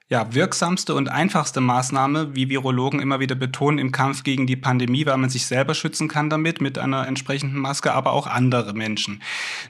ja, 0.09 0.33
wirksamste 0.33 0.95
und 0.95 1.09
einfachste 1.09 1.59
Maßnahme, 1.59 2.33
wie 2.33 2.47
Virologen 2.47 3.01
immer 3.01 3.19
wieder 3.19 3.35
betonen, 3.35 3.77
im 3.77 3.91
Kampf 3.91 4.23
gegen 4.23 4.47
die 4.47 4.55
Pandemie, 4.55 5.05
weil 5.05 5.17
man 5.17 5.29
sich 5.29 5.45
selber 5.45 5.73
schützen 5.73 6.07
kann 6.07 6.29
damit, 6.29 6.61
mit 6.61 6.77
einer 6.77 7.05
entsprechenden 7.05 7.59
Maske, 7.59 7.91
aber 7.91 8.13
auch 8.13 8.25
andere 8.25 8.73
Menschen. 8.73 9.21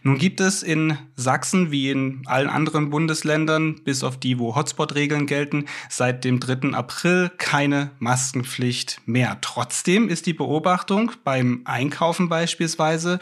Nun 0.03 0.19
gibt 0.19 0.39
es 0.39 0.61
in 0.61 0.95
Sachsen, 1.15 1.71
wie 1.71 1.89
in 1.89 2.21
allen 2.25 2.49
anderen 2.49 2.91
Bundesländern, 2.91 3.81
bis 3.83 4.03
auf 4.03 4.17
die, 4.17 4.37
wo 4.37 4.55
Hotspot-Regeln 4.55 5.25
gelten, 5.25 5.65
seit 5.89 6.23
dem 6.23 6.39
3. 6.39 6.75
April 6.75 7.31
keine 7.39 7.89
Maskenpflicht 7.97 9.01
mehr. 9.07 9.39
Trotzdem 9.41 10.07
ist 10.07 10.27
die 10.27 10.33
Beobachtung 10.33 11.13
beim 11.23 11.61
Einkaufen 11.65 12.29
beispielsweise, 12.29 13.17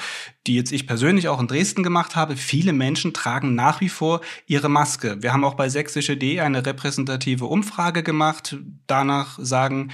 die 0.48 0.56
jetzt 0.56 0.74
ich 0.74 0.86
persönlich 0.86 1.30
auch 1.30 1.40
in 1.40 1.48
Dresden 1.48 1.82
gemacht 1.82 2.18
habe, 2.18 2.36
viele 2.36 2.74
Menschen 2.74 3.14
tragen 3.14 3.56
nach 3.56 3.80
wie 3.80 3.90
vor 3.90 4.20
ihre 4.48 4.70
Maske. 4.70 5.18
Wir 5.22 5.32
haben 5.32 5.46
auch 5.46 5.56
bei 5.56 5.70
sächsische.de 5.70 6.42
eine 6.42 6.66
repräsentative 6.66 7.05
Umfrage 7.46 8.04
gemacht. 8.04 8.58
Danach 8.88 9.38
sagen 9.40 9.92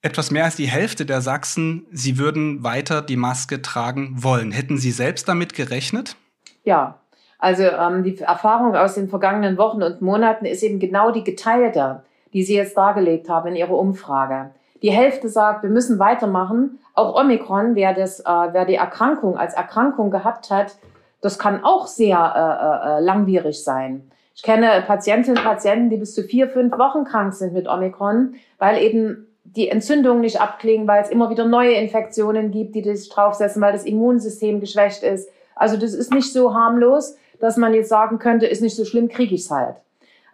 etwas 0.00 0.30
mehr 0.30 0.44
als 0.44 0.56
die 0.56 0.68
Hälfte 0.68 1.04
der 1.04 1.20
Sachsen, 1.20 1.86
sie 1.90 2.18
würden 2.18 2.62
weiter 2.62 3.02
die 3.02 3.16
Maske 3.16 3.62
tragen 3.62 4.22
wollen. 4.22 4.52
Hätten 4.52 4.78
Sie 4.78 4.92
selbst 4.92 5.28
damit 5.28 5.54
gerechnet? 5.54 6.16
Ja, 6.62 7.00
also 7.38 7.64
ähm, 7.64 8.04
die 8.04 8.18
Erfahrung 8.18 8.76
aus 8.76 8.94
den 8.94 9.08
vergangenen 9.08 9.58
Wochen 9.58 9.82
und 9.82 10.00
Monaten 10.00 10.44
ist 10.44 10.62
eben 10.62 10.78
genau 10.78 11.10
die 11.10 11.24
geteilte, 11.24 12.02
die 12.32 12.44
Sie 12.44 12.54
jetzt 12.54 12.76
dargelegt 12.76 13.28
haben 13.28 13.48
in 13.48 13.56
Ihrer 13.56 13.76
Umfrage. 13.76 14.50
Die 14.82 14.92
Hälfte 14.92 15.28
sagt, 15.28 15.64
wir 15.64 15.70
müssen 15.70 15.98
weitermachen. 15.98 16.78
Auch 16.94 17.20
Omikron, 17.20 17.74
wer, 17.74 17.94
das, 17.94 18.20
äh, 18.20 18.24
wer 18.24 18.64
die 18.64 18.76
Erkrankung 18.76 19.36
als 19.36 19.54
Erkrankung 19.54 20.10
gehabt 20.10 20.50
hat, 20.50 20.76
das 21.20 21.38
kann 21.38 21.64
auch 21.64 21.88
sehr 21.88 22.18
äh, 22.18 22.98
äh, 22.98 23.00
langwierig 23.00 23.64
sein. 23.64 24.10
Ich 24.38 24.44
kenne 24.44 24.84
Patientinnen 24.86 25.36
und 25.36 25.44
Patienten, 25.44 25.90
die 25.90 25.96
bis 25.96 26.14
zu 26.14 26.22
vier, 26.22 26.48
fünf 26.48 26.78
Wochen 26.78 27.02
krank 27.02 27.34
sind 27.34 27.54
mit 27.54 27.66
Omikron, 27.66 28.36
weil 28.58 28.80
eben 28.80 29.26
die 29.42 29.68
Entzündungen 29.68 30.20
nicht 30.20 30.40
abklingen, 30.40 30.86
weil 30.86 31.02
es 31.02 31.10
immer 31.10 31.28
wieder 31.28 31.44
neue 31.44 31.72
Infektionen 31.72 32.52
gibt, 32.52 32.76
die 32.76 32.84
sich 32.84 33.08
draufsetzen, 33.08 33.60
weil 33.60 33.72
das 33.72 33.84
Immunsystem 33.84 34.60
geschwächt 34.60 35.02
ist. 35.02 35.28
Also 35.56 35.76
das 35.76 35.92
ist 35.92 36.14
nicht 36.14 36.32
so 36.32 36.54
harmlos, 36.54 37.16
dass 37.40 37.56
man 37.56 37.74
jetzt 37.74 37.88
sagen 37.88 38.20
könnte, 38.20 38.46
ist 38.46 38.62
nicht 38.62 38.76
so 38.76 38.84
schlimm, 38.84 39.08
kriege 39.08 39.34
ich's 39.34 39.50
halt. 39.50 39.74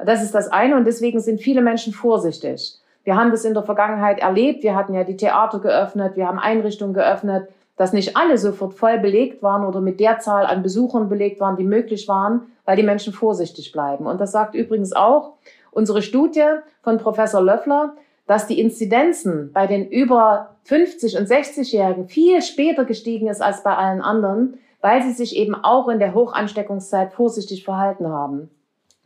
Das 0.05 0.23
ist 0.23 0.35
das 0.35 0.49
eine 0.49 0.77
und 0.77 0.85
deswegen 0.85 1.21
sind 1.21 1.41
viele 1.41 1.63
Menschen 1.63 1.95
vorsichtig. 1.95 2.75
Wir 3.05 3.17
haben 3.17 3.31
das 3.31 3.47
in 3.47 3.55
der 3.55 3.63
Vergangenheit 3.63 4.19
erlebt. 4.19 4.63
Wir 4.63 4.75
hatten 4.75 4.93
ja 4.93 5.05
die 5.05 5.17
Theater 5.17 5.61
geöffnet, 5.61 6.15
wir 6.17 6.29
haben 6.29 6.39
Einrichtungen 6.39 6.93
geöffnet, 6.93 7.49
dass 7.77 7.93
nicht 7.93 8.17
alle 8.17 8.39
sofort 8.39 8.75
voll 8.75 8.99
belegt 8.99 9.43
waren 9.43 9.67
oder 9.67 9.81
mit 9.81 10.01
der 10.01 10.21
Zahl 10.21 10.47
an 10.47 10.63
Besuchern 10.63 11.09
belegt 11.09 11.41
waren, 11.41 11.57
die 11.57 11.65
möglich 11.65 12.07
waren, 12.09 12.43
weil 12.65 12.77
die 12.77 12.83
Menschen 12.83 13.13
vorsichtig 13.13 13.73
bleiben. 13.73 14.07
Und 14.07 14.21
das 14.21 14.33
sagt 14.33 14.55
übrigens 14.55 14.93
auch 14.93 15.35
unsere 15.71 16.03
Studie 16.03 16.47
von 16.83 16.99
Professor 16.99 17.43
Löffler, 17.43 17.95
dass 18.27 18.47
die 18.47 18.61
Inzidenzen 18.61 19.53
bei 19.53 19.67
den 19.67 19.89
über 19.89 20.57
50 20.65 21.19
und 21.19 21.29
60-Jährigen 21.29 22.09
viel 22.09 22.41
später 22.43 22.85
gestiegen 22.85 23.27
ist 23.29 23.43
als 23.43 23.63
bei 23.63 23.77
allen 23.77 24.01
anderen, 24.01 24.59
weil 24.81 25.03
sie 25.03 25.13
sich 25.13 25.37
eben 25.37 25.55
auch 25.55 25.89
in 25.89 25.99
der 25.99 26.15
Hochansteckungszeit 26.15 27.13
vorsichtig 27.13 27.65
verhalten 27.65 28.09
haben. 28.09 28.51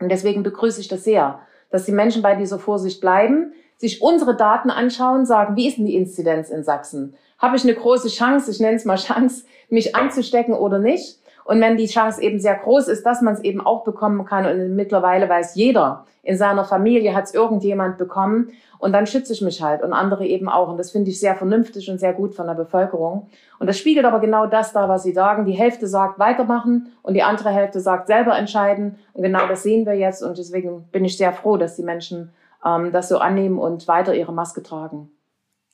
Und 0.00 0.10
deswegen 0.10 0.42
begrüße 0.42 0.80
ich 0.80 0.88
das 0.88 1.04
sehr, 1.04 1.40
dass 1.70 1.84
die 1.84 1.92
Menschen 1.92 2.22
bei 2.22 2.36
dieser 2.36 2.58
Vorsicht 2.58 3.00
bleiben, 3.00 3.52
sich 3.76 4.02
unsere 4.02 4.36
Daten 4.36 4.70
anschauen, 4.70 5.24
sagen, 5.24 5.56
wie 5.56 5.68
ist 5.68 5.78
denn 5.78 5.86
die 5.86 5.96
Inzidenz 5.96 6.50
in 6.50 6.64
Sachsen? 6.64 7.14
Habe 7.38 7.56
ich 7.56 7.64
eine 7.64 7.74
große 7.74 8.08
Chance, 8.08 8.50
ich 8.50 8.60
nenne 8.60 8.76
es 8.76 8.84
mal 8.84 8.96
Chance, 8.96 9.44
mich 9.70 9.94
anzustecken 9.94 10.54
oder 10.54 10.78
nicht? 10.78 11.18
Und 11.44 11.60
wenn 11.62 11.78
die 11.78 11.86
Chance 11.86 12.20
eben 12.20 12.40
sehr 12.40 12.56
groß 12.56 12.88
ist, 12.88 13.06
dass 13.06 13.22
man 13.22 13.32
es 13.32 13.40
eben 13.40 13.62
auch 13.62 13.82
bekommen 13.82 14.26
kann 14.26 14.44
und 14.44 14.76
mittlerweile 14.76 15.30
weiß 15.30 15.54
jeder, 15.54 16.04
in 16.22 16.36
seiner 16.36 16.64
Familie 16.64 17.14
hat 17.14 17.24
es 17.24 17.32
irgendjemand 17.32 17.96
bekommen 17.96 18.50
und 18.78 18.92
dann 18.92 19.06
schütze 19.06 19.32
ich 19.32 19.40
mich 19.40 19.62
halt 19.62 19.82
und 19.82 19.94
andere 19.94 20.26
eben 20.26 20.50
auch. 20.50 20.68
Und 20.68 20.76
das 20.76 20.90
finde 20.90 21.10
ich 21.10 21.18
sehr 21.18 21.34
vernünftig 21.34 21.90
und 21.90 21.98
sehr 21.98 22.12
gut 22.12 22.34
von 22.34 22.46
der 22.46 22.54
Bevölkerung. 22.54 23.28
Und 23.58 23.66
das 23.66 23.78
spiegelt 23.78 24.04
aber 24.04 24.20
genau 24.20 24.46
das 24.46 24.74
da, 24.74 24.90
was 24.90 25.04
Sie 25.04 25.12
sagen. 25.12 25.46
Die 25.46 25.52
Hälfte 25.52 25.86
sagt 25.86 26.18
weitermachen 26.18 26.92
und 27.02 27.14
die 27.14 27.22
andere 27.22 27.48
Hälfte 27.48 27.80
sagt 27.80 28.08
selber 28.08 28.36
entscheiden. 28.36 28.98
Und 29.14 29.22
genau 29.22 29.46
das 29.46 29.62
sehen 29.62 29.86
wir 29.86 29.94
jetzt. 29.94 30.22
Und 30.22 30.36
deswegen 30.36 30.84
bin 30.92 31.06
ich 31.06 31.16
sehr 31.16 31.32
froh, 31.32 31.56
dass 31.56 31.76
die 31.76 31.82
Menschen 31.82 32.30
ähm, 32.62 32.92
das 32.92 33.08
so 33.08 33.16
annehmen 33.16 33.58
und 33.58 33.88
weiter 33.88 34.14
ihre 34.14 34.34
Maske 34.34 34.62
tragen. 34.62 35.10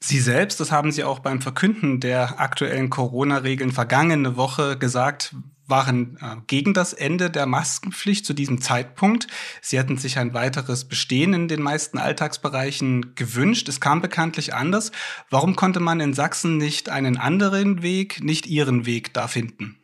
Sie 0.06 0.20
selbst, 0.20 0.60
das 0.60 0.70
haben 0.70 0.92
Sie 0.92 1.02
auch 1.02 1.20
beim 1.20 1.40
Verkünden 1.40 1.98
der 1.98 2.38
aktuellen 2.38 2.90
Corona-Regeln 2.90 3.72
vergangene 3.72 4.36
Woche 4.36 4.76
gesagt, 4.76 5.34
waren 5.66 6.18
äh, 6.20 6.36
gegen 6.46 6.74
das 6.74 6.92
Ende 6.92 7.30
der 7.30 7.46
Maskenpflicht 7.46 8.26
zu 8.26 8.34
diesem 8.34 8.60
Zeitpunkt. 8.60 9.28
Sie 9.62 9.78
hätten 9.78 9.96
sich 9.96 10.18
ein 10.18 10.34
weiteres 10.34 10.84
Bestehen 10.84 11.32
in 11.32 11.48
den 11.48 11.62
meisten 11.62 11.96
Alltagsbereichen 11.96 13.14
gewünscht. 13.14 13.66
Es 13.70 13.80
kam 13.80 14.02
bekanntlich 14.02 14.52
anders. 14.52 14.92
Warum 15.30 15.56
konnte 15.56 15.80
man 15.80 16.00
in 16.00 16.12
Sachsen 16.12 16.58
nicht 16.58 16.90
einen 16.90 17.16
anderen 17.16 17.82
Weg, 17.82 18.22
nicht 18.22 18.46
Ihren 18.46 18.84
Weg 18.84 19.14
da 19.14 19.26
finden? 19.26 19.78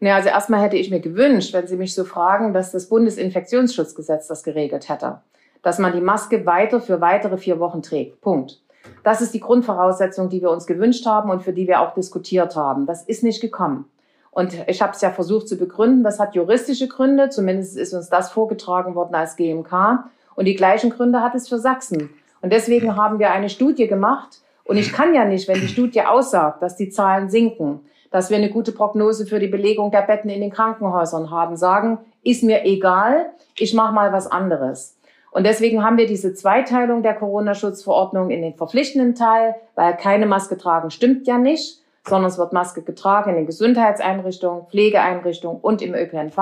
Ja, 0.00 0.16
also 0.16 0.30
erstmal 0.30 0.62
hätte 0.62 0.76
ich 0.78 0.88
mir 0.88 1.00
gewünscht, 1.00 1.52
wenn 1.52 1.66
Sie 1.66 1.76
mich 1.76 1.94
so 1.94 2.06
fragen, 2.06 2.54
dass 2.54 2.72
das 2.72 2.88
Bundesinfektionsschutzgesetz 2.88 4.26
das 4.26 4.42
geregelt 4.42 4.88
hätte. 4.88 5.20
Dass 5.60 5.78
man 5.78 5.92
die 5.92 6.00
Maske 6.00 6.46
weiter 6.46 6.80
für 6.80 7.02
weitere 7.02 7.36
vier 7.36 7.60
Wochen 7.60 7.82
trägt. 7.82 8.22
Punkt. 8.22 8.62
Das 9.04 9.20
ist 9.20 9.34
die 9.34 9.40
Grundvoraussetzung, 9.40 10.28
die 10.28 10.42
wir 10.42 10.50
uns 10.50 10.66
gewünscht 10.66 11.06
haben 11.06 11.30
und 11.30 11.42
für 11.42 11.52
die 11.52 11.68
wir 11.68 11.80
auch 11.80 11.94
diskutiert 11.94 12.56
haben. 12.56 12.86
Das 12.86 13.02
ist 13.02 13.22
nicht 13.22 13.40
gekommen. 13.40 13.86
Und 14.30 14.54
ich 14.66 14.82
habe 14.82 14.92
es 14.92 15.00
ja 15.00 15.10
versucht 15.10 15.48
zu 15.48 15.56
begründen. 15.56 16.04
Das 16.04 16.20
hat 16.20 16.34
juristische 16.34 16.88
Gründe. 16.88 17.30
Zumindest 17.30 17.76
ist 17.76 17.94
uns 17.94 18.10
das 18.10 18.30
vorgetragen 18.30 18.94
worden 18.94 19.14
als 19.14 19.36
GMK. 19.36 20.04
Und 20.34 20.44
die 20.44 20.54
gleichen 20.54 20.90
Gründe 20.90 21.22
hat 21.22 21.34
es 21.34 21.48
für 21.48 21.58
Sachsen. 21.58 22.10
Und 22.42 22.52
deswegen 22.52 22.96
haben 22.96 23.18
wir 23.18 23.30
eine 23.30 23.48
Studie 23.48 23.86
gemacht. 23.86 24.40
Und 24.64 24.76
ich 24.76 24.92
kann 24.92 25.14
ja 25.14 25.24
nicht, 25.24 25.48
wenn 25.48 25.60
die 25.60 25.68
Studie 25.68 26.02
aussagt, 26.02 26.62
dass 26.62 26.76
die 26.76 26.90
Zahlen 26.90 27.30
sinken, 27.30 27.80
dass 28.10 28.30
wir 28.30 28.36
eine 28.36 28.50
gute 28.50 28.72
Prognose 28.72 29.26
für 29.26 29.38
die 29.38 29.46
Belegung 29.46 29.90
der 29.90 30.02
Betten 30.02 30.28
in 30.28 30.40
den 30.40 30.50
Krankenhäusern 30.50 31.30
haben, 31.30 31.56
sagen, 31.56 31.98
ist 32.22 32.42
mir 32.42 32.64
egal, 32.64 33.30
ich 33.56 33.72
mache 33.74 33.94
mal 33.94 34.12
was 34.12 34.26
anderes. 34.26 34.96
Und 35.36 35.44
deswegen 35.44 35.84
haben 35.84 35.98
wir 35.98 36.06
diese 36.06 36.32
Zweiteilung 36.32 37.02
der 37.02 37.12
Corona-Schutzverordnung 37.12 38.30
in 38.30 38.40
den 38.40 38.54
verpflichtenden 38.54 39.14
Teil, 39.14 39.54
weil 39.74 39.94
keine 39.94 40.24
Maske 40.24 40.56
tragen 40.56 40.90
stimmt 40.90 41.26
ja 41.26 41.36
nicht, 41.36 41.82
sondern 42.08 42.30
es 42.30 42.38
wird 42.38 42.54
Maske 42.54 42.80
getragen 42.80 43.28
in 43.28 43.36
den 43.36 43.44
Gesundheitseinrichtungen, 43.44 44.66
Pflegeeinrichtungen 44.68 45.60
und 45.60 45.82
im 45.82 45.92
ÖPNV. 45.92 46.38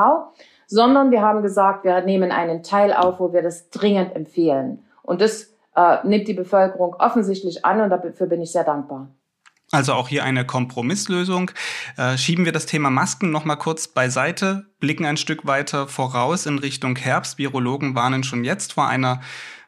Sondern 0.69 1.11
wir 1.11 1.23
haben 1.23 1.43
gesagt, 1.43 1.83
wir 1.83 2.03
nehmen 2.03 2.31
einen 2.31 2.63
Teil 2.63 2.93
auf, 2.93 3.19
wo 3.19 3.33
wir 3.33 3.43
das 3.43 3.69
dringend 3.69 4.15
empfehlen. 4.15 4.85
Und 5.03 5.21
das 5.21 5.53
äh, 5.75 5.97
nimmt 6.05 6.29
die 6.29 6.35
Bevölkerung 6.35 6.95
offensichtlich 6.95 7.65
an 7.65 7.81
und 7.81 7.91
dafür 7.91 8.29
bin 8.29 8.43
ich 8.43 8.53
sehr 8.53 8.63
dankbar. 8.63 9.09
Also 9.75 9.95
auch 9.95 10.07
hier 10.07 10.23
eine 10.23 10.47
Kompromisslösung. 10.47 11.51
Äh, 11.97 12.17
schieben 12.17 12.45
wir 12.45 12.53
das 12.53 12.67
Thema 12.67 12.91
Masken 12.91 13.33
noch 13.33 13.45
mal 13.45 13.57
kurz 13.57 13.89
beiseite, 13.89 14.67
blicken 14.79 15.05
ein 15.05 15.17
Stück 15.17 15.47
weiter 15.47 15.89
voraus 15.89 16.47
in 16.47 16.61
Richtung 16.61 16.95
Herbst. 16.95 17.39
Virologen 17.39 17.97
warnen 17.97 18.23
schon 18.23 18.45
jetzt 18.45 18.75
vor 18.75 18.87
einer 18.87 19.21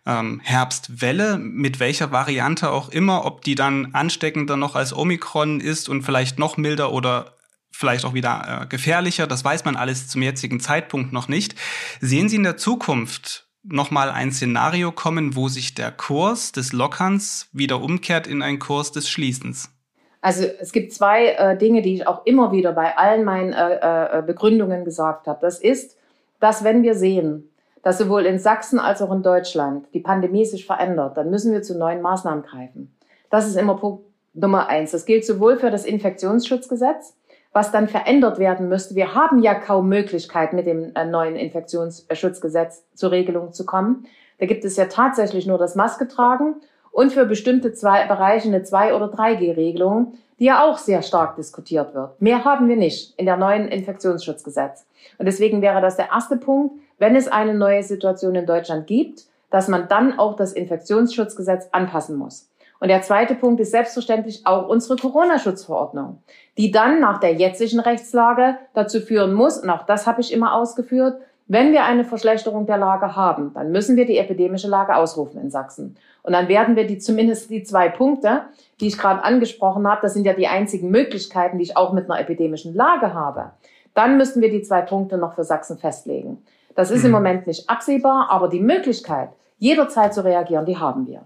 ähm, 0.06 0.40
Herbstwelle, 0.44 1.38
mit 1.38 1.80
welcher 1.80 2.12
Variante 2.12 2.70
auch 2.70 2.88
immer, 2.88 3.24
ob 3.24 3.42
die 3.42 3.56
dann 3.56 3.94
ansteckender 3.94 4.56
noch 4.56 4.76
als 4.76 4.96
Omikron 4.96 5.58
ist 5.58 5.88
und 5.88 6.04
vielleicht 6.04 6.38
noch 6.38 6.56
milder 6.56 6.92
oder 6.92 7.34
vielleicht 7.72 8.04
auch 8.04 8.14
wieder 8.14 8.62
äh, 8.62 8.66
gefährlicher. 8.66 9.26
Das 9.26 9.44
weiß 9.44 9.64
man 9.64 9.74
alles 9.74 10.06
zum 10.06 10.22
jetzigen 10.22 10.60
Zeitpunkt 10.60 11.12
noch 11.12 11.26
nicht. 11.26 11.56
Sehen 12.00 12.28
Sie 12.28 12.36
in 12.36 12.44
der 12.44 12.56
Zukunft 12.56 13.48
noch 13.64 13.90
mal 13.90 14.12
ein 14.12 14.30
Szenario 14.30 14.92
kommen, 14.92 15.34
wo 15.34 15.48
sich 15.48 15.74
der 15.74 15.90
Kurs 15.90 16.52
des 16.52 16.72
Lockerns 16.72 17.48
wieder 17.50 17.80
umkehrt 17.80 18.28
in 18.28 18.42
einen 18.42 18.60
Kurs 18.60 18.92
des 18.92 19.10
Schließens? 19.10 19.70
Also 20.20 20.44
es 20.60 20.72
gibt 20.72 20.92
zwei 20.92 21.28
äh, 21.28 21.56
Dinge, 21.56 21.82
die 21.82 21.94
ich 21.94 22.06
auch 22.06 22.24
immer 22.26 22.52
wieder 22.52 22.72
bei 22.72 22.96
allen 22.96 23.24
meinen 23.24 23.52
äh, 23.52 24.18
äh, 24.18 24.22
Begründungen 24.22 24.84
gesagt 24.84 25.26
habe. 25.26 25.38
Das 25.40 25.58
ist, 25.60 25.96
dass 26.40 26.64
wenn 26.64 26.82
wir 26.82 26.94
sehen, 26.94 27.50
dass 27.82 27.98
sowohl 27.98 28.26
in 28.26 28.38
Sachsen 28.38 28.80
als 28.80 29.00
auch 29.00 29.12
in 29.12 29.22
Deutschland 29.22 29.86
die 29.94 30.00
Pandemie 30.00 30.44
sich 30.44 30.66
verändert, 30.66 31.16
dann 31.16 31.30
müssen 31.30 31.52
wir 31.52 31.62
zu 31.62 31.78
neuen 31.78 32.02
Maßnahmen 32.02 32.42
greifen. 32.42 32.92
Das 33.30 33.46
ist 33.46 33.56
immer 33.56 33.76
Punkt 33.76 34.04
Nummer 34.36 34.68
eins. 34.68 34.90
Das 34.90 35.06
gilt 35.06 35.24
sowohl 35.24 35.56
für 35.56 35.70
das 35.70 35.84
Infektionsschutzgesetz, 35.84 37.16
was 37.52 37.72
dann 37.72 37.88
verändert 37.88 38.38
werden 38.38 38.68
müsste. 38.68 38.94
Wir 38.94 39.14
haben 39.14 39.40
ja 39.40 39.54
kaum 39.54 39.88
Möglichkeit, 39.88 40.52
mit 40.52 40.66
dem 40.66 40.92
äh, 40.94 41.04
neuen 41.06 41.36
Infektionsschutzgesetz 41.36 42.84
zur 42.94 43.12
Regelung 43.12 43.52
zu 43.52 43.64
kommen. 43.64 44.06
Da 44.38 44.46
gibt 44.46 44.64
es 44.64 44.76
ja 44.76 44.86
tatsächlich 44.86 45.46
nur 45.46 45.56
das 45.56 45.74
Maske 45.74 46.06
tragen 46.06 46.56
und 46.96 47.12
für 47.12 47.26
bestimmte 47.26 47.74
zwei 47.74 48.06
Bereiche 48.06 48.48
eine 48.48 48.60
2- 48.60 48.94
oder 48.94 49.08
3G-Regelung, 49.08 50.14
die 50.38 50.46
ja 50.46 50.64
auch 50.64 50.78
sehr 50.78 51.02
stark 51.02 51.36
diskutiert 51.36 51.94
wird. 51.94 52.22
Mehr 52.22 52.42
haben 52.46 52.70
wir 52.70 52.76
nicht 52.76 53.12
in 53.18 53.26
der 53.26 53.36
neuen 53.36 53.68
Infektionsschutzgesetz. 53.68 54.86
Und 55.18 55.26
deswegen 55.26 55.60
wäre 55.60 55.82
das 55.82 55.96
der 55.96 56.08
erste 56.08 56.38
Punkt, 56.38 56.74
wenn 56.96 57.14
es 57.14 57.28
eine 57.28 57.52
neue 57.52 57.82
Situation 57.82 58.34
in 58.34 58.46
Deutschland 58.46 58.86
gibt, 58.86 59.24
dass 59.50 59.68
man 59.68 59.88
dann 59.88 60.18
auch 60.18 60.36
das 60.36 60.54
Infektionsschutzgesetz 60.54 61.68
anpassen 61.70 62.16
muss. 62.16 62.48
Und 62.80 62.88
der 62.88 63.02
zweite 63.02 63.34
Punkt 63.34 63.60
ist 63.60 63.72
selbstverständlich 63.72 64.46
auch 64.46 64.66
unsere 64.66 64.96
Corona-Schutzverordnung, 64.96 66.22
die 66.56 66.70
dann 66.70 66.98
nach 67.00 67.20
der 67.20 67.34
jetzigen 67.34 67.80
Rechtslage 67.80 68.56
dazu 68.72 69.00
führen 69.00 69.34
muss, 69.34 69.58
und 69.58 69.68
auch 69.68 69.84
das 69.84 70.06
habe 70.06 70.22
ich 70.22 70.32
immer 70.32 70.54
ausgeführt, 70.54 71.20
wenn 71.48 71.72
wir 71.72 71.84
eine 71.84 72.04
Verschlechterung 72.04 72.66
der 72.66 72.78
Lage 72.78 73.14
haben, 73.14 73.52
dann 73.54 73.70
müssen 73.70 73.96
wir 73.96 74.04
die 74.04 74.18
epidemische 74.18 74.68
Lage 74.68 74.96
ausrufen 74.96 75.40
in 75.40 75.50
Sachsen. 75.50 75.96
Und 76.22 76.32
dann 76.32 76.48
werden 76.48 76.74
wir 76.74 76.86
die 76.86 76.98
zumindest 76.98 77.50
die 77.50 77.62
zwei 77.62 77.88
Punkte, 77.88 78.42
die 78.80 78.88
ich 78.88 78.98
gerade 78.98 79.22
angesprochen 79.22 79.86
habe, 79.86 80.00
das 80.02 80.14
sind 80.14 80.24
ja 80.24 80.32
die 80.32 80.48
einzigen 80.48 80.90
Möglichkeiten, 80.90 81.58
die 81.58 81.64
ich 81.64 81.76
auch 81.76 81.92
mit 81.92 82.10
einer 82.10 82.20
epidemischen 82.20 82.74
Lage 82.74 83.14
habe. 83.14 83.52
Dann 83.94 84.16
müssen 84.16 84.42
wir 84.42 84.50
die 84.50 84.62
zwei 84.62 84.82
Punkte 84.82 85.18
noch 85.18 85.34
für 85.34 85.44
Sachsen 85.44 85.78
festlegen. 85.78 86.42
Das 86.74 86.90
ist 86.90 87.04
im 87.04 87.10
mhm. 87.10 87.14
Moment 87.14 87.46
nicht 87.46 87.70
absehbar, 87.70 88.28
aber 88.30 88.48
die 88.48 88.60
Möglichkeit, 88.60 89.30
jederzeit 89.58 90.14
zu 90.14 90.24
reagieren, 90.24 90.66
die 90.66 90.76
haben 90.76 91.06
wir. 91.06 91.22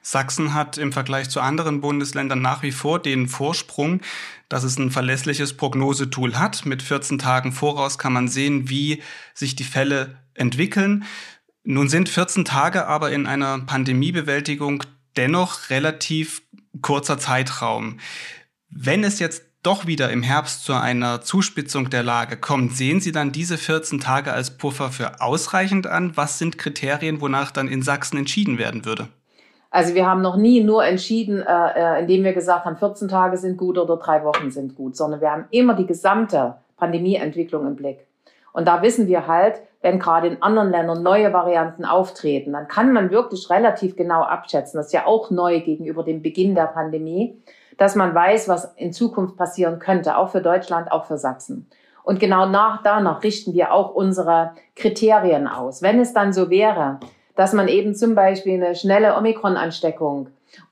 Sachsen 0.00 0.54
hat 0.54 0.78
im 0.78 0.92
Vergleich 0.92 1.30
zu 1.30 1.40
anderen 1.40 1.80
Bundesländern 1.80 2.40
nach 2.40 2.62
wie 2.62 2.72
vor 2.72 2.98
den 2.98 3.28
Vorsprung, 3.28 4.00
dass 4.52 4.64
es 4.64 4.78
ein 4.78 4.90
verlässliches 4.90 5.56
Prognosetool 5.56 6.36
hat. 6.36 6.66
Mit 6.66 6.82
14 6.82 7.18
Tagen 7.18 7.52
voraus 7.52 7.96
kann 7.96 8.12
man 8.12 8.28
sehen, 8.28 8.68
wie 8.68 9.02
sich 9.32 9.56
die 9.56 9.64
Fälle 9.64 10.18
entwickeln. 10.34 11.04
Nun 11.64 11.88
sind 11.88 12.10
14 12.10 12.44
Tage 12.44 12.86
aber 12.86 13.12
in 13.12 13.26
einer 13.26 13.60
Pandemiebewältigung 13.60 14.84
dennoch 15.16 15.70
relativ 15.70 16.42
kurzer 16.82 17.16
Zeitraum. 17.16 17.98
Wenn 18.68 19.04
es 19.04 19.20
jetzt 19.20 19.44
doch 19.62 19.86
wieder 19.86 20.10
im 20.10 20.22
Herbst 20.22 20.64
zu 20.64 20.74
einer 20.74 21.22
Zuspitzung 21.22 21.88
der 21.88 22.02
Lage 22.02 22.36
kommt, 22.36 22.76
sehen 22.76 23.00
Sie 23.00 23.12
dann 23.12 23.32
diese 23.32 23.56
14 23.56 24.00
Tage 24.00 24.34
als 24.34 24.58
Puffer 24.58 24.90
für 24.90 25.22
ausreichend 25.22 25.86
an? 25.86 26.14
Was 26.18 26.38
sind 26.38 26.58
Kriterien, 26.58 27.22
wonach 27.22 27.52
dann 27.52 27.68
in 27.68 27.80
Sachsen 27.80 28.18
entschieden 28.18 28.58
werden 28.58 28.84
würde? 28.84 29.08
Also 29.72 29.94
wir 29.94 30.06
haben 30.06 30.20
noch 30.20 30.36
nie 30.36 30.62
nur 30.62 30.84
entschieden, 30.84 31.40
äh, 31.40 31.96
äh 31.96 32.00
indem 32.00 32.24
wir 32.24 32.34
gesagt 32.34 32.66
haben, 32.66 32.76
14 32.76 33.08
Tage 33.08 33.38
sind 33.38 33.56
gut 33.56 33.78
oder 33.78 33.96
drei 33.96 34.22
Wochen 34.22 34.50
sind 34.50 34.76
gut, 34.76 34.96
sondern 34.96 35.22
wir 35.22 35.32
haben 35.32 35.46
immer 35.50 35.74
die 35.74 35.86
gesamte 35.86 36.56
Pandemieentwicklung 36.76 37.66
im 37.66 37.74
Blick. 37.74 38.06
Und 38.52 38.68
da 38.68 38.82
wissen 38.82 39.06
wir 39.06 39.26
halt, 39.26 39.62
wenn 39.80 39.98
gerade 39.98 40.28
in 40.28 40.42
anderen 40.42 40.70
Ländern 40.70 41.02
neue 41.02 41.32
Varianten 41.32 41.86
auftreten, 41.86 42.52
dann 42.52 42.68
kann 42.68 42.92
man 42.92 43.10
wirklich 43.10 43.48
relativ 43.48 43.96
genau 43.96 44.22
abschätzen, 44.22 44.76
das 44.76 44.86
ist 44.86 44.92
ja 44.92 45.06
auch 45.06 45.30
neu 45.30 45.60
gegenüber 45.60 46.04
dem 46.04 46.20
Beginn 46.20 46.54
der 46.54 46.66
Pandemie, 46.66 47.42
dass 47.78 47.96
man 47.96 48.14
weiß, 48.14 48.48
was 48.48 48.74
in 48.76 48.92
Zukunft 48.92 49.38
passieren 49.38 49.78
könnte, 49.78 50.18
auch 50.18 50.28
für 50.28 50.42
Deutschland, 50.42 50.92
auch 50.92 51.06
für 51.06 51.16
Sachsen. 51.16 51.66
Und 52.04 52.20
genau 52.20 52.46
nach, 52.46 52.82
danach 52.82 53.22
richten 53.22 53.54
wir 53.54 53.72
auch 53.72 53.94
unsere 53.94 54.52
Kriterien 54.76 55.48
aus. 55.48 55.80
Wenn 55.80 55.98
es 55.98 56.12
dann 56.12 56.34
so 56.34 56.50
wäre, 56.50 56.98
dass 57.36 57.52
man 57.52 57.68
eben 57.68 57.94
zum 57.94 58.14
Beispiel 58.14 58.54
eine 58.54 58.74
schnelle 58.74 59.16
Omikron-Ansteckung 59.16 60.28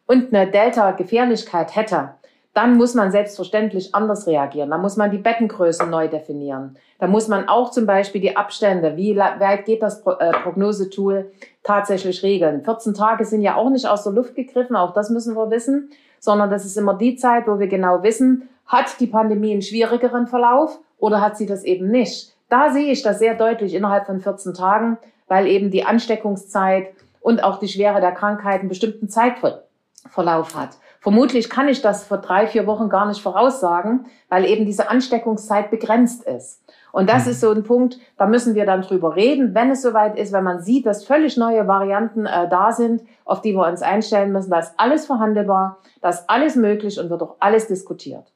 und 0.06 0.34
eine 0.34 0.50
Delta-Gefährlichkeit 0.50 1.76
hätte, 1.76 2.10
dann 2.52 2.76
muss 2.76 2.94
man 2.94 3.12
selbstverständlich 3.12 3.94
anders 3.94 4.26
reagieren. 4.26 4.70
Da 4.70 4.78
muss 4.78 4.96
man 4.96 5.10
die 5.10 5.18
Bettengröße 5.18 5.86
neu 5.86 6.08
definieren. 6.08 6.76
Da 6.98 7.06
muss 7.06 7.28
man 7.28 7.48
auch 7.48 7.70
zum 7.70 7.86
Beispiel 7.86 8.20
die 8.20 8.36
Abstände, 8.36 8.96
wie 8.96 9.16
weit 9.16 9.64
geht 9.64 9.82
das 9.82 10.04
äh, 10.04 10.32
Prognosetool 10.42 11.30
tatsächlich 11.62 12.22
regeln. 12.22 12.62
14 12.62 12.94
Tage 12.94 13.24
sind 13.24 13.42
ja 13.42 13.54
auch 13.54 13.70
nicht 13.70 13.86
aus 13.86 14.02
der 14.02 14.12
Luft 14.12 14.34
gegriffen, 14.34 14.74
auch 14.74 14.92
das 14.92 15.10
müssen 15.10 15.36
wir 15.36 15.50
wissen, 15.50 15.90
sondern 16.18 16.50
das 16.50 16.64
ist 16.64 16.76
immer 16.76 16.94
die 16.94 17.16
Zeit, 17.16 17.46
wo 17.46 17.58
wir 17.60 17.68
genau 17.68 18.02
wissen, 18.02 18.48
hat 18.66 19.00
die 19.00 19.06
Pandemie 19.06 19.52
einen 19.52 19.62
schwierigeren 19.62 20.26
Verlauf 20.26 20.78
oder 20.98 21.20
hat 21.20 21.36
sie 21.36 21.46
das 21.46 21.64
eben 21.64 21.88
nicht. 21.88 22.34
Da 22.48 22.70
sehe 22.70 22.90
ich 22.90 23.02
das 23.02 23.20
sehr 23.20 23.36
deutlich 23.36 23.74
innerhalb 23.74 24.06
von 24.06 24.20
14 24.20 24.54
Tagen, 24.54 24.98
weil 25.30 25.46
eben 25.46 25.70
die 25.70 25.84
Ansteckungszeit 25.84 26.88
und 27.20 27.42
auch 27.44 27.60
die 27.60 27.68
Schwere 27.68 28.00
der 28.00 28.12
Krankheit 28.12 28.60
einen 28.60 28.68
bestimmten 28.68 29.08
Zeitverlauf 29.08 30.56
hat. 30.56 30.76
Vermutlich 31.00 31.48
kann 31.48 31.68
ich 31.68 31.80
das 31.80 32.04
vor 32.04 32.18
drei, 32.18 32.46
vier 32.46 32.66
Wochen 32.66 32.90
gar 32.90 33.06
nicht 33.06 33.22
voraussagen, 33.22 34.06
weil 34.28 34.44
eben 34.44 34.66
diese 34.66 34.90
Ansteckungszeit 34.90 35.70
begrenzt 35.70 36.24
ist. 36.24 36.62
Und 36.92 37.08
das 37.08 37.24
mhm. 37.24 37.30
ist 37.30 37.40
so 37.40 37.50
ein 37.52 37.62
Punkt, 37.62 37.98
da 38.18 38.26
müssen 38.26 38.56
wir 38.56 38.66
dann 38.66 38.82
drüber 38.82 39.14
reden, 39.14 39.54
wenn 39.54 39.70
es 39.70 39.82
soweit 39.82 40.18
ist, 40.18 40.32
wenn 40.32 40.44
man 40.44 40.62
sieht, 40.62 40.84
dass 40.84 41.04
völlig 41.04 41.36
neue 41.36 41.68
Varianten 41.68 42.26
äh, 42.26 42.48
da 42.48 42.72
sind, 42.72 43.02
auf 43.24 43.40
die 43.40 43.54
wir 43.54 43.66
uns 43.66 43.82
einstellen 43.82 44.32
müssen. 44.32 44.50
Da 44.50 44.58
ist 44.58 44.74
alles 44.78 45.06
verhandelbar, 45.06 45.78
da 46.02 46.10
ist 46.10 46.28
alles 46.28 46.56
möglich 46.56 46.98
und 46.98 47.08
wird 47.08 47.22
auch 47.22 47.36
alles 47.38 47.68
diskutiert. 47.68 48.32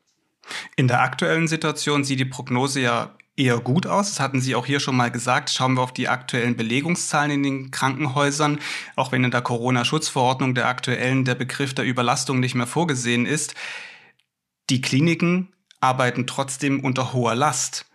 In 0.76 0.87
der 0.87 1.02
aktuellen 1.02 1.48
Situation 1.48 2.04
sieht 2.04 2.20
die 2.20 2.24
Prognose 2.24 2.80
ja 2.80 3.11
eher 3.37 3.59
gut 3.59 3.87
aus. 3.87 4.11
Das 4.11 4.20
hatten 4.20 4.40
Sie 4.40 4.55
auch 4.55 4.66
hier 4.66 4.81
schon 4.81 4.97
mal 4.97 5.11
gesagt. 5.11 5.51
Schauen 5.51 5.75
wir 5.75 5.83
auf 5.83 5.92
die 5.92 6.09
aktuellen 6.09 6.57
Belegungszahlen 6.57 7.31
in 7.33 7.42
den 7.42 7.70
Krankenhäusern. 7.70 8.61
Auch 8.97 9.12
wenn 9.12 9.25
in 9.25 9.31
der 9.31 9.42
Corona-Schutzverordnung 9.42 10.55
der 10.55 10.68
aktuellen 10.68 11.25
der 11.25 11.35
Begriff 11.35 11.75
der 11.75 11.85
Überlastung 11.85 12.40
nicht 12.40 12.55
mehr 12.55 12.66
vorgesehen 12.66 13.27
ist. 13.27 13.55
Die 14.70 14.81
Kliniken 14.81 15.53
arbeiten 15.81 16.27
trotzdem 16.27 16.81
unter 16.83 17.12
hoher 17.12 17.35
Last. 17.35 17.87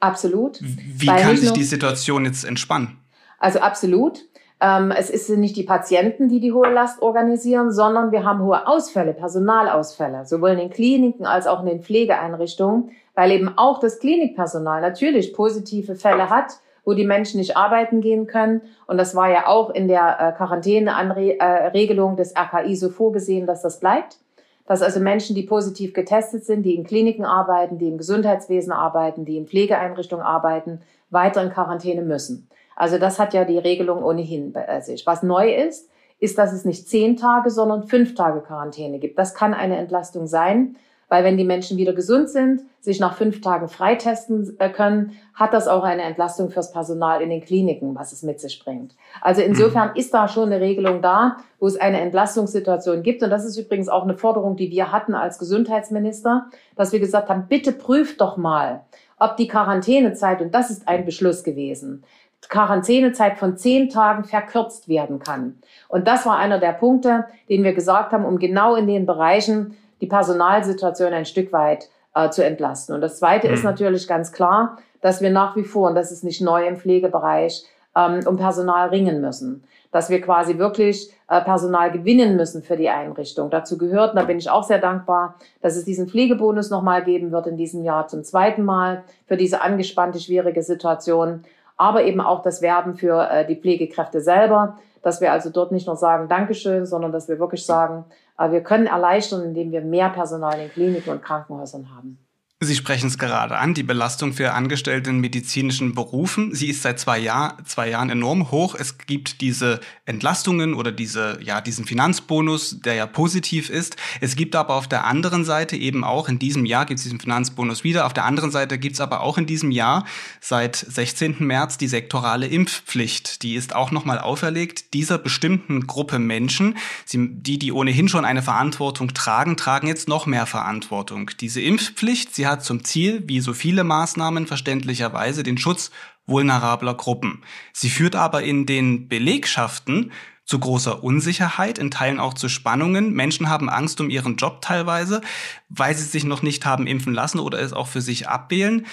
Absolut. 0.00 0.58
Wie 0.60 1.06
kann 1.06 1.36
sich 1.36 1.52
die 1.52 1.64
Situation 1.64 2.24
jetzt 2.24 2.44
entspannen? 2.44 2.98
Also 3.38 3.60
absolut. 3.60 4.29
Ähm, 4.60 4.90
es 4.90 5.08
ist 5.08 5.30
nicht 5.30 5.56
die 5.56 5.62
Patienten, 5.62 6.28
die 6.28 6.40
die 6.40 6.52
hohe 6.52 6.70
Last 6.70 7.00
organisieren, 7.00 7.72
sondern 7.72 8.12
wir 8.12 8.24
haben 8.24 8.42
hohe 8.42 8.66
Ausfälle, 8.66 9.14
Personalausfälle, 9.14 10.26
sowohl 10.26 10.50
in 10.50 10.58
den 10.58 10.70
Kliniken 10.70 11.24
als 11.24 11.46
auch 11.46 11.60
in 11.60 11.66
den 11.66 11.82
Pflegeeinrichtungen, 11.82 12.90
weil 13.14 13.30
eben 13.32 13.56
auch 13.56 13.80
das 13.80 13.98
Klinikpersonal 14.00 14.82
natürlich 14.82 15.32
positive 15.32 15.94
Fälle 15.96 16.28
hat, 16.28 16.58
wo 16.84 16.92
die 16.92 17.06
Menschen 17.06 17.38
nicht 17.38 17.56
arbeiten 17.56 18.02
gehen 18.02 18.26
können. 18.26 18.60
Und 18.86 18.98
das 18.98 19.14
war 19.14 19.30
ja 19.30 19.46
auch 19.46 19.70
in 19.70 19.88
der 19.88 20.18
äh, 20.20 20.32
Quarantäneregelung 20.32 22.16
des 22.16 22.34
RKI 22.36 22.76
so 22.76 22.90
vorgesehen, 22.90 23.46
dass 23.46 23.62
das 23.62 23.80
bleibt. 23.80 24.18
Dass 24.66 24.82
also 24.82 25.00
Menschen, 25.00 25.34
die 25.34 25.42
positiv 25.42 25.94
getestet 25.94 26.44
sind, 26.44 26.62
die 26.62 26.74
in 26.74 26.84
Kliniken 26.84 27.24
arbeiten, 27.24 27.78
die 27.78 27.88
im 27.88 27.98
Gesundheitswesen 27.98 28.72
arbeiten, 28.72 29.24
die 29.24 29.36
in 29.36 29.46
Pflegeeinrichtungen 29.46 30.24
arbeiten, 30.24 30.80
weiter 31.08 31.42
in 31.42 31.50
Quarantäne 31.50 32.02
müssen. 32.02 32.46
Also 32.80 32.96
das 32.96 33.18
hat 33.18 33.34
ja 33.34 33.44
die 33.44 33.58
Regelung 33.58 34.02
ohnehin 34.02 34.52
bei 34.52 34.80
sich. 34.80 35.04
Was 35.04 35.22
neu 35.22 35.54
ist, 35.54 35.90
ist, 36.18 36.38
dass 36.38 36.54
es 36.54 36.64
nicht 36.64 36.88
zehn 36.88 37.14
Tage, 37.14 37.50
sondern 37.50 37.86
fünf 37.86 38.14
Tage 38.14 38.40
Quarantäne 38.40 38.98
gibt. 38.98 39.18
Das 39.18 39.34
kann 39.34 39.52
eine 39.52 39.76
Entlastung 39.76 40.26
sein, 40.26 40.76
weil 41.10 41.22
wenn 41.22 41.36
die 41.36 41.44
Menschen 41.44 41.76
wieder 41.76 41.92
gesund 41.92 42.30
sind, 42.30 42.62
sich 42.80 42.98
nach 42.98 43.16
fünf 43.18 43.42
Tagen 43.42 43.68
freitesten 43.68 44.56
äh, 44.58 44.70
können, 44.70 45.12
hat 45.34 45.52
das 45.52 45.68
auch 45.68 45.82
eine 45.82 46.04
Entlastung 46.04 46.48
fürs 46.48 46.72
Personal 46.72 47.20
in 47.20 47.28
den 47.28 47.42
Kliniken, 47.42 47.94
was 47.94 48.12
es 48.12 48.22
mit 48.22 48.40
sich 48.40 48.64
bringt. 48.64 48.94
Also 49.20 49.42
insofern 49.42 49.90
mhm. 49.90 49.96
ist 49.96 50.14
da 50.14 50.26
schon 50.26 50.50
eine 50.50 50.62
Regelung 50.62 51.02
da, 51.02 51.36
wo 51.58 51.66
es 51.66 51.76
eine 51.76 52.00
Entlastungssituation 52.00 53.02
gibt. 53.02 53.22
Und 53.22 53.28
das 53.28 53.44
ist 53.44 53.58
übrigens 53.58 53.90
auch 53.90 54.04
eine 54.04 54.16
Forderung, 54.16 54.56
die 54.56 54.70
wir 54.70 54.90
hatten 54.90 55.14
als 55.14 55.38
Gesundheitsminister, 55.38 56.46
dass 56.76 56.92
wir 56.92 57.00
gesagt 57.00 57.28
haben, 57.28 57.46
bitte 57.46 57.72
prüft 57.72 58.22
doch 58.22 58.38
mal, 58.38 58.86
ob 59.18 59.36
die 59.36 59.48
Quarantänezeit, 59.48 60.40
und 60.40 60.54
das 60.54 60.70
ist 60.70 60.88
ein 60.88 61.04
Beschluss 61.04 61.44
gewesen, 61.44 62.04
Quarantänezeit 62.48 63.38
von 63.38 63.56
zehn 63.56 63.90
Tagen 63.90 64.24
verkürzt 64.24 64.88
werden 64.88 65.18
kann. 65.18 65.58
Und 65.88 66.08
das 66.08 66.26
war 66.26 66.36
einer 66.36 66.58
der 66.58 66.72
Punkte, 66.72 67.26
den 67.48 67.64
wir 67.64 67.74
gesagt 67.74 68.12
haben, 68.12 68.24
um 68.24 68.38
genau 68.38 68.74
in 68.76 68.86
den 68.86 69.06
Bereichen 69.06 69.76
die 70.00 70.06
Personalsituation 70.06 71.12
ein 71.12 71.26
Stück 71.26 71.52
weit 71.52 71.88
äh, 72.14 72.30
zu 72.30 72.44
entlasten. 72.44 72.94
Und 72.94 73.00
das 73.02 73.18
Zweite 73.18 73.48
mhm. 73.48 73.54
ist 73.54 73.64
natürlich 73.64 74.08
ganz 74.08 74.32
klar, 74.32 74.78
dass 75.00 75.20
wir 75.20 75.30
nach 75.30 75.56
wie 75.56 75.64
vor, 75.64 75.88
und 75.88 75.94
das 75.94 76.12
ist 76.12 76.24
nicht 76.24 76.40
neu 76.40 76.66
im 76.66 76.76
Pflegebereich, 76.76 77.64
ähm, 77.96 78.20
um 78.26 78.36
Personal 78.36 78.88
ringen 78.88 79.20
müssen. 79.20 79.64
Dass 79.92 80.08
wir 80.08 80.20
quasi 80.20 80.58
wirklich 80.58 81.12
äh, 81.28 81.40
Personal 81.40 81.90
gewinnen 81.90 82.36
müssen 82.36 82.62
für 82.62 82.76
die 82.76 82.88
Einrichtung. 82.88 83.50
Dazu 83.50 83.76
gehört, 83.76 84.10
und 84.10 84.16
da 84.16 84.24
bin 84.24 84.38
ich 84.38 84.48
auch 84.48 84.62
sehr 84.62 84.78
dankbar, 84.78 85.34
dass 85.62 85.76
es 85.76 85.84
diesen 85.84 86.08
Pflegebonus 86.08 86.70
nochmal 86.70 87.02
geben 87.02 87.32
wird 87.32 87.46
in 87.48 87.56
diesem 87.56 87.82
Jahr 87.84 88.06
zum 88.06 88.22
zweiten 88.22 88.64
Mal 88.64 89.02
für 89.26 89.36
diese 89.36 89.62
angespannte, 89.62 90.20
schwierige 90.20 90.62
Situation 90.62 91.42
aber 91.80 92.04
eben 92.04 92.20
auch 92.20 92.42
das 92.42 92.60
Werben 92.60 92.94
für 92.94 93.26
äh, 93.30 93.46
die 93.46 93.56
Pflegekräfte 93.56 94.20
selber, 94.20 94.76
dass 95.02 95.22
wir 95.22 95.32
also 95.32 95.48
dort 95.48 95.72
nicht 95.72 95.86
nur 95.86 95.96
sagen 95.96 96.28
Dankeschön, 96.28 96.84
sondern 96.84 97.10
dass 97.10 97.26
wir 97.26 97.38
wirklich 97.38 97.64
sagen, 97.64 98.04
äh, 98.38 98.50
wir 98.50 98.62
können 98.62 98.86
erleichtern, 98.86 99.42
indem 99.42 99.72
wir 99.72 99.80
mehr 99.80 100.10
Personal 100.10 100.60
in 100.60 100.68
Kliniken 100.68 101.10
und 101.10 101.22
Krankenhäusern 101.22 101.88
haben. 101.96 102.18
Sie 102.62 102.76
sprechen 102.76 103.06
es 103.06 103.16
gerade 103.16 103.56
an, 103.56 103.72
die 103.72 103.82
Belastung 103.82 104.34
für 104.34 104.52
Angestellte 104.52 105.08
in 105.08 105.18
medizinischen 105.18 105.94
Berufen. 105.94 106.54
Sie 106.54 106.66
ist 106.66 106.82
seit 106.82 107.00
zwei, 107.00 107.18
Jahr, 107.18 107.56
zwei 107.64 107.88
Jahren 107.88 108.10
enorm 108.10 108.50
hoch. 108.50 108.74
Es 108.78 108.98
gibt 108.98 109.40
diese 109.40 109.80
Entlastungen 110.04 110.74
oder 110.74 110.92
diese, 110.92 111.38
ja, 111.42 111.62
diesen 111.62 111.86
Finanzbonus, 111.86 112.82
der 112.82 112.96
ja 112.96 113.06
positiv 113.06 113.70
ist. 113.70 113.96
Es 114.20 114.36
gibt 114.36 114.54
aber 114.54 114.74
auf 114.74 114.86
der 114.86 115.06
anderen 115.06 115.46
Seite 115.46 115.74
eben 115.74 116.04
auch 116.04 116.28
in 116.28 116.38
diesem 116.38 116.66
Jahr 116.66 116.84
gibt 116.84 116.98
es 116.98 117.04
diesen 117.04 117.18
Finanzbonus 117.18 117.82
wieder. 117.82 118.04
Auf 118.04 118.12
der 118.12 118.26
anderen 118.26 118.50
Seite 118.50 118.78
gibt 118.78 118.92
es 118.92 119.00
aber 119.00 119.22
auch 119.22 119.38
in 119.38 119.46
diesem 119.46 119.70
Jahr 119.70 120.04
seit 120.42 120.76
16. 120.76 121.36
März 121.38 121.78
die 121.78 121.88
sektorale 121.88 122.46
Impfpflicht. 122.46 123.42
Die 123.42 123.54
ist 123.54 123.74
auch 123.74 123.90
nochmal 123.90 124.18
auferlegt 124.18 124.92
dieser 124.92 125.16
bestimmten 125.16 125.86
Gruppe 125.86 126.18
Menschen. 126.18 126.76
Die, 127.10 127.58
die 127.58 127.72
ohnehin 127.72 128.10
schon 128.10 128.26
eine 128.26 128.42
Verantwortung 128.42 129.14
tragen, 129.14 129.56
tragen 129.56 129.86
jetzt 129.86 130.08
noch 130.08 130.26
mehr 130.26 130.44
Verantwortung. 130.44 131.30
Diese 131.40 131.62
Impfpflicht, 131.62 132.34
sie 132.34 132.49
hat 132.50 132.64
zum 132.64 132.84
Ziel, 132.84 133.22
wie 133.26 133.40
so 133.40 133.54
viele 133.54 133.84
Maßnahmen 133.84 134.46
verständlicherweise, 134.46 135.42
den 135.42 135.56
Schutz 135.56 135.90
vulnerabler 136.26 136.94
Gruppen. 136.94 137.42
Sie 137.72 137.90
führt 137.90 138.16
aber 138.16 138.42
in 138.42 138.66
den 138.66 139.08
Belegschaften 139.08 140.12
zu 140.44 140.58
großer 140.58 141.04
Unsicherheit, 141.04 141.78
in 141.78 141.90
Teilen 141.90 142.18
auch 142.18 142.34
zu 142.34 142.48
Spannungen. 142.48 143.12
Menschen 143.12 143.48
haben 143.48 143.68
Angst 143.68 144.00
um 144.00 144.10
ihren 144.10 144.36
Job 144.36 144.60
teilweise, 144.62 145.20
weil 145.68 145.94
sie 145.94 146.04
sich 146.04 146.24
noch 146.24 146.42
nicht 146.42 146.66
haben 146.66 146.86
impfen 146.86 147.14
lassen 147.14 147.38
oder 147.38 147.60
es 147.60 147.72
auch 147.72 147.86
für 147.86 148.00
sich 148.00 148.28
abwählen. 148.28 148.86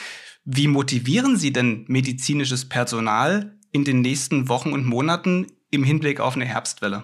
Wie 0.45 0.67
motivieren 0.67 1.35
Sie 1.35 1.51
denn 1.51 1.83
medizinisches 1.87 2.69
Personal 2.69 3.57
in 3.71 3.83
den 3.83 4.01
nächsten 4.01 4.49
Wochen 4.49 4.71
und 4.71 4.85
Monaten 4.85 5.47
im 5.71 5.83
Hinblick 5.83 6.19
auf 6.19 6.35
eine 6.35 6.45
Herbstwelle? 6.45 7.03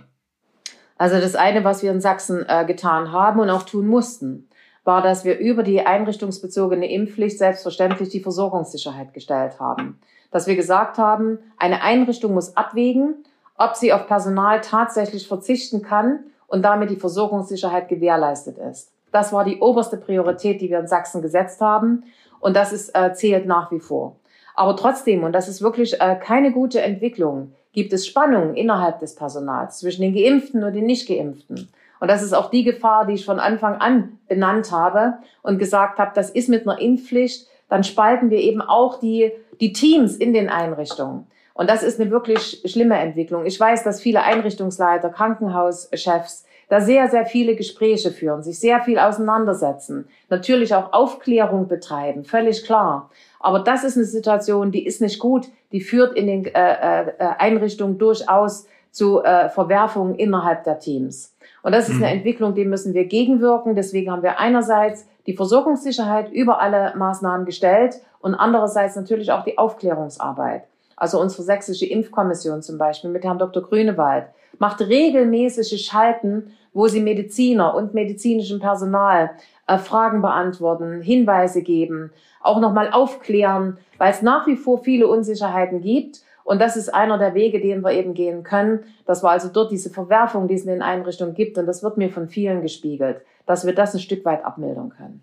Also 0.97 1.19
das 1.19 1.35
eine, 1.35 1.63
was 1.63 1.83
wir 1.83 1.91
in 1.91 1.99
Sachsen 1.99 2.45
äh, 2.47 2.63
getan 2.65 3.11
haben 3.11 3.39
und 3.39 3.49
auch 3.49 3.63
tun 3.63 3.87
mussten, 3.87 4.49
war, 4.83 5.01
dass 5.01 5.23
wir 5.23 5.37
über 5.39 5.63
die 5.63 5.85
einrichtungsbezogene 5.85 6.91
Impfpflicht 6.91 7.37
selbstverständlich 7.37 8.09
die 8.09 8.19
Versorgungssicherheit 8.19 9.13
gestellt 9.13 9.59
haben. 9.59 9.99
Dass 10.31 10.47
wir 10.47 10.55
gesagt 10.55 10.97
haben, 10.97 11.39
eine 11.57 11.81
Einrichtung 11.81 12.33
muss 12.33 12.57
abwägen, 12.57 13.23
ob 13.57 13.75
sie 13.75 13.93
auf 13.93 14.07
Personal 14.07 14.61
tatsächlich 14.61 15.27
verzichten 15.27 15.81
kann 15.81 16.19
und 16.47 16.63
damit 16.63 16.89
die 16.89 16.97
Versorgungssicherheit 16.97 17.87
gewährleistet 17.87 18.57
ist. 18.57 18.91
Das 19.11 19.31
war 19.31 19.45
die 19.45 19.59
oberste 19.59 19.97
Priorität, 19.97 20.59
die 20.59 20.69
wir 20.69 20.79
in 20.79 20.87
Sachsen 20.87 21.21
gesetzt 21.21 21.61
haben 21.61 22.03
und 22.39 22.55
das 22.55 22.73
ist, 22.73 22.89
äh, 22.95 23.13
zählt 23.13 23.45
nach 23.45 23.71
wie 23.71 23.79
vor. 23.79 24.17
Aber 24.55 24.75
trotzdem, 24.75 25.23
und 25.23 25.33
das 25.33 25.47
ist 25.47 25.61
wirklich 25.61 25.99
äh, 26.01 26.15
keine 26.15 26.51
gute 26.51 26.81
Entwicklung, 26.81 27.53
gibt 27.71 27.93
es 27.93 28.05
Spannungen 28.05 28.55
innerhalb 28.55 28.99
des 28.99 29.15
Personals 29.15 29.79
zwischen 29.79 30.01
den 30.01 30.13
Geimpften 30.13 30.63
und 30.63 30.73
den 30.73 30.85
Nicht-Geimpften. 30.85 31.69
Und 32.03 32.09
das 32.09 32.21
ist 32.21 32.33
auch 32.33 32.49
die 32.49 32.65
Gefahr, 32.65 33.07
die 33.07 33.13
ich 33.13 33.23
von 33.23 33.39
Anfang 33.39 33.77
an 33.77 34.19
benannt 34.27 34.73
habe 34.73 35.19
und 35.41 35.57
gesagt 35.57 35.99
habe, 35.99 36.11
das 36.13 36.29
ist 36.29 36.49
mit 36.49 36.67
einer 36.67 36.77
Impfpflicht, 36.77 37.47
dann 37.69 37.85
spalten 37.85 38.29
wir 38.29 38.39
eben 38.39 38.61
auch 38.61 38.99
die, 38.99 39.31
die 39.61 39.71
Teams 39.71 40.17
in 40.17 40.33
den 40.33 40.49
Einrichtungen. 40.49 41.27
Und 41.53 41.69
das 41.69 41.81
ist 41.81 42.01
eine 42.01 42.11
wirklich 42.11 42.61
schlimme 42.65 42.99
Entwicklung. 42.99 43.45
Ich 43.45 43.57
weiß, 43.57 43.85
dass 43.85 44.01
viele 44.01 44.21
Einrichtungsleiter, 44.21 45.11
Krankenhauschefs 45.11 46.43
da 46.67 46.81
sehr, 46.81 47.07
sehr 47.07 47.25
viele 47.25 47.55
Gespräche 47.55 48.11
führen, 48.11 48.43
sich 48.43 48.59
sehr 48.59 48.81
viel 48.81 48.99
auseinandersetzen, 48.99 50.05
natürlich 50.27 50.75
auch 50.75 50.91
Aufklärung 50.91 51.69
betreiben, 51.69 52.25
völlig 52.25 52.65
klar. 52.65 53.11
Aber 53.39 53.59
das 53.59 53.85
ist 53.85 53.95
eine 53.95 54.05
Situation, 54.05 54.73
die 54.73 54.85
ist 54.85 54.99
nicht 54.99 55.19
gut, 55.19 55.47
die 55.71 55.79
führt 55.79 56.17
in 56.17 56.27
den 56.27 56.45
äh, 56.47 56.49
äh, 56.51 57.13
Einrichtungen 57.37 57.97
durchaus 57.97 58.67
zu 58.91 59.23
äh, 59.23 59.47
Verwerfungen 59.47 60.15
innerhalb 60.15 60.65
der 60.65 60.79
Teams. 60.79 61.32
Und 61.63 61.71
das 61.71 61.87
ist 61.87 61.95
eine 61.95 62.07
mhm. 62.07 62.17
Entwicklung, 62.17 62.53
dem 62.53 62.69
müssen 62.69 62.93
wir 62.93 63.05
gegenwirken. 63.05 63.73
Deswegen 63.73 64.11
haben 64.11 64.21
wir 64.21 64.37
einerseits 64.37 65.07
die 65.25 65.33
Versorgungssicherheit 65.33 66.31
über 66.31 66.59
alle 66.59 66.93
Maßnahmen 66.95 67.45
gestellt 67.45 68.01
und 68.19 68.35
andererseits 68.35 68.95
natürlich 68.95 69.31
auch 69.31 69.45
die 69.45 69.57
Aufklärungsarbeit. 69.57 70.65
Also 70.97 71.19
unsere 71.19 71.43
sächsische 71.43 71.85
Impfkommission 71.85 72.61
zum 72.61 72.77
Beispiel 72.77 73.09
mit 73.09 73.23
Herrn 73.23 73.39
Dr. 73.39 73.63
Grünewald 73.63 74.25
macht 74.59 74.81
regelmäßige 74.81 75.83
Schalten, 75.83 76.53
wo 76.73 76.87
sie 76.87 77.01
Mediziner 77.01 77.75
und 77.75 77.93
medizinischem 77.93 78.59
Personal 78.59 79.31
äh, 79.67 79.77
Fragen 79.77 80.21
beantworten, 80.21 81.01
Hinweise 81.01 81.61
geben, 81.61 82.11
auch 82.41 82.59
nochmal 82.59 82.91
aufklären, 82.91 83.77
weil 83.97 84.11
es 84.11 84.21
nach 84.21 84.47
wie 84.47 84.57
vor 84.57 84.83
viele 84.83 85.07
Unsicherheiten 85.07 85.81
gibt 85.81 86.22
und 86.43 86.59
das 86.59 86.75
ist 86.75 86.93
einer 86.93 87.17
der 87.17 87.33
Wege, 87.33 87.59
den 87.59 87.81
wir 87.81 87.91
eben 87.91 88.13
gehen 88.13 88.43
können, 88.43 88.85
dass 89.05 89.23
wir 89.23 89.29
also 89.29 89.49
dort 89.49 89.71
diese 89.71 89.89
Verwerfung, 89.89 90.47
die 90.47 90.55
es 90.55 90.63
in 90.63 90.69
den 90.69 90.81
Einrichtungen 90.81 91.33
gibt, 91.33 91.57
und 91.57 91.65
das 91.65 91.83
wird 91.83 91.97
mir 91.97 92.09
von 92.09 92.27
vielen 92.27 92.61
gespiegelt, 92.61 93.21
dass 93.45 93.65
wir 93.65 93.73
das 93.73 93.93
ein 93.93 93.99
Stück 93.99 94.25
weit 94.25 94.43
abmildern 94.45 94.89
können. 94.89 95.21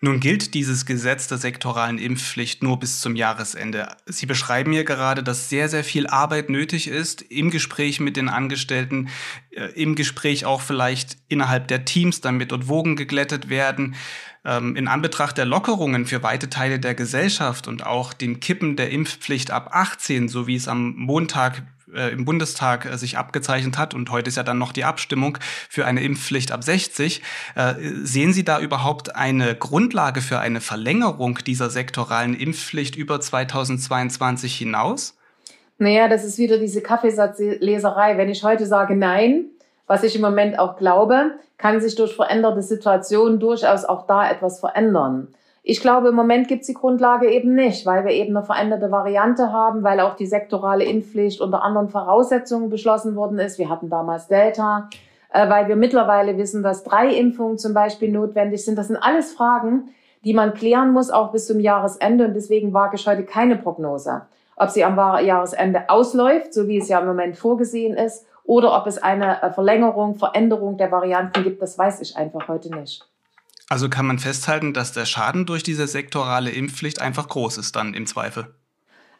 Nun 0.00 0.20
gilt 0.20 0.54
dieses 0.54 0.86
Gesetz 0.86 1.26
der 1.26 1.38
sektoralen 1.38 1.98
Impfpflicht 1.98 2.62
nur 2.62 2.78
bis 2.78 3.00
zum 3.00 3.16
Jahresende. 3.16 3.88
Sie 4.06 4.26
beschreiben 4.26 4.70
hier 4.70 4.84
gerade, 4.84 5.24
dass 5.24 5.48
sehr, 5.48 5.68
sehr 5.68 5.82
viel 5.82 6.06
Arbeit 6.06 6.50
nötig 6.50 6.86
ist 6.86 7.22
im 7.22 7.50
Gespräch 7.50 7.98
mit 7.98 8.16
den 8.16 8.28
Angestellten, 8.28 9.08
äh, 9.50 9.64
im 9.74 9.96
Gespräch 9.96 10.46
auch 10.46 10.60
vielleicht 10.60 11.16
innerhalb 11.26 11.66
der 11.66 11.84
Teams, 11.84 12.20
damit 12.20 12.52
dort 12.52 12.68
Wogen 12.68 12.94
geglättet 12.94 13.48
werden. 13.48 13.96
Ähm, 14.48 14.76
in 14.76 14.88
Anbetracht 14.88 15.36
der 15.36 15.44
Lockerungen 15.44 16.06
für 16.06 16.22
weite 16.22 16.48
Teile 16.48 16.78
der 16.78 16.94
Gesellschaft 16.94 17.68
und 17.68 17.84
auch 17.84 18.14
dem 18.14 18.40
Kippen 18.40 18.76
der 18.76 18.90
Impfpflicht 18.90 19.50
ab 19.50 19.70
18, 19.72 20.28
so 20.28 20.46
wie 20.46 20.56
es 20.56 20.68
am 20.68 20.94
Montag 20.96 21.64
äh, 21.94 22.12
im 22.12 22.24
Bundestag 22.24 22.86
äh, 22.86 22.96
sich 22.96 23.18
abgezeichnet 23.18 23.76
hat 23.76 23.92
und 23.92 24.10
heute 24.10 24.28
ist 24.28 24.36
ja 24.36 24.42
dann 24.42 24.56
noch 24.56 24.72
die 24.72 24.84
Abstimmung 24.84 25.36
für 25.68 25.84
eine 25.84 26.02
Impfpflicht 26.02 26.50
ab 26.50 26.64
60. 26.64 27.20
Äh, 27.56 27.74
sehen 28.02 28.32
Sie 28.32 28.42
da 28.42 28.58
überhaupt 28.58 29.16
eine 29.16 29.54
Grundlage 29.54 30.22
für 30.22 30.38
eine 30.38 30.62
Verlängerung 30.62 31.40
dieser 31.46 31.68
sektoralen 31.68 32.34
Impfpflicht 32.34 32.96
über 32.96 33.20
2022 33.20 34.56
hinaus? 34.56 35.14
Naja, 35.76 36.08
das 36.08 36.24
ist 36.24 36.38
wieder 36.38 36.58
diese 36.58 36.80
Kaffeesatzleserei. 36.80 38.16
Wenn 38.16 38.30
ich 38.30 38.42
heute 38.42 38.64
sage 38.64 38.96
Nein, 38.96 39.44
was 39.88 40.04
ich 40.04 40.14
im 40.14 40.22
Moment 40.22 40.58
auch 40.60 40.76
glaube, 40.76 41.32
kann 41.56 41.80
sich 41.80 41.96
durch 41.96 42.14
veränderte 42.14 42.62
Situationen 42.62 43.40
durchaus 43.40 43.84
auch 43.84 44.06
da 44.06 44.30
etwas 44.30 44.60
verändern. 44.60 45.28
Ich 45.64 45.80
glaube, 45.80 46.08
im 46.08 46.14
Moment 46.14 46.48
gibt 46.48 46.62
es 46.62 46.68
die 46.68 46.74
Grundlage 46.74 47.30
eben 47.30 47.54
nicht, 47.54 47.84
weil 47.84 48.04
wir 48.04 48.12
eben 48.12 48.34
eine 48.36 48.46
veränderte 48.46 48.90
Variante 48.90 49.52
haben, 49.52 49.82
weil 49.82 50.00
auch 50.00 50.14
die 50.14 50.26
sektorale 50.26 50.84
Impfpflicht 50.84 51.40
unter 51.40 51.62
anderen 51.62 51.88
Voraussetzungen 51.88 52.70
beschlossen 52.70 53.16
worden 53.16 53.38
ist. 53.38 53.58
Wir 53.58 53.68
hatten 53.68 53.90
damals 53.90 54.28
Delta, 54.28 54.88
äh, 55.32 55.48
weil 55.50 55.68
wir 55.68 55.76
mittlerweile 55.76 56.38
wissen, 56.38 56.62
dass 56.62 56.84
drei 56.84 57.08
Impfungen 57.08 57.58
zum 57.58 57.74
Beispiel 57.74 58.10
notwendig 58.10 58.64
sind. 58.64 58.78
Das 58.78 58.86
sind 58.86 58.96
alles 58.96 59.34
Fragen, 59.34 59.90
die 60.24 60.32
man 60.32 60.54
klären 60.54 60.92
muss, 60.92 61.10
auch 61.10 61.32
bis 61.32 61.46
zum 61.46 61.60
Jahresende. 61.60 62.26
Und 62.26 62.34
deswegen 62.34 62.72
wage 62.72 62.96
ich 62.96 63.06
heute 63.06 63.24
keine 63.24 63.56
Prognose. 63.56 64.22
Ob 64.56 64.70
sie 64.70 64.84
am 64.84 64.96
Jahresende 64.96 65.88
ausläuft, 65.88 66.54
so 66.54 66.66
wie 66.66 66.78
es 66.78 66.88
ja 66.88 67.00
im 67.00 67.06
Moment 67.06 67.36
vorgesehen 67.36 67.94
ist, 67.94 68.26
oder 68.48 68.74
ob 68.74 68.86
es 68.86 68.96
eine 68.96 69.42
äh, 69.42 69.52
Verlängerung, 69.52 70.16
Veränderung 70.16 70.78
der 70.78 70.90
Varianten 70.90 71.44
gibt, 71.44 71.60
das 71.60 71.76
weiß 71.76 72.00
ich 72.00 72.16
einfach 72.16 72.48
heute 72.48 72.74
nicht. 72.74 73.06
Also 73.68 73.90
kann 73.90 74.06
man 74.06 74.18
festhalten, 74.18 74.72
dass 74.72 74.92
der 74.92 75.04
Schaden 75.04 75.44
durch 75.44 75.62
diese 75.62 75.86
sektorale 75.86 76.50
Impfpflicht 76.50 77.02
einfach 77.02 77.28
groß 77.28 77.58
ist 77.58 77.76
dann 77.76 77.92
im 77.92 78.06
Zweifel. 78.06 78.46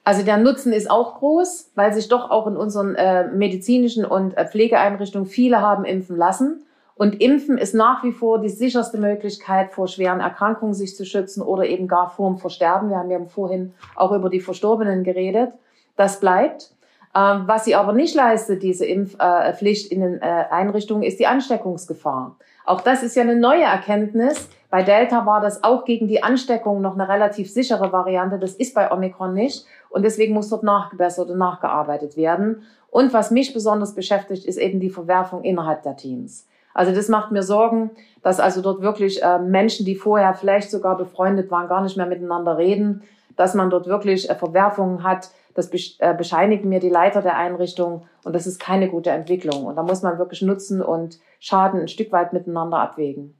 Also 0.02 0.22
der 0.22 0.38
Nutzen 0.38 0.72
ist 0.72 0.90
auch 0.90 1.18
groß, 1.18 1.72
weil 1.74 1.92
sich 1.92 2.08
doch 2.08 2.30
auch 2.30 2.46
in 2.46 2.56
unseren 2.56 2.94
äh, 2.94 3.28
medizinischen 3.28 4.06
und 4.06 4.34
äh, 4.38 4.48
Pflegeeinrichtungen 4.48 5.28
viele 5.28 5.60
haben 5.60 5.84
impfen 5.84 6.16
lassen. 6.16 6.64
Und 6.94 7.20
Impfen 7.20 7.58
ist 7.58 7.74
nach 7.74 8.02
wie 8.04 8.12
vor 8.12 8.40
die 8.40 8.48
sicherste 8.48 8.96
Möglichkeit, 8.96 9.72
vor 9.72 9.88
schweren 9.88 10.20
Erkrankungen 10.20 10.72
sich 10.72 10.96
zu 10.96 11.04
schützen 11.04 11.42
oder 11.42 11.66
eben 11.66 11.86
gar 11.86 12.08
vor 12.08 12.30
dem 12.30 12.38
Versterben. 12.38 12.88
Wir 12.88 12.96
haben 12.96 13.10
ja 13.10 13.22
vorhin 13.26 13.74
auch 13.94 14.12
über 14.12 14.30
die 14.30 14.40
Verstorbenen 14.40 15.04
geredet. 15.04 15.52
Das 15.96 16.18
bleibt. 16.18 16.72
Ähm, 17.14 17.44
was 17.46 17.64
sie 17.64 17.74
aber 17.74 17.92
nicht 17.92 18.14
leistet, 18.14 18.62
diese 18.62 18.86
Impfpflicht 18.86 19.90
in 19.90 20.00
den 20.00 20.22
äh, 20.22 20.44
Einrichtungen, 20.50 21.02
ist 21.02 21.18
die 21.18 21.26
Ansteckungsgefahr. 21.26 22.36
Auch 22.66 22.82
das 22.82 23.02
ist 23.02 23.16
ja 23.16 23.22
eine 23.22 23.36
neue 23.36 23.64
Erkenntnis. 23.64 24.48
Bei 24.70 24.82
Delta 24.82 25.24
war 25.24 25.40
das 25.40 25.64
auch 25.64 25.86
gegen 25.86 26.06
die 26.06 26.22
Ansteckung 26.22 26.82
noch 26.82 26.94
eine 26.94 27.08
relativ 27.08 27.50
sichere 27.50 27.92
Variante. 27.92 28.38
Das 28.38 28.52
ist 28.52 28.74
bei 28.74 28.92
Omikron 28.92 29.32
nicht. 29.32 29.64
Und 29.88 30.02
deswegen 30.04 30.34
muss 30.34 30.50
dort 30.50 30.62
nachgebessert 30.62 31.30
und 31.30 31.38
nachgearbeitet 31.38 32.16
werden. 32.16 32.62
Und 32.90 33.14
was 33.14 33.30
mich 33.30 33.54
besonders 33.54 33.94
beschäftigt, 33.94 34.44
ist 34.44 34.58
eben 34.58 34.80
die 34.80 34.90
Verwerfung 34.90 35.44
innerhalb 35.44 35.82
der 35.82 35.96
Teams. 35.96 36.46
Also 36.74 36.94
das 36.94 37.08
macht 37.08 37.32
mir 37.32 37.42
Sorgen, 37.42 37.90
dass 38.22 38.38
also 38.40 38.60
dort 38.60 38.82
wirklich 38.82 39.22
äh, 39.22 39.38
Menschen, 39.38 39.84
die 39.84 39.96
vorher 39.96 40.34
vielleicht 40.34 40.70
sogar 40.70 40.96
befreundet 40.96 41.50
waren, 41.50 41.68
gar 41.68 41.82
nicht 41.82 41.96
mehr 41.96 42.06
miteinander 42.06 42.58
reden, 42.58 43.02
dass 43.36 43.54
man 43.54 43.70
dort 43.70 43.86
wirklich 43.86 44.28
äh, 44.28 44.34
Verwerfungen 44.34 45.02
hat, 45.02 45.30
das 45.58 45.70
äh, 45.98 46.14
bescheinigen 46.16 46.68
mir 46.68 46.78
die 46.78 46.88
Leiter 46.88 47.20
der 47.20 47.36
Einrichtung 47.36 48.06
und 48.24 48.32
das 48.32 48.46
ist 48.46 48.60
keine 48.60 48.88
gute 48.88 49.10
Entwicklung. 49.10 49.64
Und 49.64 49.76
da 49.76 49.82
muss 49.82 50.02
man 50.02 50.18
wirklich 50.18 50.40
Nutzen 50.42 50.80
und 50.80 51.18
Schaden 51.40 51.80
ein 51.80 51.88
Stück 51.88 52.12
weit 52.12 52.32
miteinander 52.32 52.78
abwägen. 52.78 53.34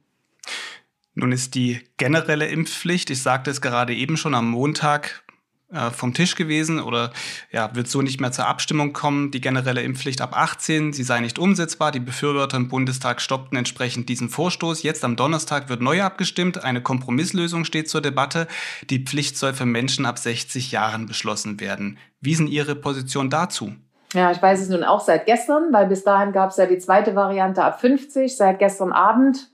Nun 1.15 1.31
ist 1.31 1.55
die 1.55 1.79
generelle 1.97 2.47
Impfpflicht, 2.47 3.09
ich 3.09 3.23
sagte 3.23 3.51
es 3.51 3.61
gerade 3.61 3.93
eben 3.93 4.17
schon 4.17 4.35
am 4.35 4.51
Montag, 4.51 5.23
äh, 5.71 5.91
vom 5.91 6.13
Tisch 6.13 6.35
gewesen 6.35 6.79
oder 6.79 7.11
ja, 7.51 7.75
wird 7.75 7.87
so 7.87 8.01
nicht 8.01 8.19
mehr 8.19 8.31
zur 8.31 8.47
Abstimmung 8.47 8.91
kommen. 8.91 9.29
Die 9.29 9.41
generelle 9.41 9.81
Impfpflicht 9.81 10.21
ab 10.21 10.35
18, 10.35 10.93
sie 10.93 11.03
sei 11.03 11.19
nicht 11.19 11.37
umsetzbar. 11.37 11.91
Die 11.91 11.99
Befürworter 11.99 12.57
im 12.57 12.69
Bundestag 12.69 13.21
stoppten 13.21 13.57
entsprechend 13.57 14.09
diesen 14.09 14.29
Vorstoß. 14.29 14.83
Jetzt 14.83 15.05
am 15.05 15.15
Donnerstag 15.15 15.69
wird 15.69 15.81
neu 15.81 16.01
abgestimmt. 16.01 16.63
Eine 16.63 16.81
Kompromisslösung 16.81 17.65
steht 17.65 17.89
zur 17.89 18.01
Debatte. 18.01 18.47
Die 18.89 19.03
Pflicht 19.03 19.37
soll 19.37 19.53
für 19.53 19.65
Menschen 19.65 20.05
ab 20.05 20.17
60 20.17 20.71
Jahren 20.71 21.05
beschlossen 21.05 21.59
werden. 21.59 21.99
Wie 22.19 22.35
sind 22.35 22.47
Ihre 22.47 22.75
Position 22.75 23.29
dazu? 23.29 23.73
Ja, 24.13 24.31
ich 24.31 24.41
weiß 24.41 24.61
es 24.61 24.69
nun 24.69 24.83
auch 24.83 25.01
seit 25.01 25.27
gestern, 25.27 25.71
weil 25.71 25.85
bis 25.85 26.03
dahin 26.03 26.31
gab 26.31 26.49
es 26.49 26.57
ja 26.57 26.65
die 26.65 26.79
zweite 26.79 27.15
Variante 27.15 27.63
ab 27.63 27.79
50, 27.79 28.35
seit 28.35 28.57
gestern 28.57 28.91
Abend 28.91 29.51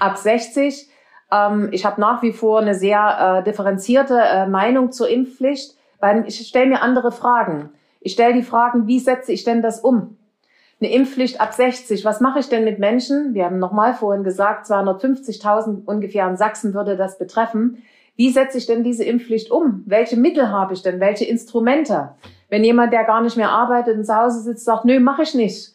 ab 0.00 0.18
60. 0.18 0.88
Ähm, 1.34 1.68
ich 1.72 1.84
habe 1.84 2.00
nach 2.00 2.22
wie 2.22 2.32
vor 2.32 2.60
eine 2.60 2.74
sehr 2.74 3.40
äh, 3.40 3.44
differenzierte 3.44 4.18
äh, 4.18 4.46
Meinung 4.46 4.92
zur 4.92 5.08
Impfpflicht, 5.08 5.76
weil 6.00 6.24
ich 6.26 6.46
stelle 6.46 6.66
mir 6.66 6.82
andere 6.82 7.10
Fragen. 7.10 7.70
Ich 8.00 8.12
stelle 8.12 8.34
die 8.34 8.42
Fragen, 8.42 8.86
wie 8.86 8.98
setze 8.98 9.32
ich 9.32 9.44
denn 9.44 9.62
das 9.62 9.80
um? 9.80 10.16
Eine 10.80 10.92
Impfpflicht 10.92 11.40
ab 11.40 11.54
60, 11.54 12.04
was 12.04 12.20
mache 12.20 12.40
ich 12.40 12.48
denn 12.48 12.64
mit 12.64 12.78
Menschen? 12.78 13.32
Wir 13.32 13.46
haben 13.46 13.58
nochmal 13.58 13.94
vorhin 13.94 14.24
gesagt, 14.24 14.66
250.000 14.66 15.84
ungefähr 15.86 16.28
in 16.28 16.36
Sachsen 16.36 16.74
würde 16.74 16.96
das 16.96 17.16
betreffen. 17.18 17.82
Wie 18.16 18.30
setze 18.30 18.58
ich 18.58 18.66
denn 18.66 18.84
diese 18.84 19.04
Impfpflicht 19.04 19.50
um? 19.50 19.82
Welche 19.86 20.16
Mittel 20.16 20.50
habe 20.50 20.74
ich 20.74 20.82
denn? 20.82 21.00
Welche 21.00 21.24
Instrumente? 21.24 22.10
Wenn 22.48 22.62
jemand, 22.62 22.92
der 22.92 23.04
gar 23.04 23.22
nicht 23.22 23.36
mehr 23.36 23.50
arbeitet 23.50 23.96
und 23.96 24.04
zu 24.04 24.14
Hause 24.14 24.40
sitzt, 24.40 24.64
sagt, 24.64 24.84
nö, 24.84 25.00
mache 25.00 25.22
ich 25.22 25.34
nicht. 25.34 25.74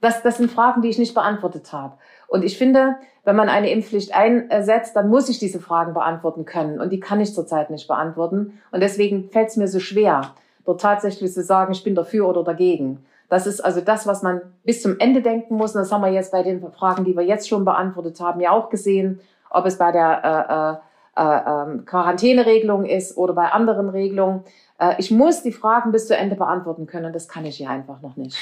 Das, 0.00 0.22
das 0.22 0.38
sind 0.38 0.50
Fragen, 0.50 0.82
die 0.82 0.88
ich 0.88 0.98
nicht 0.98 1.14
beantwortet 1.14 1.72
habe. 1.72 1.94
Und 2.32 2.44
ich 2.44 2.56
finde, 2.56 2.96
wenn 3.24 3.36
man 3.36 3.50
eine 3.50 3.70
Impfpflicht 3.70 4.14
einsetzt, 4.14 4.96
dann 4.96 5.10
muss 5.10 5.28
ich 5.28 5.38
diese 5.38 5.60
Fragen 5.60 5.92
beantworten 5.92 6.46
können. 6.46 6.80
Und 6.80 6.90
die 6.90 6.98
kann 6.98 7.20
ich 7.20 7.34
zurzeit 7.34 7.68
nicht 7.68 7.86
beantworten. 7.86 8.58
Und 8.70 8.80
deswegen 8.80 9.28
fällt 9.28 9.50
es 9.50 9.58
mir 9.58 9.68
so 9.68 9.80
schwer, 9.80 10.32
dort 10.64 10.80
tatsächlich 10.80 11.30
zu 11.30 11.42
sagen, 11.42 11.72
ich 11.72 11.84
bin 11.84 11.94
dafür 11.94 12.26
oder 12.26 12.42
dagegen. 12.42 13.04
Das 13.28 13.46
ist 13.46 13.60
also 13.60 13.82
das, 13.82 14.06
was 14.06 14.22
man 14.22 14.40
bis 14.64 14.80
zum 14.80 14.98
Ende 14.98 15.20
denken 15.20 15.56
muss. 15.56 15.74
Und 15.74 15.82
das 15.82 15.92
haben 15.92 16.00
wir 16.00 16.10
jetzt 16.10 16.32
bei 16.32 16.42
den 16.42 16.62
Fragen, 16.72 17.04
die 17.04 17.14
wir 17.14 17.22
jetzt 17.22 17.50
schon 17.50 17.66
beantwortet 17.66 18.18
haben, 18.18 18.40
ja 18.40 18.50
auch 18.50 18.70
gesehen. 18.70 19.20
Ob 19.50 19.66
es 19.66 19.76
bei 19.76 19.92
der 19.92 20.80
äh, 21.14 21.20
äh, 21.20 21.22
äh, 21.22 21.82
Quarantäneregelung 21.84 22.86
ist 22.86 23.18
oder 23.18 23.34
bei 23.34 23.52
anderen 23.52 23.90
Regelungen. 23.90 24.44
Äh, 24.78 24.94
ich 24.96 25.10
muss 25.10 25.42
die 25.42 25.52
Fragen 25.52 25.92
bis 25.92 26.06
zu 26.06 26.16
Ende 26.16 26.36
beantworten 26.36 26.86
können. 26.86 27.12
Das 27.12 27.28
kann 27.28 27.44
ich 27.44 27.58
hier 27.58 27.68
einfach 27.68 28.00
noch 28.00 28.16
nicht. 28.16 28.38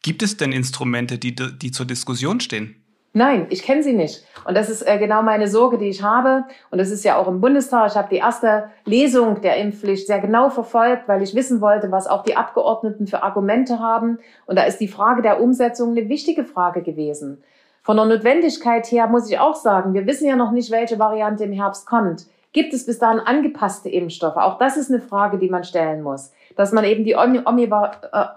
Gibt 0.00 0.22
es 0.22 0.38
denn 0.38 0.52
Instrumente, 0.52 1.18
die, 1.18 1.34
die 1.34 1.70
zur 1.72 1.84
Diskussion 1.84 2.40
stehen? 2.40 2.82
Nein, 3.14 3.46
ich 3.48 3.62
kenne 3.62 3.82
sie 3.82 3.94
nicht. 3.94 4.24
Und 4.44 4.56
das 4.56 4.68
ist 4.68 4.82
äh, 4.82 4.98
genau 4.98 5.22
meine 5.22 5.48
Sorge, 5.48 5.78
die 5.78 5.88
ich 5.88 6.02
habe. 6.02 6.44
Und 6.70 6.78
das 6.78 6.90
ist 6.90 7.04
ja 7.04 7.16
auch 7.16 7.26
im 7.26 7.40
Bundestag. 7.40 7.90
Ich 7.90 7.96
habe 7.96 8.08
die 8.10 8.16
erste 8.16 8.70
Lesung 8.84 9.40
der 9.40 9.56
Impfpflicht 9.56 10.06
sehr 10.06 10.20
genau 10.20 10.50
verfolgt, 10.50 11.08
weil 11.08 11.22
ich 11.22 11.34
wissen 11.34 11.60
wollte, 11.60 11.90
was 11.90 12.06
auch 12.06 12.22
die 12.22 12.36
Abgeordneten 12.36 13.06
für 13.06 13.22
Argumente 13.22 13.78
haben. 13.78 14.18
Und 14.46 14.56
da 14.56 14.64
ist 14.64 14.78
die 14.78 14.88
Frage 14.88 15.22
der 15.22 15.40
Umsetzung 15.40 15.92
eine 15.92 16.08
wichtige 16.08 16.44
Frage 16.44 16.82
gewesen. 16.82 17.42
Von 17.82 17.96
der 17.96 18.04
Notwendigkeit 18.04 18.86
her 18.92 19.06
muss 19.06 19.30
ich 19.30 19.38
auch 19.38 19.54
sagen, 19.54 19.94
wir 19.94 20.06
wissen 20.06 20.28
ja 20.28 20.36
noch 20.36 20.52
nicht, 20.52 20.70
welche 20.70 20.98
Variante 20.98 21.44
im 21.44 21.52
Herbst 21.52 21.86
kommt. 21.86 22.26
Gibt 22.58 22.74
es 22.74 22.86
bis 22.86 22.98
dahin 22.98 23.20
angepasste 23.20 23.88
Impfstoffe? 23.88 24.36
Auch 24.36 24.58
das 24.58 24.76
ist 24.76 24.90
eine 24.90 25.00
Frage, 25.00 25.38
die 25.38 25.48
man 25.48 25.62
stellen 25.62 26.02
muss 26.02 26.32
dass 26.58 26.72
man 26.72 26.82
eben 26.82 27.04
die 27.04 27.12
äh, 27.12 27.16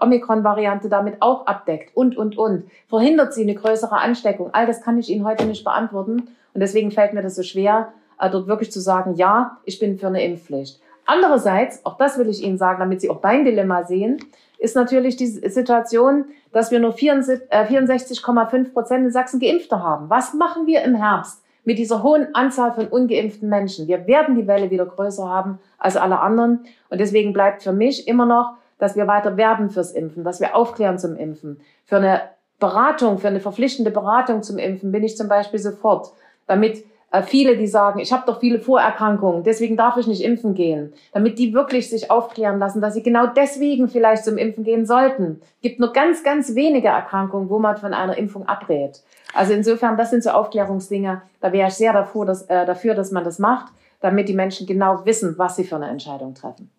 Omikron-Variante 0.00 0.88
damit 0.88 1.16
auch 1.20 1.44
abdeckt 1.46 1.94
und, 1.96 2.16
und, 2.16 2.38
und. 2.38 2.70
Verhindert 2.88 3.34
sie 3.34 3.42
eine 3.42 3.56
größere 3.56 3.96
Ansteckung? 3.96 4.50
All 4.52 4.64
das 4.64 4.80
kann 4.80 4.96
ich 4.96 5.10
Ihnen 5.10 5.24
heute 5.24 5.44
nicht 5.44 5.64
beantworten. 5.64 6.28
Und 6.54 6.60
deswegen 6.60 6.92
fällt 6.92 7.14
mir 7.14 7.22
das 7.22 7.34
so 7.34 7.42
schwer, 7.42 7.92
äh, 8.20 8.30
dort 8.30 8.46
wirklich 8.46 8.70
zu 8.70 8.78
sagen, 8.78 9.16
ja, 9.16 9.58
ich 9.64 9.80
bin 9.80 9.98
für 9.98 10.06
eine 10.06 10.24
Impfpflicht. 10.24 10.80
Andererseits, 11.04 11.84
auch 11.84 11.96
das 11.96 12.16
will 12.16 12.28
ich 12.28 12.44
Ihnen 12.44 12.58
sagen, 12.58 12.78
damit 12.78 13.00
Sie 13.00 13.10
auch 13.10 13.20
mein 13.24 13.44
Dilemma 13.44 13.82
sehen, 13.82 14.18
ist 14.56 14.76
natürlich 14.76 15.16
die 15.16 15.26
Situation, 15.26 16.26
dass 16.52 16.70
wir 16.70 16.78
nur 16.78 16.94
64,5 16.94 18.54
äh, 18.54 18.64
Prozent 18.70 19.04
in 19.04 19.10
Sachsen 19.10 19.40
Geimpfte 19.40 19.82
haben. 19.82 20.08
Was 20.10 20.32
machen 20.32 20.68
wir 20.68 20.82
im 20.82 20.94
Herbst? 20.94 21.42
Mit 21.64 21.78
dieser 21.78 22.02
hohen 22.02 22.34
Anzahl 22.34 22.72
von 22.72 22.88
ungeimpften 22.88 23.48
Menschen. 23.48 23.88
Wir 23.88 24.06
werden 24.06 24.34
die 24.34 24.46
Welle 24.46 24.70
wieder 24.70 24.86
größer 24.86 25.28
haben 25.28 25.58
als 25.78 25.96
alle 25.96 26.20
anderen. 26.20 26.64
Und 26.90 27.00
deswegen 27.00 27.32
bleibt 27.32 27.62
für 27.62 27.72
mich 27.72 28.08
immer 28.08 28.26
noch, 28.26 28.54
dass 28.78 28.96
wir 28.96 29.06
weiter 29.06 29.36
werben 29.36 29.70
fürs 29.70 29.92
Impfen, 29.92 30.24
dass 30.24 30.40
wir 30.40 30.56
aufklären 30.56 30.98
zum 30.98 31.16
Impfen. 31.16 31.60
Für 31.84 31.96
eine 31.96 32.22
Beratung, 32.58 33.18
für 33.18 33.28
eine 33.28 33.40
verpflichtende 33.40 33.90
Beratung 33.90 34.42
zum 34.42 34.58
Impfen 34.58 34.90
bin 34.90 35.04
ich 35.04 35.16
zum 35.16 35.28
Beispiel 35.28 35.60
sofort, 35.60 36.12
damit 36.46 36.84
viele, 37.20 37.58
die 37.58 37.66
sagen, 37.66 37.98
ich 38.00 38.10
habe 38.10 38.22
doch 38.26 38.40
viele 38.40 38.58
Vorerkrankungen, 38.58 39.44
deswegen 39.44 39.76
darf 39.76 39.98
ich 39.98 40.06
nicht 40.06 40.22
impfen 40.22 40.54
gehen, 40.54 40.94
damit 41.12 41.38
die 41.38 41.52
wirklich 41.52 41.90
sich 41.90 42.10
aufklären 42.10 42.58
lassen, 42.58 42.80
dass 42.80 42.94
sie 42.94 43.02
genau 43.02 43.26
deswegen 43.26 43.88
vielleicht 43.88 44.24
zum 44.24 44.38
Impfen 44.38 44.64
gehen 44.64 44.86
sollten. 44.86 45.42
Gibt 45.60 45.78
nur 45.78 45.92
ganz, 45.92 46.24
ganz 46.24 46.54
wenige 46.54 46.88
Erkrankungen, 46.88 47.50
wo 47.50 47.58
man 47.58 47.76
von 47.76 47.92
einer 47.92 48.16
Impfung 48.16 48.48
abrät. 48.48 49.02
Also 49.34 49.52
insofern, 49.52 49.98
das 49.98 50.08
sind 50.08 50.22
so 50.22 50.30
Aufklärungsdinge, 50.30 51.20
da 51.42 51.52
wäre 51.52 51.68
ich 51.68 51.74
sehr 51.74 51.92
dafür 51.92 52.24
dass, 52.24 52.42
äh, 52.42 52.64
dafür, 52.64 52.94
dass 52.94 53.10
man 53.10 53.24
das 53.24 53.38
macht, 53.38 53.72
damit 54.00 54.28
die 54.28 54.34
Menschen 54.34 54.66
genau 54.66 55.04
wissen, 55.04 55.34
was 55.36 55.56
sie 55.56 55.64
für 55.64 55.76
eine 55.76 55.88
Entscheidung 55.88 56.34
treffen. 56.34 56.70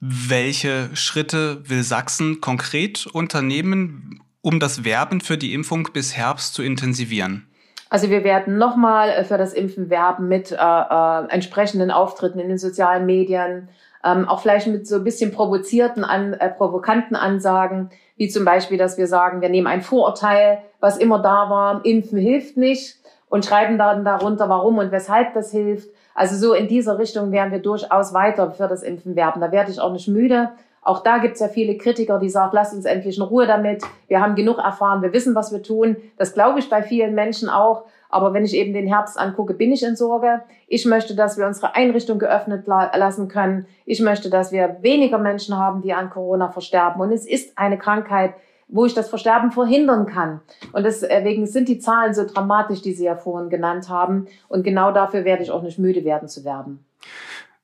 Welche 0.00 0.88
Schritte 0.94 1.62
will 1.68 1.82
Sachsen 1.82 2.40
konkret 2.40 3.06
unternehmen, 3.06 4.22
um 4.40 4.58
das 4.58 4.84
Werben 4.84 5.20
für 5.20 5.38
die 5.38 5.52
Impfung 5.54 5.88
bis 5.92 6.16
Herbst 6.16 6.54
zu 6.54 6.62
intensivieren? 6.62 7.46
Also 7.92 8.08
wir 8.08 8.24
werden 8.24 8.56
nochmal 8.56 9.10
äh, 9.10 9.22
für 9.22 9.36
das 9.36 9.52
Impfen 9.52 9.90
werben 9.90 10.26
mit 10.26 10.50
äh, 10.50 10.54
äh, 10.56 11.28
entsprechenden 11.28 11.90
Auftritten 11.90 12.38
in 12.38 12.48
den 12.48 12.56
sozialen 12.56 13.04
Medien, 13.04 13.68
ähm, 14.02 14.26
auch 14.26 14.40
vielleicht 14.40 14.66
mit 14.66 14.86
so 14.86 14.96
ein 14.96 15.04
bisschen 15.04 15.30
provozierten, 15.30 16.02
an, 16.02 16.32
äh, 16.32 16.48
provokanten 16.48 17.16
Ansagen, 17.16 17.90
wie 18.16 18.30
zum 18.30 18.46
Beispiel, 18.46 18.78
dass 18.78 18.96
wir 18.96 19.06
sagen, 19.06 19.42
wir 19.42 19.50
nehmen 19.50 19.66
ein 19.66 19.82
Vorurteil, 19.82 20.62
was 20.80 20.96
immer 20.96 21.18
da 21.18 21.50
war, 21.50 21.84
Impfen 21.84 22.18
hilft 22.18 22.56
nicht 22.56 22.96
und 23.28 23.44
schreiben 23.44 23.76
dann 23.76 24.06
darunter, 24.06 24.48
warum 24.48 24.78
und 24.78 24.90
weshalb 24.90 25.34
das 25.34 25.50
hilft. 25.50 25.90
Also 26.14 26.36
so 26.36 26.54
in 26.54 26.68
dieser 26.68 26.98
Richtung 26.98 27.30
werden 27.30 27.52
wir 27.52 27.60
durchaus 27.60 28.14
weiter 28.14 28.52
für 28.52 28.68
das 28.68 28.82
Impfen 28.82 29.16
werben. 29.16 29.42
Da 29.42 29.52
werde 29.52 29.70
ich 29.70 29.78
auch 29.78 29.92
nicht 29.92 30.08
müde. 30.08 30.48
Auch 30.82 31.04
da 31.04 31.18
gibt 31.18 31.34
es 31.34 31.40
ja 31.40 31.48
viele 31.48 31.78
Kritiker, 31.78 32.18
die 32.18 32.28
sagen, 32.28 32.50
lasst 32.54 32.74
uns 32.74 32.84
endlich 32.84 33.16
in 33.16 33.22
Ruhe 33.22 33.46
damit. 33.46 33.84
Wir 34.08 34.20
haben 34.20 34.34
genug 34.34 34.58
erfahren, 34.58 35.00
wir 35.00 35.12
wissen, 35.12 35.34
was 35.34 35.52
wir 35.52 35.62
tun. 35.62 35.96
Das 36.18 36.34
glaube 36.34 36.58
ich 36.58 36.68
bei 36.68 36.82
vielen 36.82 37.14
Menschen 37.14 37.48
auch. 37.48 37.84
Aber 38.08 38.34
wenn 38.34 38.44
ich 38.44 38.54
eben 38.54 38.74
den 38.74 38.86
Herbst 38.86 39.18
angucke, 39.18 39.54
bin 39.54 39.72
ich 39.72 39.82
in 39.82 39.96
Sorge. 39.96 40.42
Ich 40.66 40.84
möchte, 40.84 41.14
dass 41.14 41.38
wir 41.38 41.46
unsere 41.46 41.74
Einrichtung 41.74 42.18
geöffnet 42.18 42.66
lassen 42.66 43.28
können. 43.28 43.66
Ich 43.86 44.00
möchte, 44.00 44.28
dass 44.28 44.52
wir 44.52 44.78
weniger 44.82 45.18
Menschen 45.18 45.56
haben, 45.56 45.80
die 45.80 45.94
an 45.94 46.10
Corona 46.10 46.50
versterben. 46.50 47.00
Und 47.00 47.12
es 47.12 47.26
ist 47.26 47.56
eine 47.56 47.78
Krankheit, 47.78 48.34
wo 48.68 48.84
ich 48.84 48.92
das 48.92 49.08
Versterben 49.08 49.50
verhindern 49.50 50.06
kann. 50.06 50.40
Und 50.72 50.84
deswegen 50.84 51.46
sind 51.46 51.68
die 51.68 51.78
Zahlen 51.78 52.12
so 52.12 52.26
dramatisch, 52.26 52.82
die 52.82 52.92
Sie 52.92 53.04
ja 53.04 53.16
vorhin 53.16 53.50
genannt 53.50 53.88
haben. 53.88 54.26
Und 54.48 54.62
genau 54.62 54.92
dafür 54.92 55.24
werde 55.24 55.42
ich 55.42 55.50
auch 55.50 55.62
nicht 55.62 55.78
müde 55.78 56.04
werden 56.04 56.28
zu 56.28 56.44
werben. 56.44 56.84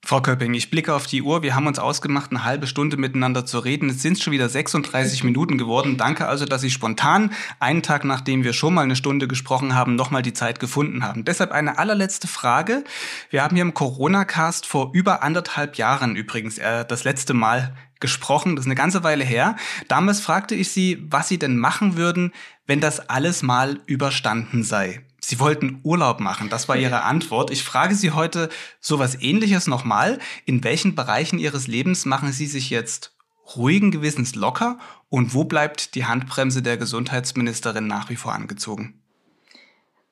Frau 0.08 0.22
Köpping, 0.22 0.54
ich 0.54 0.70
blicke 0.70 0.94
auf 0.94 1.06
die 1.06 1.20
Uhr. 1.20 1.42
Wir 1.42 1.54
haben 1.54 1.66
uns 1.66 1.78
ausgemacht, 1.78 2.30
eine 2.30 2.42
halbe 2.42 2.66
Stunde 2.66 2.96
miteinander 2.96 3.44
zu 3.44 3.58
reden. 3.58 3.90
Es 3.90 4.00
sind 4.00 4.18
schon 4.18 4.32
wieder 4.32 4.48
36 4.48 5.22
Minuten 5.22 5.58
geworden. 5.58 5.98
Danke 5.98 6.28
also, 6.28 6.46
dass 6.46 6.62
Sie 6.62 6.70
spontan, 6.70 7.30
einen 7.60 7.82
Tag 7.82 8.06
nachdem 8.06 8.42
wir 8.42 8.54
schon 8.54 8.72
mal 8.72 8.84
eine 8.84 8.96
Stunde 8.96 9.28
gesprochen 9.28 9.74
haben, 9.74 9.96
nochmal 9.96 10.22
die 10.22 10.32
Zeit 10.32 10.60
gefunden 10.60 11.04
haben. 11.04 11.26
Deshalb 11.26 11.52
eine 11.52 11.76
allerletzte 11.76 12.26
Frage. 12.26 12.84
Wir 13.28 13.42
haben 13.42 13.54
hier 13.54 13.60
im 13.60 13.74
Corona-Cast 13.74 14.64
vor 14.64 14.92
über 14.94 15.22
anderthalb 15.22 15.76
Jahren 15.76 16.16
übrigens 16.16 16.56
äh, 16.56 16.86
das 16.86 17.04
letzte 17.04 17.34
Mal 17.34 17.76
gesprochen. 18.00 18.56
Das 18.56 18.64
ist 18.64 18.68
eine 18.68 18.76
ganze 18.76 19.04
Weile 19.04 19.24
her. 19.24 19.56
Damals 19.88 20.20
fragte 20.20 20.54
ich 20.54 20.70
Sie, 20.70 21.04
was 21.10 21.28
Sie 21.28 21.38
denn 21.38 21.58
machen 21.58 21.98
würden, 21.98 22.32
wenn 22.66 22.80
das 22.80 23.10
alles 23.10 23.42
mal 23.42 23.80
überstanden 23.84 24.62
sei. 24.62 25.02
Sie 25.28 25.40
wollten 25.40 25.80
Urlaub 25.84 26.20
machen, 26.20 26.48
das 26.48 26.70
war 26.70 26.76
Ihre 26.76 27.02
Antwort. 27.02 27.50
Ich 27.50 27.62
frage 27.62 27.94
Sie 27.94 28.12
heute 28.12 28.48
sowas 28.80 29.20
ähnliches 29.20 29.66
nochmal. 29.66 30.20
In 30.46 30.64
welchen 30.64 30.94
Bereichen 30.94 31.38
Ihres 31.38 31.66
Lebens 31.66 32.06
machen 32.06 32.32
Sie 32.32 32.46
sich 32.46 32.70
jetzt 32.70 33.14
ruhigen 33.54 33.90
Gewissens 33.90 34.34
locker 34.36 34.78
und 35.10 35.34
wo 35.34 35.44
bleibt 35.44 35.94
die 35.94 36.06
Handbremse 36.06 36.62
der 36.62 36.78
Gesundheitsministerin 36.78 37.86
nach 37.86 38.08
wie 38.08 38.16
vor 38.16 38.32
angezogen? 38.32 39.02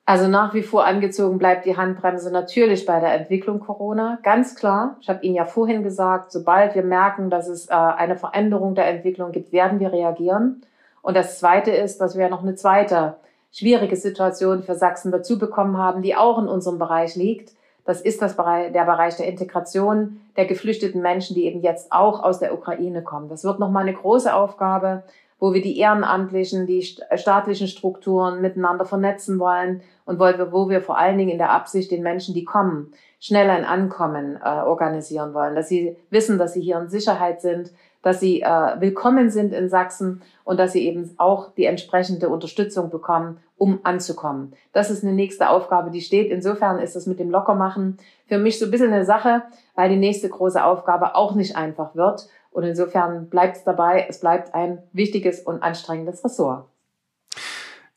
Also 0.05 0.29
nach 0.29 0.53
wie 0.53 0.63
vor 0.63 0.85
angezogen 0.85 1.39
bleibt 1.39 1.65
die 1.65 1.79
Handbremse 1.79 2.31
natürlich 2.31 2.85
bei 2.85 3.01
der 3.01 3.15
Entwicklung 3.15 3.61
Corona, 3.61 4.19
ganz 4.23 4.55
klar. 4.55 4.99
Ich 5.01 5.09
habe 5.09 5.25
Ihnen 5.25 5.37
ja 5.37 5.47
vorhin 5.47 5.83
gesagt, 5.83 6.31
sobald 6.31 6.75
wir 6.75 6.85
merken, 6.85 7.31
dass 7.31 7.49
es 7.49 7.71
äh, 7.71 7.73
eine 7.73 8.17
Veränderung 8.17 8.75
der 8.75 8.87
Entwicklung 8.89 9.33
gibt, 9.33 9.51
werden 9.51 9.81
wir 9.81 9.95
reagieren. 9.95 10.61
Und 11.01 11.17
das 11.17 11.39
Zweite 11.39 11.71
ist, 11.71 12.03
dass 12.03 12.19
wir 12.19 12.29
noch 12.29 12.43
eine 12.43 12.55
zweite 12.55 13.17
schwierige 13.57 13.97
Situation 13.97 14.63
für 14.63 14.75
Sachsen 14.75 15.11
dazu 15.11 15.39
bekommen 15.39 15.79
haben, 15.79 16.03
die 16.03 16.15
auch 16.15 16.39
in 16.39 16.47
unserem 16.47 16.79
Bereich 16.79 17.17
liegt. 17.17 17.55
Das 17.87 18.03
ist 18.03 18.21
das 18.21 18.37
Bereich, 18.37 18.73
der 18.73 18.85
Bereich 18.85 19.17
der 19.17 19.29
Integration 19.29 20.21
der 20.37 20.45
geflüchteten 20.45 21.01
Menschen, 21.01 21.35
die 21.35 21.47
eben 21.47 21.63
jetzt 21.63 21.91
auch 21.91 22.23
aus 22.23 22.39
der 22.39 22.53
Ukraine 22.53 23.03
kommen. 23.03 23.31
Das 23.31 23.45
wird 23.45 23.59
nochmal 23.59 23.85
eine 23.85 23.95
große 23.95 24.35
Aufgabe, 24.35 25.05
wo 25.39 25.55
wir 25.55 25.63
die 25.63 25.79
ehrenamtlichen, 25.79 26.67
die 26.67 26.83
staatlichen 26.83 27.69
Strukturen 27.69 28.43
miteinander 28.43 28.85
vernetzen 28.85 29.39
wollen 29.39 29.83
und 30.05 30.19
wo 30.19 30.69
wir 30.69 30.83
vor 30.83 30.99
allen 30.99 31.17
Dingen 31.17 31.31
in 31.31 31.39
der 31.39 31.51
Absicht 31.51 31.91
den 31.91 32.03
Menschen, 32.03 32.35
die 32.35 32.45
kommen, 32.45 32.93
schnell 33.21 33.49
ein 33.49 33.65
Ankommen 33.65 34.37
äh, 34.37 34.49
organisieren 34.49 35.33
wollen, 35.33 35.55
dass 35.55 35.69
sie 35.69 35.97
wissen, 36.11 36.39
dass 36.39 36.53
sie 36.53 36.63
hier 36.63 36.79
in 36.79 36.89
Sicherheit 36.89 37.41
sind, 37.41 37.73
dass 38.07 38.21
sie 38.21 38.41
äh, 38.41 38.47
willkommen 38.79 39.31
sind 39.31 39.53
in 39.53 39.69
Sachsen 39.69 40.23
und 40.45 40.61
dass 40.61 40.73
sie 40.73 40.87
eben 40.87 41.11
auch 41.17 41.53
die 41.57 41.65
entsprechende 41.65 42.29
Unterstützung 42.29 42.89
bekommen, 42.89 43.39
um 43.57 43.81
anzukommen. 43.83 44.53
Das 44.73 44.91
ist 44.91 45.03
eine 45.03 45.13
nächste 45.13 45.49
Aufgabe, 45.49 45.91
die 45.91 46.01
steht. 46.01 46.31
Insofern 46.31 46.79
ist 46.79 46.95
das 46.95 47.07
mit 47.07 47.19
dem 47.19 47.31
Lockermachen 47.31 47.99
für 48.29 48.39
mich 48.39 48.61
so 48.61 48.67
ein 48.67 48.71
bisschen 48.71 48.93
eine 48.93 49.05
Sache, 49.05 49.43
weil 49.75 49.89
die 49.89 49.97
nächste 49.97 50.29
große 50.29 50.63
Aufgabe 50.63 51.17
auch 51.17 51.35
nicht 51.35 51.57
einfach 51.57 51.97
wird. 51.97 52.29
Und 52.53 52.63
insofern 52.63 53.29
bleibt 53.29 53.57
es 53.57 53.65
dabei, 53.65 54.07
es 54.09 54.21
bleibt 54.21 54.55
ein 54.55 54.79
wichtiges 54.93 55.41
und 55.41 55.65
anstrengendes 55.65 56.25
Ressort. 56.25 56.69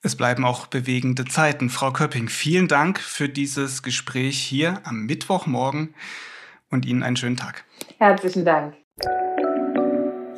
Es 0.02 0.16
bleiben 0.16 0.44
auch 0.44 0.66
bewegende 0.66 1.26
Zeiten. 1.26 1.70
Frau 1.70 1.92
Köpping, 1.92 2.30
vielen 2.30 2.68
Dank 2.68 3.00
für 3.00 3.30
dieses 3.30 3.84
Gespräch 3.84 4.40
hier 4.40 4.82
am 4.86 5.06
Mittwochmorgen 5.06 5.94
und 6.72 6.88
Ihnen 6.88 7.04
einen 7.04 7.16
schönen 7.16 7.38
Tag. 7.38 7.64
Herzlichen 8.00 8.44
Dank. 8.44 8.74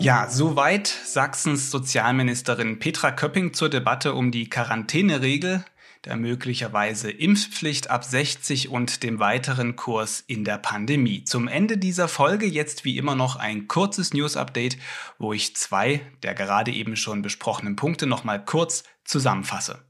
Ja, 0.02 0.28
soweit 0.28 0.88
Sachsens 0.88 1.70
Sozialministerin 1.70 2.80
Petra 2.80 3.12
Köpping 3.12 3.54
zur 3.54 3.70
Debatte 3.70 4.16
um 4.16 4.32
die 4.32 4.50
Quarantäneregel, 4.50 5.64
der 6.06 6.16
möglicherweise 6.16 7.12
Impfpflicht 7.12 7.92
ab 7.92 8.04
60 8.04 8.70
und 8.70 9.04
dem 9.04 9.20
weiteren 9.20 9.76
Kurs 9.76 10.24
in 10.26 10.44
der 10.44 10.58
Pandemie. 10.58 11.24
Zum 11.24 11.48
Ende 11.48 11.78
dieser 11.78 12.08
Folge 12.08 12.48
jetzt 12.48 12.84
wie 12.84 12.98
immer 12.98 13.14
noch 13.14 13.36
ein 13.36 13.68
kurzes 13.68 14.12
News-Update, 14.12 14.80
wo 15.20 15.34
ich 15.34 15.56
zwei 15.56 16.02
der 16.24 16.34
gerade 16.34 16.72
eben 16.72 16.96
schon 16.96 17.22
besprochenen 17.22 17.76
Punkte 17.76 18.08
nochmal 18.08 18.44
kurz 18.44 18.84
zusammenfasse. 19.06 19.84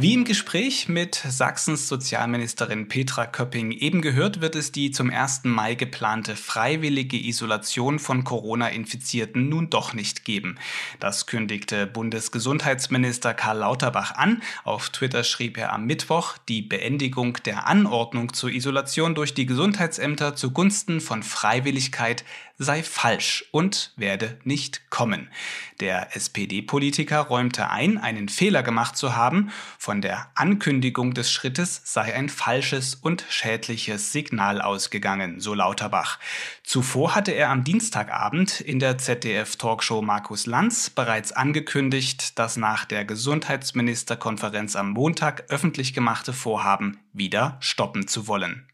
Wie 0.00 0.14
im 0.14 0.24
Gespräch 0.24 0.88
mit 0.88 1.16
Sachsens 1.16 1.88
Sozialministerin 1.88 2.86
Petra 2.86 3.26
Köpping 3.26 3.72
eben 3.72 4.00
gehört, 4.00 4.40
wird 4.40 4.54
es 4.54 4.70
die 4.70 4.92
zum 4.92 5.10
1. 5.10 5.40
Mai 5.42 5.74
geplante 5.74 6.36
freiwillige 6.36 7.16
Isolation 7.16 7.98
von 7.98 8.22
Corona-Infizierten 8.22 9.48
nun 9.48 9.70
doch 9.70 9.94
nicht 9.94 10.24
geben. 10.24 10.56
Das 11.00 11.26
kündigte 11.26 11.88
Bundesgesundheitsminister 11.88 13.34
Karl 13.34 13.58
Lauterbach 13.58 14.14
an. 14.14 14.40
Auf 14.62 14.90
Twitter 14.90 15.24
schrieb 15.24 15.58
er 15.58 15.72
am 15.72 15.86
Mittwoch, 15.86 16.38
die 16.48 16.62
Beendigung 16.62 17.36
der 17.44 17.66
Anordnung 17.66 18.32
zur 18.32 18.50
Isolation 18.50 19.16
durch 19.16 19.34
die 19.34 19.46
Gesundheitsämter 19.46 20.36
zugunsten 20.36 21.00
von 21.00 21.24
Freiwilligkeit 21.24 22.24
sei 22.58 22.82
falsch 22.82 23.44
und 23.52 23.92
werde 23.96 24.38
nicht 24.42 24.90
kommen. 24.90 25.30
Der 25.78 26.16
SPD-Politiker 26.16 27.20
räumte 27.20 27.70
ein, 27.70 27.98
einen 27.98 28.28
Fehler 28.28 28.64
gemacht 28.64 28.96
zu 28.96 29.14
haben. 29.14 29.50
Von 29.78 30.00
der 30.02 30.32
Ankündigung 30.34 31.14
des 31.14 31.30
Schrittes 31.30 31.80
sei 31.84 32.14
ein 32.14 32.28
falsches 32.28 32.96
und 32.96 33.24
schädliches 33.28 34.10
Signal 34.10 34.60
ausgegangen, 34.60 35.38
so 35.38 35.54
Lauterbach. 35.54 36.18
Zuvor 36.64 37.14
hatte 37.14 37.30
er 37.30 37.50
am 37.50 37.62
Dienstagabend 37.62 38.60
in 38.60 38.80
der 38.80 38.98
ZDF-Talkshow 38.98 40.02
Markus 40.02 40.46
Lanz 40.46 40.90
bereits 40.90 41.30
angekündigt, 41.30 42.38
das 42.40 42.56
nach 42.56 42.84
der 42.84 43.04
Gesundheitsministerkonferenz 43.04 44.74
am 44.74 44.90
Montag 44.90 45.44
öffentlich 45.48 45.94
gemachte 45.94 46.32
Vorhaben 46.32 46.98
wieder 47.12 47.56
stoppen 47.60 48.08
zu 48.08 48.26
wollen. 48.26 48.66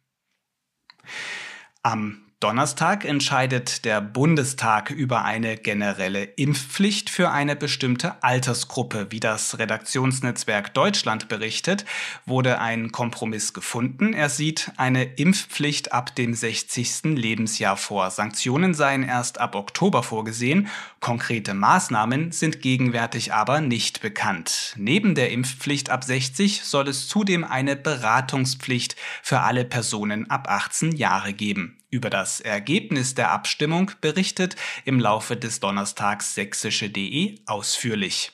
Am 1.83 2.25
Donnerstag 2.45 3.07
entscheidet 3.07 3.87
der 3.87 4.03
Bundestag 4.03 4.91
über 4.91 5.25
eine 5.25 5.57
generelle 5.57 6.25
Impfpflicht 6.25 7.09
für 7.09 7.31
eine 7.31 7.57
bestimmte 7.57 8.23
Altersgruppe. 8.23 9.07
Wie 9.09 9.19
das 9.19 9.59
Redaktionsnetzwerk 9.59 10.75
Deutschland 10.75 11.29
berichtet, 11.29 11.87
wurde 12.27 12.61
ein 12.61 12.93
Kompromiss 12.93 13.55
gefunden. 13.55 14.13
Er 14.13 14.29
sieht 14.29 14.73
eine 14.77 15.05
Impfpflicht 15.05 15.95
ab 15.95 16.15
dem 16.17 16.35
60. 16.35 17.17
Lebensjahr 17.17 17.79
vor. 17.79 18.11
Sanktionen 18.11 18.75
seien 18.75 19.05
erst 19.05 19.41
ab 19.41 19.55
Oktober 19.55 20.03
vorgesehen. 20.03 20.69
Konkrete 21.01 21.55
Maßnahmen 21.55 22.31
sind 22.31 22.61
gegenwärtig 22.61 23.33
aber 23.33 23.63
nicht 23.63 24.03
bekannt. 24.03 24.75
Neben 24.77 25.15
der 25.15 25.31
Impfpflicht 25.31 25.89
ab 25.89 26.05
60 26.05 26.63
soll 26.63 26.89
es 26.89 27.09
zudem 27.09 27.43
eine 27.43 27.75
Beratungspflicht 27.75 28.97
für 29.23 29.41
alle 29.41 29.65
Personen 29.65 30.29
ab 30.29 30.47
18 30.51 30.93
Jahre 30.93 31.33
geben. 31.33 31.79
Über 31.95 32.11
das 32.11 32.41
Ergebnis 32.41 33.15
der 33.15 33.31
Abstimmung 33.31 33.93
berichtet 34.01 34.57
im 34.85 34.99
Laufe 34.99 35.37
des 35.37 35.61
Donnerstags 35.61 36.35
sächsische.de 36.35 37.39
ausführlich. 37.47 38.33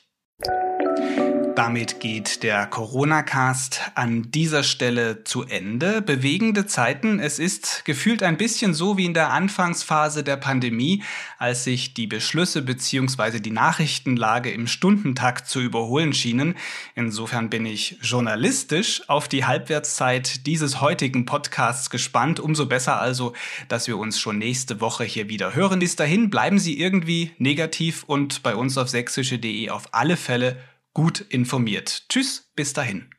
Damit 1.55 1.99
geht 1.99 2.43
der 2.43 2.65
Corona-Cast 2.65 3.91
an 3.95 4.31
dieser 4.31 4.63
Stelle 4.63 5.25
zu 5.25 5.43
Ende. 5.43 6.01
Bewegende 6.01 6.65
Zeiten. 6.65 7.19
Es 7.19 7.39
ist 7.39 7.83
gefühlt 7.83 8.23
ein 8.23 8.37
bisschen 8.37 8.73
so 8.73 8.97
wie 8.97 9.05
in 9.05 9.13
der 9.13 9.31
Anfangsphase 9.31 10.23
der 10.23 10.37
Pandemie, 10.37 11.03
als 11.37 11.65
sich 11.65 11.93
die 11.93 12.07
Beschlüsse 12.07 12.61
bzw. 12.61 13.39
die 13.39 13.51
Nachrichtenlage 13.51 14.49
im 14.49 14.65
Stundentakt 14.65 15.47
zu 15.47 15.59
überholen 15.59 16.13
schienen. 16.13 16.55
Insofern 16.95 17.49
bin 17.49 17.65
ich 17.65 17.97
journalistisch 18.01 19.09
auf 19.09 19.27
die 19.27 19.43
Halbwertszeit 19.43 20.47
dieses 20.47 20.79
heutigen 20.79 21.25
Podcasts 21.25 21.89
gespannt. 21.89 22.39
Umso 22.39 22.65
besser 22.65 23.01
also, 23.01 23.33
dass 23.67 23.87
wir 23.87 23.97
uns 23.97 24.19
schon 24.21 24.37
nächste 24.37 24.79
Woche 24.79 25.03
hier 25.03 25.27
wieder 25.27 25.53
hören. 25.53 25.79
Bis 25.79 25.97
dahin 25.97 26.29
bleiben 26.29 26.59
Sie 26.59 26.79
irgendwie 26.79 27.31
negativ 27.39 28.03
und 28.07 28.41
bei 28.41 28.55
uns 28.55 28.77
auf 28.77 28.87
sächsische.de 28.87 29.69
auf 29.69 29.93
alle 29.93 30.15
Fälle 30.15 30.57
gut 30.93 31.21
informiert. 31.21 32.05
Tschüss, 32.09 32.51
bis 32.55 32.73
dahin. 32.73 33.09